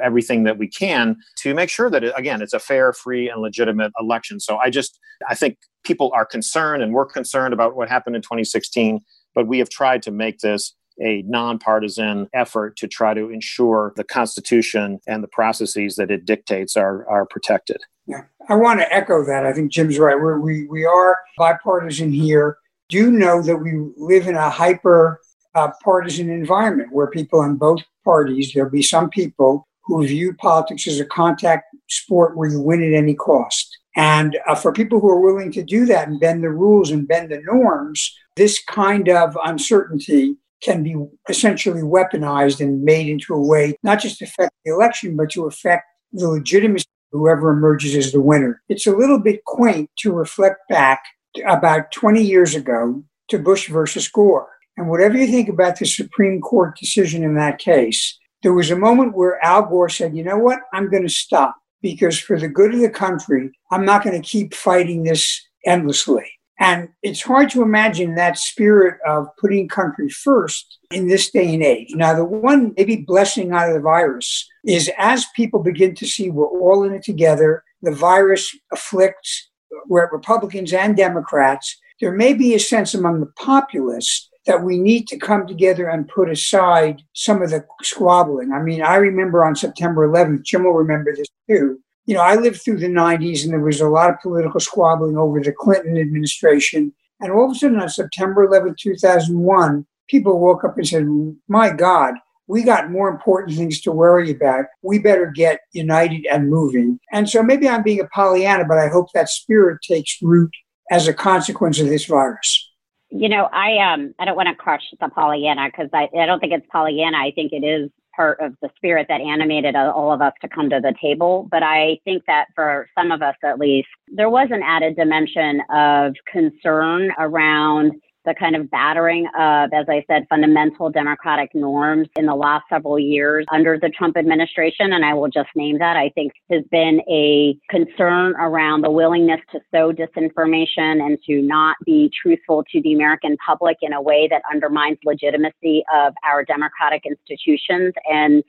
everything 0.00 0.44
that 0.44 0.58
we 0.58 0.68
can 0.68 1.16
to 1.38 1.54
make 1.54 1.68
sure 1.68 1.90
that, 1.90 2.04
it, 2.04 2.14
again, 2.16 2.40
it's 2.40 2.54
a 2.54 2.58
fair, 2.58 2.92
free, 2.92 3.28
and 3.28 3.42
legitimate 3.42 3.92
election. 4.00 4.40
So 4.40 4.56
I 4.56 4.70
just, 4.70 4.98
I 5.28 5.34
think 5.34 5.58
people 5.84 6.10
are 6.14 6.24
concerned 6.24 6.82
and 6.82 6.94
we're 6.94 7.06
concerned 7.06 7.52
about 7.52 7.76
what 7.76 7.88
happened 7.88 8.16
in 8.16 8.22
2016, 8.22 9.00
but 9.34 9.46
we 9.46 9.58
have 9.58 9.68
tried 9.68 10.02
to 10.02 10.10
make 10.10 10.38
this 10.38 10.74
a 11.00 11.22
nonpartisan 11.22 12.28
effort 12.34 12.76
to 12.76 12.88
try 12.88 13.14
to 13.14 13.30
ensure 13.30 13.92
the 13.96 14.04
Constitution 14.04 15.00
and 15.06 15.22
the 15.22 15.28
processes 15.28 15.96
that 15.96 16.10
it 16.10 16.24
dictates 16.24 16.76
are, 16.76 17.08
are 17.08 17.26
protected. 17.26 17.78
Yeah, 18.06 18.22
I 18.48 18.54
want 18.54 18.80
to 18.80 18.92
echo 18.92 19.24
that. 19.24 19.46
I 19.46 19.52
think 19.52 19.70
Jim's 19.70 19.98
right. 19.98 20.16
We're, 20.16 20.40
we, 20.40 20.66
we 20.66 20.84
are 20.84 21.18
bipartisan 21.38 22.12
here. 22.12 22.58
Do 22.88 22.98
you 22.98 23.10
know 23.10 23.42
that 23.42 23.56
we 23.56 23.72
live 23.96 24.26
in 24.26 24.34
a 24.34 24.50
hyper 24.50 25.20
uh, 25.54 25.70
partisan 25.82 26.30
environment 26.30 26.92
where 26.92 27.06
people 27.06 27.42
in 27.42 27.56
both 27.56 27.80
parties, 28.04 28.52
there'll 28.52 28.70
be 28.70 28.82
some 28.82 29.08
people 29.10 29.68
who 29.84 30.06
view 30.06 30.34
politics 30.34 30.86
as 30.86 31.00
a 31.00 31.04
contact 31.04 31.64
sport 31.88 32.36
where 32.36 32.48
you 32.48 32.60
win 32.60 32.82
at 32.82 32.96
any 32.96 33.14
cost. 33.14 33.78
And 33.96 34.38
uh, 34.46 34.54
for 34.54 34.72
people 34.72 35.00
who 35.00 35.10
are 35.10 35.20
willing 35.20 35.52
to 35.52 35.62
do 35.62 35.84
that 35.86 36.08
and 36.08 36.20
bend 36.20 36.42
the 36.42 36.50
rules 36.50 36.90
and 36.90 37.06
bend 37.06 37.30
the 37.30 37.40
norms, 37.40 38.16
this 38.36 38.62
kind 38.62 39.08
of 39.08 39.36
uncertainty 39.44 40.36
can 40.62 40.82
be 40.82 40.96
essentially 41.28 41.82
weaponized 41.82 42.60
and 42.60 42.82
made 42.82 43.08
into 43.08 43.34
a 43.34 43.40
way 43.40 43.76
not 43.82 44.00
just 44.00 44.18
to 44.18 44.24
affect 44.24 44.52
the 44.64 44.72
election, 44.72 45.16
but 45.16 45.30
to 45.30 45.46
affect 45.46 45.84
the 46.12 46.28
legitimacy 46.28 46.86
of 47.12 47.18
whoever 47.20 47.50
emerges 47.50 47.94
as 47.96 48.12
the 48.12 48.20
winner. 48.20 48.62
It's 48.68 48.86
a 48.86 48.96
little 48.96 49.18
bit 49.18 49.44
quaint 49.44 49.90
to 49.98 50.12
reflect 50.12 50.60
back 50.68 51.02
about 51.46 51.90
20 51.92 52.22
years 52.22 52.54
ago 52.54 53.02
to 53.28 53.38
Bush 53.38 53.68
versus 53.68 54.08
Gore. 54.08 54.48
And 54.76 54.88
whatever 54.88 55.16
you 55.16 55.26
think 55.26 55.48
about 55.48 55.78
the 55.78 55.86
Supreme 55.86 56.40
Court 56.40 56.78
decision 56.78 57.22
in 57.22 57.34
that 57.36 57.58
case, 57.58 58.18
there 58.42 58.54
was 58.54 58.70
a 58.70 58.76
moment 58.76 59.14
where 59.14 59.42
Al 59.44 59.62
Gore 59.62 59.88
said, 59.88 60.16
you 60.16 60.24
know 60.24 60.38
what, 60.38 60.60
I'm 60.72 60.90
going 60.90 61.04
to 61.04 61.08
stop 61.08 61.56
because 61.80 62.18
for 62.18 62.38
the 62.38 62.48
good 62.48 62.74
of 62.74 62.80
the 62.80 62.90
country, 62.90 63.50
I'm 63.70 63.84
not 63.84 64.04
going 64.04 64.20
to 64.20 64.28
keep 64.28 64.54
fighting 64.54 65.02
this 65.02 65.40
endlessly. 65.66 66.30
And 66.58 66.90
it's 67.02 67.22
hard 67.22 67.50
to 67.50 67.62
imagine 67.62 68.14
that 68.14 68.38
spirit 68.38 69.00
of 69.06 69.26
putting 69.38 69.68
country 69.68 70.08
first 70.08 70.78
in 70.90 71.08
this 71.08 71.30
day 71.30 71.54
and 71.54 71.62
age. 71.62 71.94
Now, 71.94 72.14
the 72.14 72.24
one 72.24 72.72
maybe 72.76 72.96
blessing 72.96 73.52
out 73.52 73.68
of 73.68 73.74
the 73.74 73.80
virus 73.80 74.48
is 74.64 74.90
as 74.96 75.26
people 75.34 75.62
begin 75.62 75.94
to 75.96 76.06
see 76.06 76.30
we're 76.30 76.46
all 76.46 76.84
in 76.84 76.94
it 76.94 77.02
together, 77.02 77.64
the 77.80 77.94
virus 77.94 78.56
afflicts 78.72 79.50
Republicans 79.88 80.72
and 80.72 80.96
Democrats, 80.96 81.78
there 82.00 82.12
may 82.12 82.34
be 82.34 82.54
a 82.54 82.60
sense 82.60 82.94
among 82.94 83.20
the 83.20 83.32
populace 83.36 84.28
that 84.46 84.62
we 84.62 84.78
need 84.78 85.06
to 85.06 85.16
come 85.16 85.46
together 85.46 85.88
and 85.88 86.08
put 86.08 86.30
aside 86.30 87.02
some 87.12 87.42
of 87.42 87.50
the 87.50 87.64
squabbling. 87.82 88.52
I 88.52 88.60
mean, 88.60 88.82
I 88.82 88.96
remember 88.96 89.44
on 89.44 89.54
September 89.54 90.08
11th, 90.08 90.42
Jim 90.42 90.64
will 90.64 90.72
remember 90.72 91.14
this 91.14 91.28
too, 91.48 91.80
you 92.06 92.14
know, 92.14 92.20
I 92.20 92.34
lived 92.34 92.62
through 92.62 92.78
the 92.78 92.88
90s 92.88 93.44
and 93.44 93.52
there 93.52 93.60
was 93.60 93.80
a 93.80 93.88
lot 93.88 94.10
of 94.10 94.20
political 94.20 94.60
squabbling 94.60 95.16
over 95.16 95.40
the 95.40 95.52
Clinton 95.52 95.96
administration. 95.98 96.92
And 97.20 97.32
all 97.32 97.46
of 97.46 97.52
a 97.52 97.54
sudden 97.54 97.80
on 97.80 97.88
September 97.88 98.44
11, 98.44 98.76
2001, 98.78 99.86
people 100.08 100.40
woke 100.40 100.64
up 100.64 100.76
and 100.76 100.86
said, 100.86 101.06
My 101.48 101.70
God, 101.70 102.14
we 102.48 102.62
got 102.62 102.90
more 102.90 103.08
important 103.08 103.56
things 103.56 103.80
to 103.82 103.92
worry 103.92 104.30
about. 104.30 104.66
We 104.82 104.98
better 104.98 105.26
get 105.26 105.60
united 105.72 106.26
and 106.26 106.50
moving. 106.50 106.98
And 107.12 107.28
so 107.30 107.42
maybe 107.42 107.68
I'm 107.68 107.82
being 107.82 108.00
a 108.00 108.08
Pollyanna, 108.08 108.64
but 108.66 108.78
I 108.78 108.88
hope 108.88 109.12
that 109.12 109.28
spirit 109.28 109.78
takes 109.86 110.18
root 110.20 110.50
as 110.90 111.06
a 111.06 111.14
consequence 111.14 111.78
of 111.78 111.86
this 111.86 112.04
virus. 112.06 112.68
You 113.10 113.28
know, 113.28 113.44
I 113.52 113.92
um 113.92 114.14
I 114.18 114.24
don't 114.24 114.36
want 114.36 114.48
to 114.48 114.54
crush 114.54 114.82
the 114.98 115.08
Pollyanna 115.08 115.68
because 115.68 115.90
I, 115.92 116.08
I 116.18 116.26
don't 116.26 116.40
think 116.40 116.52
it's 116.52 116.66
Pollyanna. 116.72 117.18
I 117.18 117.30
think 117.34 117.52
it 117.52 117.64
is 117.64 117.90
part 118.14 118.40
of 118.40 118.54
the 118.62 118.70
spirit 118.76 119.06
that 119.08 119.20
animated 119.20 119.76
all 119.76 120.12
of 120.12 120.20
us 120.20 120.32
to 120.42 120.48
come 120.48 120.70
to 120.70 120.80
the 120.80 120.94
table. 121.00 121.48
But 121.50 121.62
I 121.62 121.98
think 122.04 122.24
that 122.26 122.46
for 122.54 122.88
some 122.96 123.10
of 123.10 123.22
us 123.22 123.36
at 123.44 123.58
least, 123.58 123.88
there 124.08 124.30
was 124.30 124.48
an 124.50 124.62
added 124.62 124.96
dimension 124.96 125.62
of 125.70 126.14
concern 126.30 127.12
around 127.18 127.92
the 128.24 128.34
kind 128.34 128.56
of 128.56 128.70
battering 128.70 129.26
of, 129.38 129.72
as 129.72 129.86
I 129.88 130.04
said, 130.06 130.26
fundamental 130.28 130.90
democratic 130.90 131.54
norms 131.54 132.08
in 132.16 132.26
the 132.26 132.34
last 132.34 132.64
several 132.68 132.98
years 132.98 133.44
under 133.52 133.78
the 133.78 133.88
Trump 133.88 134.16
administration. 134.16 134.92
And 134.92 135.04
I 135.04 135.14
will 135.14 135.28
just 135.28 135.48
name 135.56 135.78
that. 135.78 135.96
I 135.96 136.10
think 136.10 136.32
has 136.50 136.62
been 136.70 137.00
a 137.08 137.56
concern 137.68 138.34
around 138.36 138.82
the 138.82 138.90
willingness 138.90 139.40
to 139.52 139.60
sow 139.72 139.92
disinformation 139.92 141.02
and 141.02 141.18
to 141.26 141.42
not 141.42 141.76
be 141.84 142.10
truthful 142.20 142.64
to 142.72 142.80
the 142.82 142.92
American 142.92 143.36
public 143.44 143.78
in 143.82 143.92
a 143.92 144.00
way 144.00 144.28
that 144.28 144.42
undermines 144.52 144.98
legitimacy 145.04 145.84
of 145.92 146.14
our 146.24 146.44
democratic 146.44 147.02
institutions. 147.06 147.92
And 148.10 148.42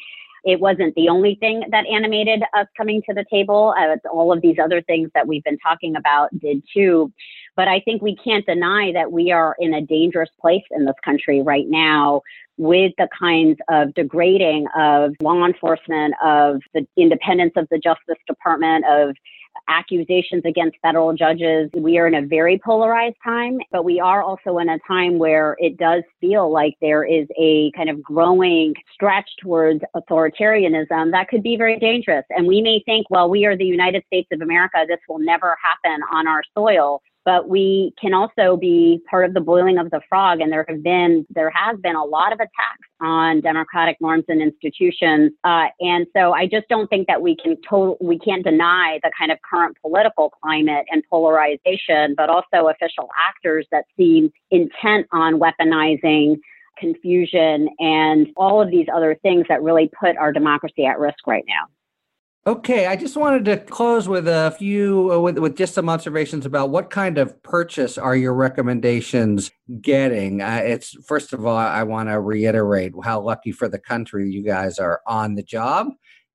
it 0.44 0.60
wasn't 0.60 0.94
the 0.96 1.10
only 1.10 1.36
thing 1.36 1.64
that 1.72 1.86
animated 1.88 2.44
us 2.54 2.68
coming 2.76 3.02
to 3.08 3.14
the 3.14 3.26
table. 3.32 3.74
Uh, 3.78 3.96
all 4.10 4.34
of 4.34 4.42
these 4.42 4.58
other 4.62 4.82
things 4.82 5.10
that 5.14 5.28
we've 5.28 5.44
been 5.44 5.58
talking 5.60 5.96
about 5.96 6.38
did 6.38 6.62
too. 6.74 7.12
But 7.56 7.68
I 7.68 7.82
think 7.82 8.02
we 8.02 8.16
can't 8.16 8.46
deny 8.46 8.92
that 8.94 9.12
we 9.12 9.32
are 9.32 9.56
in 9.60 9.74
a 9.74 9.82
dangerous 9.82 10.30
place 10.42 10.64
in 10.72 10.86
this 10.86 10.96
country 11.04 11.42
right 11.42 11.68
now 11.68 12.22
with 12.58 12.94
the 12.98 13.08
kinds 13.18 13.58
of 13.70 13.94
degrading 13.94 14.68
of 14.76 15.14
law 15.22 15.46
enforcement, 15.46 16.14
of 16.24 16.62
the 16.74 16.88
independence 16.98 17.54
of 17.56 17.68
the 17.70 17.80
Justice 17.80 18.18
Department, 18.28 18.86
of 18.86 19.16
accusations 19.68 20.44
against 20.46 20.78
federal 20.82 21.14
judges. 21.14 21.70
We 21.74 21.98
are 21.98 22.08
in 22.08 22.16
a 22.16 22.22
very 22.22 22.60
polarized 22.64 23.16
time, 23.24 23.60
but 23.72 23.86
we 23.86 24.00
are 24.00 24.22
also 24.22 24.58
in 24.58 24.70
a 24.70 24.80
time 24.88 25.20
where 25.20 25.56
it 25.60 25.78
does 25.78 26.04
feel 26.20 26.52
like 26.52 26.76
there 26.82 27.04
is 27.04 27.28
a 27.40 27.72
kind 27.76 27.90
of 27.90 28.02
growing 28.04 28.74
stretch 28.94 29.30
towards 29.42 29.82
authoritarianism 29.96 31.12
that 31.12 31.28
could 31.30 31.44
be 31.44 31.56
very 31.56 31.80
dangerous. 31.80 32.26
And 32.32 32.48
we 32.48 32.62
may 32.62 32.82
think, 32.86 33.10
well, 33.10 33.30
we 33.30 33.46
are 33.46 33.56
the 33.56 33.66
United 33.66 34.04
States 34.08 34.28
of 34.32 34.42
America, 34.42 34.86
this 34.88 35.00
will 35.08 35.20
never 35.20 35.56
happen 35.62 36.02
on 36.12 36.28
our 36.28 36.42
soil 36.56 37.02
but 37.26 37.48
we 37.48 37.94
can 38.00 38.14
also 38.14 38.58
be 38.58 39.02
part 39.10 39.26
of 39.26 39.34
the 39.34 39.42
boiling 39.42 39.78
of 39.78 39.90
the 39.92 40.02
frog. 40.10 40.42
And 40.42 40.52
there 40.52 40.66
have 40.68 40.84
been, 40.84 41.26
there 41.30 41.50
has 41.52 41.80
been 41.80 41.96
a 41.96 42.04
lot 42.04 42.34
of 42.34 42.40
attacks 42.40 42.88
on 43.02 43.42
democratic 43.42 43.98
norms 44.02 44.26
and 44.28 44.42
institutions. 44.42 45.32
Uh, 45.44 45.68
and 45.80 46.06
so 46.16 46.34
I 46.34 46.48
just 46.48 46.68
don't 46.70 46.90
think 46.90 47.08
that 47.08 47.22
we 47.22 47.36
can 47.36 47.58
total, 47.68 47.98
we 48.02 48.20
can't 48.20 48.44
deny 48.44 49.00
the 49.04 49.12
kind 49.18 49.32
of 49.32 49.38
current 49.50 49.78
political 49.82 50.30
climate 50.42 50.86
and 50.90 51.04
polarization, 51.10 52.16
but 52.16 52.30
also 52.30 52.68
official 52.70 53.10
actors 53.18 53.68
that 53.72 53.86
seem 53.98 54.32
intent 54.52 55.08
on 55.12 55.40
weaponizing 55.40 56.38
confusion 56.78 57.70
and 57.80 58.28
all 58.36 58.62
of 58.62 58.70
these 58.70 58.88
other 58.94 59.18
things 59.22 59.46
that 59.48 59.62
really 59.62 59.90
put 60.00 60.18
our 60.18 60.34
democracy 60.34 60.86
at 60.86 61.00
risk 61.00 61.28
right 61.28 61.46
now. 61.48 61.66
Okay, 62.46 62.88
I 62.88 62.98
just 62.98 63.16
wanted 63.16 63.46
to 63.46 63.58
close 63.58 64.10
with 64.10 64.28
a 64.28 64.54
few 64.60 65.14
uh, 65.14 65.20
with 65.20 65.38
with 65.38 65.56
just 65.56 65.74
some 65.74 65.88
observations 65.88 66.46
about 66.46 66.72
what 66.72 66.90
kind 66.90 67.18
of 67.18 67.42
purchase 67.42 67.98
are 67.98 68.18
your 68.18 68.34
recommendations 68.34 69.50
getting. 69.80 70.42
Uh, 70.42 70.60
it's 70.62 70.92
first 71.06 71.32
of 71.32 71.46
all, 71.46 71.56
I 71.56 71.84
want 71.84 72.10
to 72.10 72.20
reiterate 72.20 72.92
how 73.02 73.22
lucky 73.22 73.54
for 73.54 73.70
the 73.70 73.80
country 73.80 74.30
you 74.30 74.44
guys 74.44 74.78
are 74.78 75.00
on 75.08 75.36
the 75.36 75.44
job 75.44 75.88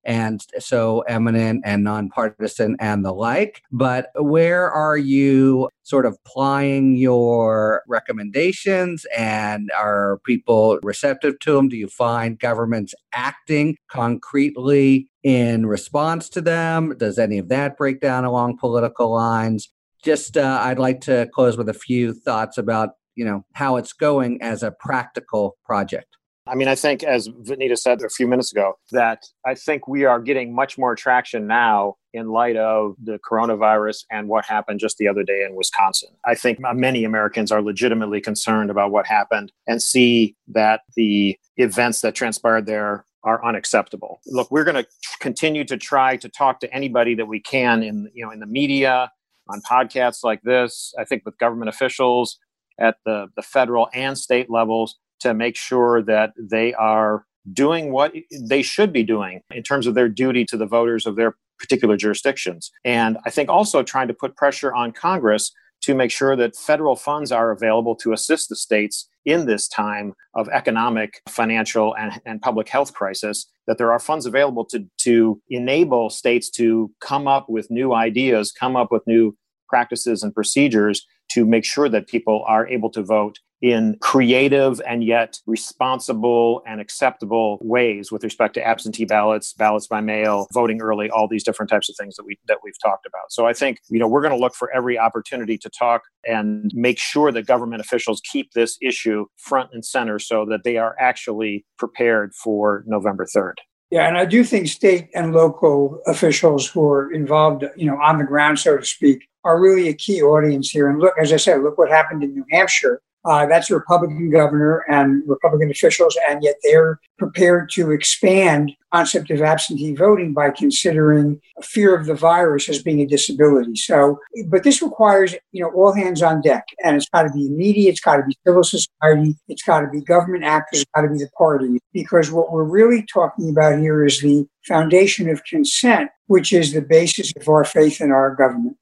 and 0.02 0.40
so 0.58 1.00
eminent 1.02 1.60
and 1.66 1.84
nonpartisan 1.84 2.76
and 2.80 3.04
the 3.04 3.12
like. 3.12 3.60
But 3.70 4.08
where 4.14 4.70
are 4.70 4.96
you 4.96 5.68
sort 5.82 6.06
of 6.06 6.16
plying 6.24 6.96
your 6.96 7.82
recommendations 7.86 9.04
and 9.14 9.70
are 9.76 10.20
people 10.24 10.78
receptive 10.82 11.38
to 11.40 11.52
them? 11.52 11.68
Do 11.68 11.76
you 11.76 11.88
find 11.88 12.38
governments 12.38 12.94
acting 13.12 13.76
concretely 13.90 15.10
in 15.28 15.66
response 15.66 16.30
to 16.30 16.40
them? 16.40 16.96
Does 16.96 17.18
any 17.18 17.36
of 17.36 17.50
that 17.50 17.76
break 17.76 18.00
down 18.00 18.24
along 18.24 18.56
political 18.56 19.12
lines? 19.12 19.68
Just, 20.02 20.38
uh, 20.38 20.58
I'd 20.62 20.78
like 20.78 21.02
to 21.02 21.28
close 21.34 21.58
with 21.58 21.68
a 21.68 21.74
few 21.74 22.14
thoughts 22.14 22.56
about, 22.56 22.92
you 23.14 23.26
know, 23.26 23.44
how 23.52 23.76
it's 23.76 23.92
going 23.92 24.40
as 24.40 24.62
a 24.62 24.70
practical 24.70 25.58
project. 25.66 26.16
I 26.46 26.54
mean, 26.54 26.66
I 26.66 26.76
think, 26.76 27.02
as 27.02 27.28
Vanita 27.28 27.76
said 27.76 28.00
a 28.00 28.08
few 28.08 28.26
minutes 28.26 28.52
ago, 28.52 28.78
that 28.90 29.26
I 29.44 29.54
think 29.54 29.86
we 29.86 30.06
are 30.06 30.18
getting 30.18 30.54
much 30.54 30.78
more 30.78 30.94
traction 30.94 31.46
now 31.46 31.96
in 32.14 32.28
light 32.28 32.56
of 32.56 32.94
the 33.04 33.18
coronavirus 33.30 34.04
and 34.10 34.28
what 34.28 34.46
happened 34.46 34.80
just 34.80 34.96
the 34.96 35.08
other 35.08 35.24
day 35.24 35.44
in 35.46 35.54
Wisconsin. 35.54 36.08
I 36.24 36.36
think 36.36 36.58
many 36.58 37.04
Americans 37.04 37.52
are 37.52 37.60
legitimately 37.60 38.22
concerned 38.22 38.70
about 38.70 38.92
what 38.92 39.06
happened 39.06 39.52
and 39.66 39.82
see 39.82 40.36
that 40.46 40.80
the 40.96 41.36
events 41.58 42.00
that 42.00 42.14
transpired 42.14 42.64
there 42.64 43.04
are 43.28 43.44
unacceptable. 43.44 44.20
Look, 44.26 44.50
we're 44.50 44.64
going 44.64 44.82
to 44.82 44.86
continue 45.20 45.64
to 45.64 45.76
try 45.76 46.16
to 46.16 46.28
talk 46.28 46.60
to 46.60 46.72
anybody 46.72 47.14
that 47.14 47.26
we 47.26 47.40
can 47.40 47.82
in 47.82 48.10
you 48.14 48.24
know 48.24 48.32
in 48.32 48.40
the 48.40 48.46
media, 48.46 49.10
on 49.48 49.60
podcasts 49.62 50.22
like 50.22 50.42
this, 50.42 50.94
I 50.98 51.04
think 51.04 51.24
with 51.24 51.38
government 51.38 51.68
officials 51.68 52.38
at 52.78 52.96
the, 53.04 53.28
the 53.36 53.42
federal 53.42 53.88
and 53.92 54.16
state 54.16 54.50
levels 54.50 54.96
to 55.20 55.34
make 55.34 55.56
sure 55.56 56.02
that 56.02 56.32
they 56.38 56.74
are 56.74 57.24
doing 57.52 57.90
what 57.92 58.12
they 58.40 58.62
should 58.62 58.92
be 58.92 59.02
doing 59.02 59.40
in 59.50 59.62
terms 59.62 59.86
of 59.86 59.94
their 59.94 60.08
duty 60.08 60.44
to 60.44 60.56
the 60.56 60.66
voters 60.66 61.06
of 61.06 61.16
their 61.16 61.36
particular 61.58 61.96
jurisdictions. 61.96 62.70
And 62.84 63.18
I 63.24 63.30
think 63.30 63.48
also 63.48 63.82
trying 63.82 64.08
to 64.08 64.14
put 64.14 64.36
pressure 64.36 64.72
on 64.72 64.92
Congress 64.92 65.52
to 65.82 65.94
make 65.94 66.10
sure 66.10 66.36
that 66.36 66.56
federal 66.56 66.96
funds 66.96 67.32
are 67.32 67.50
available 67.50 67.94
to 67.96 68.12
assist 68.12 68.48
the 68.48 68.56
states 68.56 69.08
in 69.24 69.46
this 69.46 69.68
time 69.68 70.14
of 70.34 70.48
economic, 70.48 71.20
financial, 71.28 71.94
and, 71.96 72.20
and 72.24 72.40
public 72.40 72.68
health 72.68 72.94
crisis, 72.94 73.46
that 73.66 73.78
there 73.78 73.92
are 73.92 73.98
funds 73.98 74.26
available 74.26 74.64
to, 74.64 74.86
to 74.96 75.40
enable 75.50 76.08
states 76.10 76.48
to 76.48 76.90
come 77.00 77.28
up 77.28 77.48
with 77.48 77.70
new 77.70 77.92
ideas, 77.92 78.50
come 78.52 78.76
up 78.76 78.90
with 78.90 79.06
new 79.06 79.36
practices 79.68 80.22
and 80.22 80.34
procedures 80.34 81.06
to 81.30 81.44
make 81.44 81.64
sure 81.64 81.88
that 81.88 82.08
people 82.08 82.42
are 82.46 82.66
able 82.68 82.90
to 82.90 83.02
vote 83.02 83.38
in 83.60 83.96
creative 84.00 84.80
and 84.86 85.02
yet 85.04 85.38
responsible 85.46 86.62
and 86.66 86.80
acceptable 86.80 87.58
ways 87.60 88.12
with 88.12 88.22
respect 88.22 88.54
to 88.54 88.66
absentee 88.66 89.04
ballots, 89.04 89.52
ballots 89.52 89.86
by 89.86 90.00
mail, 90.00 90.46
voting 90.52 90.80
early, 90.80 91.10
all 91.10 91.28
these 91.28 91.44
different 91.44 91.70
types 91.70 91.88
of 91.88 91.96
things 91.98 92.16
that 92.16 92.24
we 92.24 92.38
that 92.46 92.58
we've 92.62 92.80
talked 92.84 93.06
about. 93.06 93.30
So 93.30 93.46
I 93.46 93.52
think, 93.52 93.80
you 93.88 93.98
know, 93.98 94.08
we're 94.08 94.22
going 94.22 94.34
to 94.34 94.38
look 94.38 94.54
for 94.54 94.72
every 94.74 94.98
opportunity 94.98 95.58
to 95.58 95.70
talk 95.70 96.02
and 96.26 96.70
make 96.74 96.98
sure 96.98 97.32
that 97.32 97.46
government 97.46 97.80
officials 97.80 98.20
keep 98.30 98.52
this 98.52 98.78
issue 98.80 99.26
front 99.36 99.70
and 99.72 99.84
center 99.84 100.18
so 100.18 100.44
that 100.46 100.64
they 100.64 100.76
are 100.76 100.94
actually 101.00 101.64
prepared 101.78 102.34
for 102.34 102.84
November 102.86 103.26
3rd. 103.34 103.54
Yeah, 103.90 104.06
and 104.06 104.18
I 104.18 104.26
do 104.26 104.44
think 104.44 104.68
state 104.68 105.08
and 105.14 105.32
local 105.32 106.02
officials 106.06 106.68
who 106.68 106.86
are 106.90 107.10
involved, 107.10 107.64
you 107.74 107.86
know, 107.86 107.96
on 108.02 108.18
the 108.18 108.24
ground, 108.24 108.58
so 108.58 108.76
to 108.76 108.84
speak, 108.84 109.26
are 109.44 109.58
really 109.58 109.88
a 109.88 109.94
key 109.94 110.22
audience 110.22 110.68
here. 110.68 110.90
And 110.90 110.98
look, 110.98 111.14
as 111.18 111.32
I 111.32 111.38
said, 111.38 111.62
look 111.62 111.78
what 111.78 111.88
happened 111.88 112.22
in 112.22 112.34
New 112.34 112.44
Hampshire 112.50 113.00
uh, 113.24 113.46
that's 113.46 113.70
a 113.70 113.74
Republican 113.74 114.30
governor 114.30 114.84
and 114.88 115.22
Republican 115.26 115.70
officials, 115.70 116.16
and 116.28 116.42
yet 116.42 116.56
they're 116.62 117.00
prepared 117.18 117.70
to 117.70 117.90
expand 117.90 118.72
concept 118.92 119.30
of 119.30 119.42
absentee 119.42 119.94
voting 119.94 120.32
by 120.32 120.50
considering 120.50 121.40
fear 121.62 121.94
of 121.94 122.06
the 122.06 122.14
virus 122.14 122.68
as 122.68 122.82
being 122.82 123.00
a 123.00 123.06
disability. 123.06 123.76
So, 123.76 124.18
but 124.46 124.62
this 124.62 124.80
requires, 124.80 125.34
you 125.52 125.62
know, 125.62 125.70
all 125.70 125.92
hands 125.92 126.22
on 126.22 126.40
deck, 126.40 126.64
and 126.84 126.96
it's 126.96 127.08
got 127.08 127.24
to 127.24 127.30
be 127.30 127.48
media, 127.50 127.90
it's 127.90 128.00
got 128.00 128.16
to 128.16 128.22
be 128.22 128.36
civil 128.46 128.64
society, 128.64 129.36
it's 129.48 129.62
got 129.62 129.80
to 129.80 129.88
be 129.88 130.00
government 130.00 130.44
actors, 130.44 130.82
it's 130.82 130.90
got 130.94 131.02
to 131.02 131.08
be 131.08 131.18
the 131.18 131.28
party, 131.36 131.80
because 131.92 132.30
what 132.30 132.50
we're 132.52 132.64
really 132.64 133.04
talking 133.12 133.50
about 133.50 133.78
here 133.78 134.04
is 134.04 134.20
the 134.20 134.46
foundation 134.66 135.28
of 135.28 135.44
consent, 135.44 136.10
which 136.26 136.52
is 136.52 136.72
the 136.72 136.82
basis 136.82 137.32
of 137.38 137.48
our 137.48 137.64
faith 137.64 138.00
in 138.00 138.10
our 138.10 138.34
government. 138.34 138.76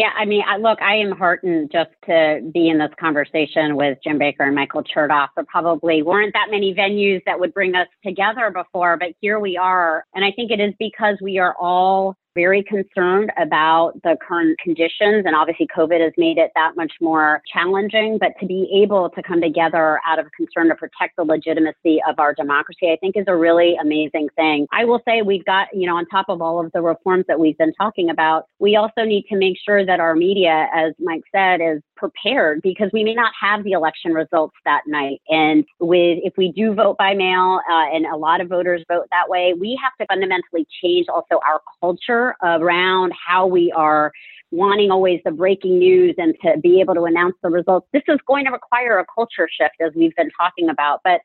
Yeah, 0.00 0.12
I 0.16 0.24
mean, 0.24 0.42
I, 0.48 0.56
look, 0.56 0.80
I 0.80 0.96
am 0.96 1.10
heartened 1.10 1.70
just 1.70 1.90
to 2.06 2.40
be 2.54 2.70
in 2.70 2.78
this 2.78 2.88
conversation 2.98 3.76
with 3.76 3.98
Jim 4.02 4.16
Baker 4.16 4.44
and 4.44 4.54
Michael 4.54 4.82
Chertoff. 4.82 5.28
There 5.36 5.44
probably 5.44 6.02
weren't 6.02 6.32
that 6.32 6.46
many 6.50 6.72
venues 6.72 7.20
that 7.26 7.38
would 7.38 7.52
bring 7.52 7.74
us 7.74 7.86
together 8.02 8.50
before, 8.50 8.96
but 8.96 9.10
here 9.20 9.38
we 9.38 9.58
are. 9.58 10.06
And 10.14 10.24
I 10.24 10.32
think 10.32 10.52
it 10.52 10.58
is 10.58 10.72
because 10.78 11.18
we 11.20 11.36
are 11.36 11.54
all 11.60 12.16
very 12.34 12.62
concerned 12.62 13.30
about 13.40 13.92
the 14.02 14.16
current 14.26 14.58
conditions. 14.58 15.24
And 15.26 15.34
obviously, 15.34 15.66
COVID 15.76 16.00
has 16.02 16.12
made 16.16 16.38
it 16.38 16.50
that 16.54 16.76
much 16.76 16.92
more 17.00 17.42
challenging. 17.52 18.18
But 18.18 18.32
to 18.40 18.46
be 18.46 18.70
able 18.82 19.10
to 19.10 19.22
come 19.22 19.40
together 19.40 20.00
out 20.06 20.18
of 20.18 20.26
concern 20.36 20.68
to 20.68 20.74
protect 20.74 21.16
the 21.16 21.24
legitimacy 21.24 22.00
of 22.08 22.18
our 22.18 22.34
democracy, 22.34 22.90
I 22.90 22.96
think 23.00 23.16
is 23.16 23.24
a 23.26 23.36
really 23.36 23.76
amazing 23.80 24.28
thing. 24.36 24.66
I 24.72 24.84
will 24.84 25.00
say 25.06 25.22
we've 25.22 25.44
got, 25.44 25.68
you 25.72 25.86
know, 25.86 25.96
on 25.96 26.06
top 26.06 26.26
of 26.28 26.40
all 26.40 26.64
of 26.64 26.70
the 26.72 26.80
reforms 26.80 27.24
that 27.28 27.38
we've 27.38 27.58
been 27.58 27.74
talking 27.74 28.10
about, 28.10 28.44
we 28.58 28.76
also 28.76 29.02
need 29.04 29.24
to 29.30 29.36
make 29.36 29.56
sure 29.64 29.84
that 29.84 30.00
our 30.00 30.14
media, 30.14 30.68
as 30.74 30.92
Mike 30.98 31.22
said, 31.34 31.60
is 31.60 31.82
prepared 32.00 32.60
because 32.62 32.90
we 32.92 33.04
may 33.04 33.14
not 33.14 33.32
have 33.40 33.62
the 33.62 33.72
election 33.72 34.12
results 34.12 34.56
that 34.64 34.82
night. 34.86 35.20
And 35.28 35.64
with 35.78 36.18
if 36.24 36.32
we 36.36 36.50
do 36.50 36.74
vote 36.74 36.96
by 36.98 37.14
mail 37.14 37.60
uh, 37.70 37.94
and 37.94 38.06
a 38.06 38.16
lot 38.16 38.40
of 38.40 38.48
voters 38.48 38.82
vote 38.88 39.06
that 39.12 39.28
way, 39.28 39.54
we 39.54 39.78
have 39.80 39.92
to 40.00 40.06
fundamentally 40.12 40.66
change 40.82 41.06
also 41.08 41.38
our 41.46 41.60
culture 41.80 42.34
around 42.42 43.12
how 43.28 43.46
we 43.46 43.70
are 43.72 44.10
wanting 44.50 44.90
always 44.90 45.20
the 45.24 45.30
breaking 45.30 45.78
news 45.78 46.14
and 46.18 46.34
to 46.42 46.58
be 46.58 46.80
able 46.80 46.94
to 46.94 47.04
announce 47.04 47.36
the 47.42 47.50
results. 47.50 47.86
This 47.92 48.02
is 48.08 48.18
going 48.26 48.46
to 48.46 48.50
require 48.50 48.98
a 48.98 49.06
culture 49.14 49.48
shift 49.48 49.76
as 49.80 49.92
we've 49.94 50.16
been 50.16 50.30
talking 50.36 50.68
about. 50.68 51.00
But 51.04 51.20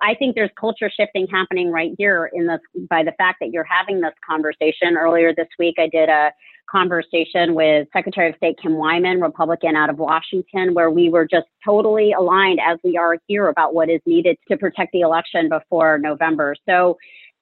I 0.00 0.14
think 0.14 0.36
there's 0.36 0.50
culture 0.58 0.90
shifting 0.94 1.26
happening 1.26 1.72
right 1.72 1.92
here 1.98 2.30
in 2.32 2.46
this 2.46 2.60
by 2.88 3.02
the 3.02 3.12
fact 3.18 3.38
that 3.40 3.50
you're 3.50 3.64
having 3.64 4.00
this 4.00 4.14
conversation. 4.28 4.96
Earlier 4.96 5.34
this 5.34 5.48
week, 5.58 5.74
I 5.78 5.88
did 5.88 6.08
a 6.08 6.30
conversation 6.70 7.54
with 7.54 7.88
Secretary 7.92 8.30
of 8.30 8.36
State 8.36 8.58
Kim 8.60 8.74
Wyman, 8.74 9.20
Republican 9.20 9.76
out 9.76 9.90
of 9.90 9.98
Washington, 9.98 10.74
where 10.74 10.90
we 10.90 11.08
were 11.08 11.26
just 11.26 11.46
totally 11.64 12.12
aligned 12.12 12.60
as 12.60 12.78
we 12.84 12.96
are 12.96 13.16
here 13.26 13.48
about 13.48 13.74
what 13.74 13.88
is 13.88 14.00
needed 14.06 14.36
to 14.48 14.56
protect 14.56 14.92
the 14.92 15.00
election 15.00 15.48
before 15.48 15.98
November. 15.98 16.54
So 16.68 16.98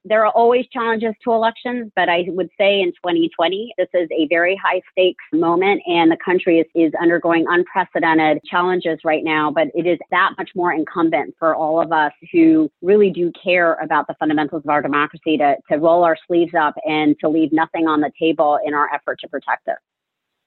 there 0.09 0.25
are 0.25 0.33
always 0.33 0.67
challenges 0.73 1.15
to 1.25 1.33
elections, 1.33 1.91
but 1.97 2.09
I 2.09 2.25
would 2.29 2.49
say 2.59 2.81
in 2.81 2.93
2020, 2.93 3.75
this 3.77 3.89
is 3.93 4.09
a 4.17 4.27
very 4.29 4.57
high 4.57 4.81
stakes 4.93 5.25
moment 5.33 5.83
and 5.87 6.11
the 6.11 6.17
country 6.25 6.61
is, 6.61 6.67
is 6.75 6.93
undergoing 7.01 7.45
unprecedented 7.49 8.41
challenges 8.45 9.01
right 9.05 9.25
now. 9.25 9.51
But 9.51 9.69
it 9.75 9.87
is 9.87 9.99
that 10.11 10.35
much 10.39 10.51
more 10.55 10.73
incumbent 10.73 11.35
for 11.39 11.57
all 11.57 11.81
of 11.81 11.93
us 11.93 12.13
who 12.33 12.71
really 12.83 13.11
do 13.11 13.33
care 13.43 13.75
about 13.75 14.07
the 14.07 14.15
fundamentals 14.19 14.63
of 14.65 14.71
our 14.71 14.81
democracy 14.81 15.37
to, 15.39 15.57
to 15.71 15.77
roll 15.79 16.05
our 16.05 16.17
sleeves 16.27 16.53
up 16.59 16.75
and 16.87 17.17
to 17.21 17.29
leave 17.29 17.53
nothing 17.53 17.89
on 17.89 18.01
the 18.01 18.13
table 18.19 18.59
in 18.65 18.75
our 18.75 18.93
effort 18.95 19.19
to 19.21 19.29
protect 19.29 19.67
it. 19.67 19.77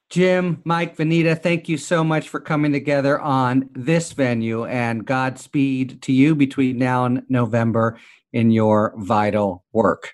Jim, 0.09 0.59
Mike, 0.65 0.97
Vanita, 0.97 1.39
thank 1.39 1.69
you 1.69 1.77
so 1.77 2.03
much 2.03 2.29
for 2.29 2.39
coming 2.39 2.71
together 2.71 3.19
on 3.19 3.69
this 3.73 4.11
venue 4.11 4.65
and 4.65 5.05
Godspeed 5.05 6.01
to 6.01 6.11
you 6.11 6.33
between 6.33 6.79
now 6.79 7.05
and 7.05 7.23
November 7.29 7.99
in 8.33 8.51
your 8.51 8.93
vital 8.97 9.63
work. 9.73 10.13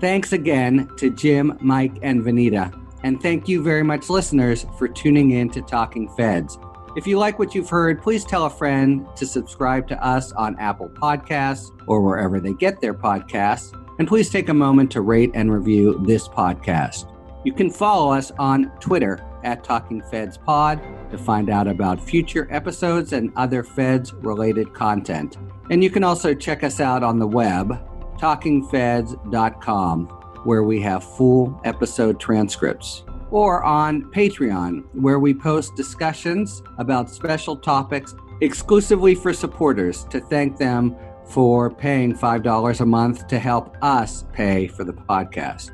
Thanks 0.00 0.32
again 0.32 0.88
to 0.96 1.10
Jim, 1.10 1.58
Mike, 1.60 1.98
and 2.02 2.22
Vanita. 2.22 2.72
And 3.02 3.20
thank 3.20 3.48
you 3.48 3.62
very 3.62 3.82
much, 3.82 4.08
listeners, 4.08 4.66
for 4.78 4.88
tuning 4.88 5.32
in 5.32 5.50
to 5.50 5.62
Talking 5.62 6.08
Feds. 6.16 6.58
If 6.96 7.06
you 7.06 7.18
like 7.18 7.38
what 7.38 7.54
you've 7.54 7.68
heard, 7.68 8.02
please 8.02 8.24
tell 8.24 8.46
a 8.46 8.50
friend 8.50 9.06
to 9.16 9.26
subscribe 9.26 9.86
to 9.88 10.04
us 10.04 10.32
on 10.32 10.58
Apple 10.58 10.88
Podcasts 10.88 11.70
or 11.86 12.00
wherever 12.00 12.40
they 12.40 12.54
get 12.54 12.80
their 12.80 12.94
podcasts. 12.94 13.72
And 13.98 14.08
please 14.08 14.30
take 14.30 14.48
a 14.48 14.54
moment 14.54 14.90
to 14.92 15.00
rate 15.00 15.30
and 15.34 15.52
review 15.52 16.00
this 16.06 16.28
podcast. 16.28 17.12
You 17.44 17.52
can 17.52 17.70
follow 17.70 18.12
us 18.12 18.30
on 18.38 18.70
Twitter 18.80 19.24
at 19.44 19.64
Talking 19.64 20.02
Feds 20.02 20.36
Pod 20.36 20.80
to 21.10 21.18
find 21.18 21.50
out 21.50 21.66
about 21.68 22.00
future 22.00 22.48
episodes 22.50 23.12
and 23.12 23.32
other 23.36 23.62
Feds 23.62 24.12
related 24.14 24.74
content. 24.74 25.36
And 25.70 25.82
you 25.82 25.90
can 25.90 26.04
also 26.04 26.34
check 26.34 26.64
us 26.64 26.80
out 26.80 27.02
on 27.02 27.18
the 27.18 27.26
web, 27.26 27.80
talkingfeds.com, 28.18 30.06
where 30.44 30.62
we 30.62 30.80
have 30.80 31.04
full 31.04 31.60
episode 31.64 32.18
transcripts, 32.20 33.04
or 33.30 33.62
on 33.64 34.10
Patreon, 34.12 34.84
where 34.94 35.18
we 35.18 35.34
post 35.34 35.74
discussions 35.76 36.62
about 36.78 37.10
special 37.10 37.56
topics 37.56 38.14
exclusively 38.40 39.14
for 39.14 39.32
supporters 39.32 40.04
to 40.04 40.20
thank 40.20 40.56
them 40.56 40.96
for 41.28 41.70
paying 41.70 42.14
$5 42.14 42.80
a 42.80 42.86
month 42.86 43.26
to 43.26 43.38
help 43.38 43.76
us 43.82 44.24
pay 44.32 44.66
for 44.66 44.84
the 44.84 44.92
podcast. 44.92 45.72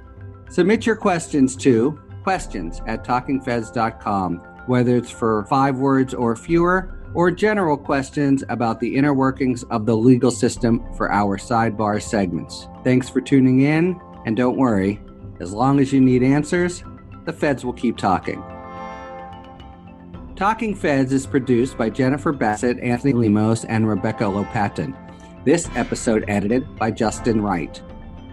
Submit 0.51 0.87
your 0.87 0.97
questions 0.97 1.57
to 1.57 2.01
questions 2.25 2.81
at 2.87 3.05
talkingfeds.com, 3.05 4.37
whether 4.67 4.97
it's 4.97 5.11
for 5.11 5.45
five 5.45 5.77
words 5.79 6.15
or 6.15 6.35
fewer, 6.35 6.99
or 7.15 7.31
general 7.31 7.77
questions 7.77 8.43
about 8.49 8.81
the 8.81 8.97
inner 8.97 9.15
workings 9.15 9.63
of 9.65 9.87
the 9.87 9.97
legal 9.97 10.33
system 10.33 10.83
for 10.97 11.13
our 11.13 11.39
sidebar 11.39 12.03
segments. 12.03 12.67
Thanks 12.83 13.09
for 13.09 13.21
tuning 13.21 13.61
in, 13.61 14.01
and 14.27 14.37
don't 14.37 14.57
worry, 14.57 15.01
as 15.39 15.53
long 15.53 15.79
as 15.79 15.93
you 15.93 16.01
need 16.01 16.25
answers, 16.25 16.83
the 17.25 17.33
feds 17.33 17.65
will 17.65 17.73
keep 17.73 17.97
talking. 17.97 18.43
Talking 20.35 20.75
Feds 20.75 21.13
is 21.13 21.27
produced 21.27 21.79
by 21.79 21.91
Jennifer 21.91 22.33
Bassett, 22.33 22.81
Anthony 22.81 23.13
Lemos, 23.13 23.65
and 23.67 23.89
Rebecca 23.89 24.25
Lopatin. 24.25 24.97
This 25.45 25.69
episode 25.77 26.25
edited 26.27 26.77
by 26.77 26.91
Justin 26.91 27.41
Wright. 27.41 27.81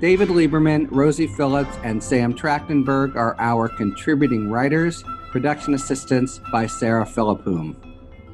David 0.01 0.29
Lieberman, 0.29 0.87
Rosie 0.89 1.27
Phillips, 1.27 1.77
and 1.83 2.03
Sam 2.03 2.33
Trachtenberg 2.33 3.15
are 3.15 3.35
our 3.37 3.69
contributing 3.69 4.49
writers. 4.49 5.03
Production 5.29 5.75
assistance 5.75 6.41
by 6.51 6.65
Sarah 6.65 7.05
Philippum. 7.05 7.75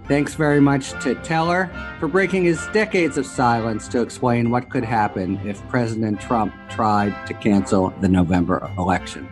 Thanks 0.08 0.34
very 0.34 0.62
much 0.62 0.92
to 1.04 1.16
Teller 1.16 1.70
for 2.00 2.08
breaking 2.08 2.46
his 2.46 2.66
decades 2.68 3.18
of 3.18 3.26
silence 3.26 3.90
to 3.90 4.02
explain 4.02 4.50
what 4.50 4.70
could 4.70 4.86
happen 4.86 5.46
if 5.46 5.62
President 5.68 6.22
Trump 6.22 6.54
tried 6.70 7.14
to 7.28 7.34
cancel 7.34 7.94
the 8.00 8.08
November 8.08 8.72
election. 8.78 9.28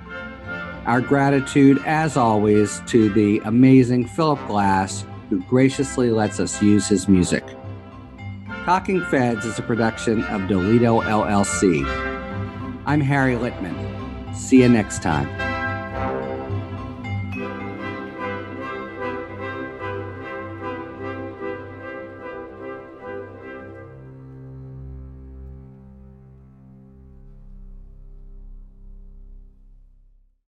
Our 0.86 1.00
gratitude, 1.00 1.82
as 1.86 2.18
always, 2.18 2.82
to 2.88 3.10
the 3.14 3.40
amazing 3.46 4.08
Philip 4.08 4.46
Glass, 4.46 5.06
who 5.30 5.42
graciously 5.44 6.12
lets 6.12 6.42
us 6.42 6.62
use 6.62 6.90
his 6.90 7.08
music. 7.08 7.46
Talking 8.66 9.02
Feds 9.06 9.46
is 9.46 9.58
a 9.58 9.62
production 9.62 10.22
of 10.26 10.50
Dolito 10.50 11.00
LLC. 11.00 12.15
I'm 12.86 13.02
Harry 13.02 13.36
Litman. 13.36 14.36
See 14.36 14.62
you 14.62 14.70
next 14.70 15.02
time. 15.02 15.55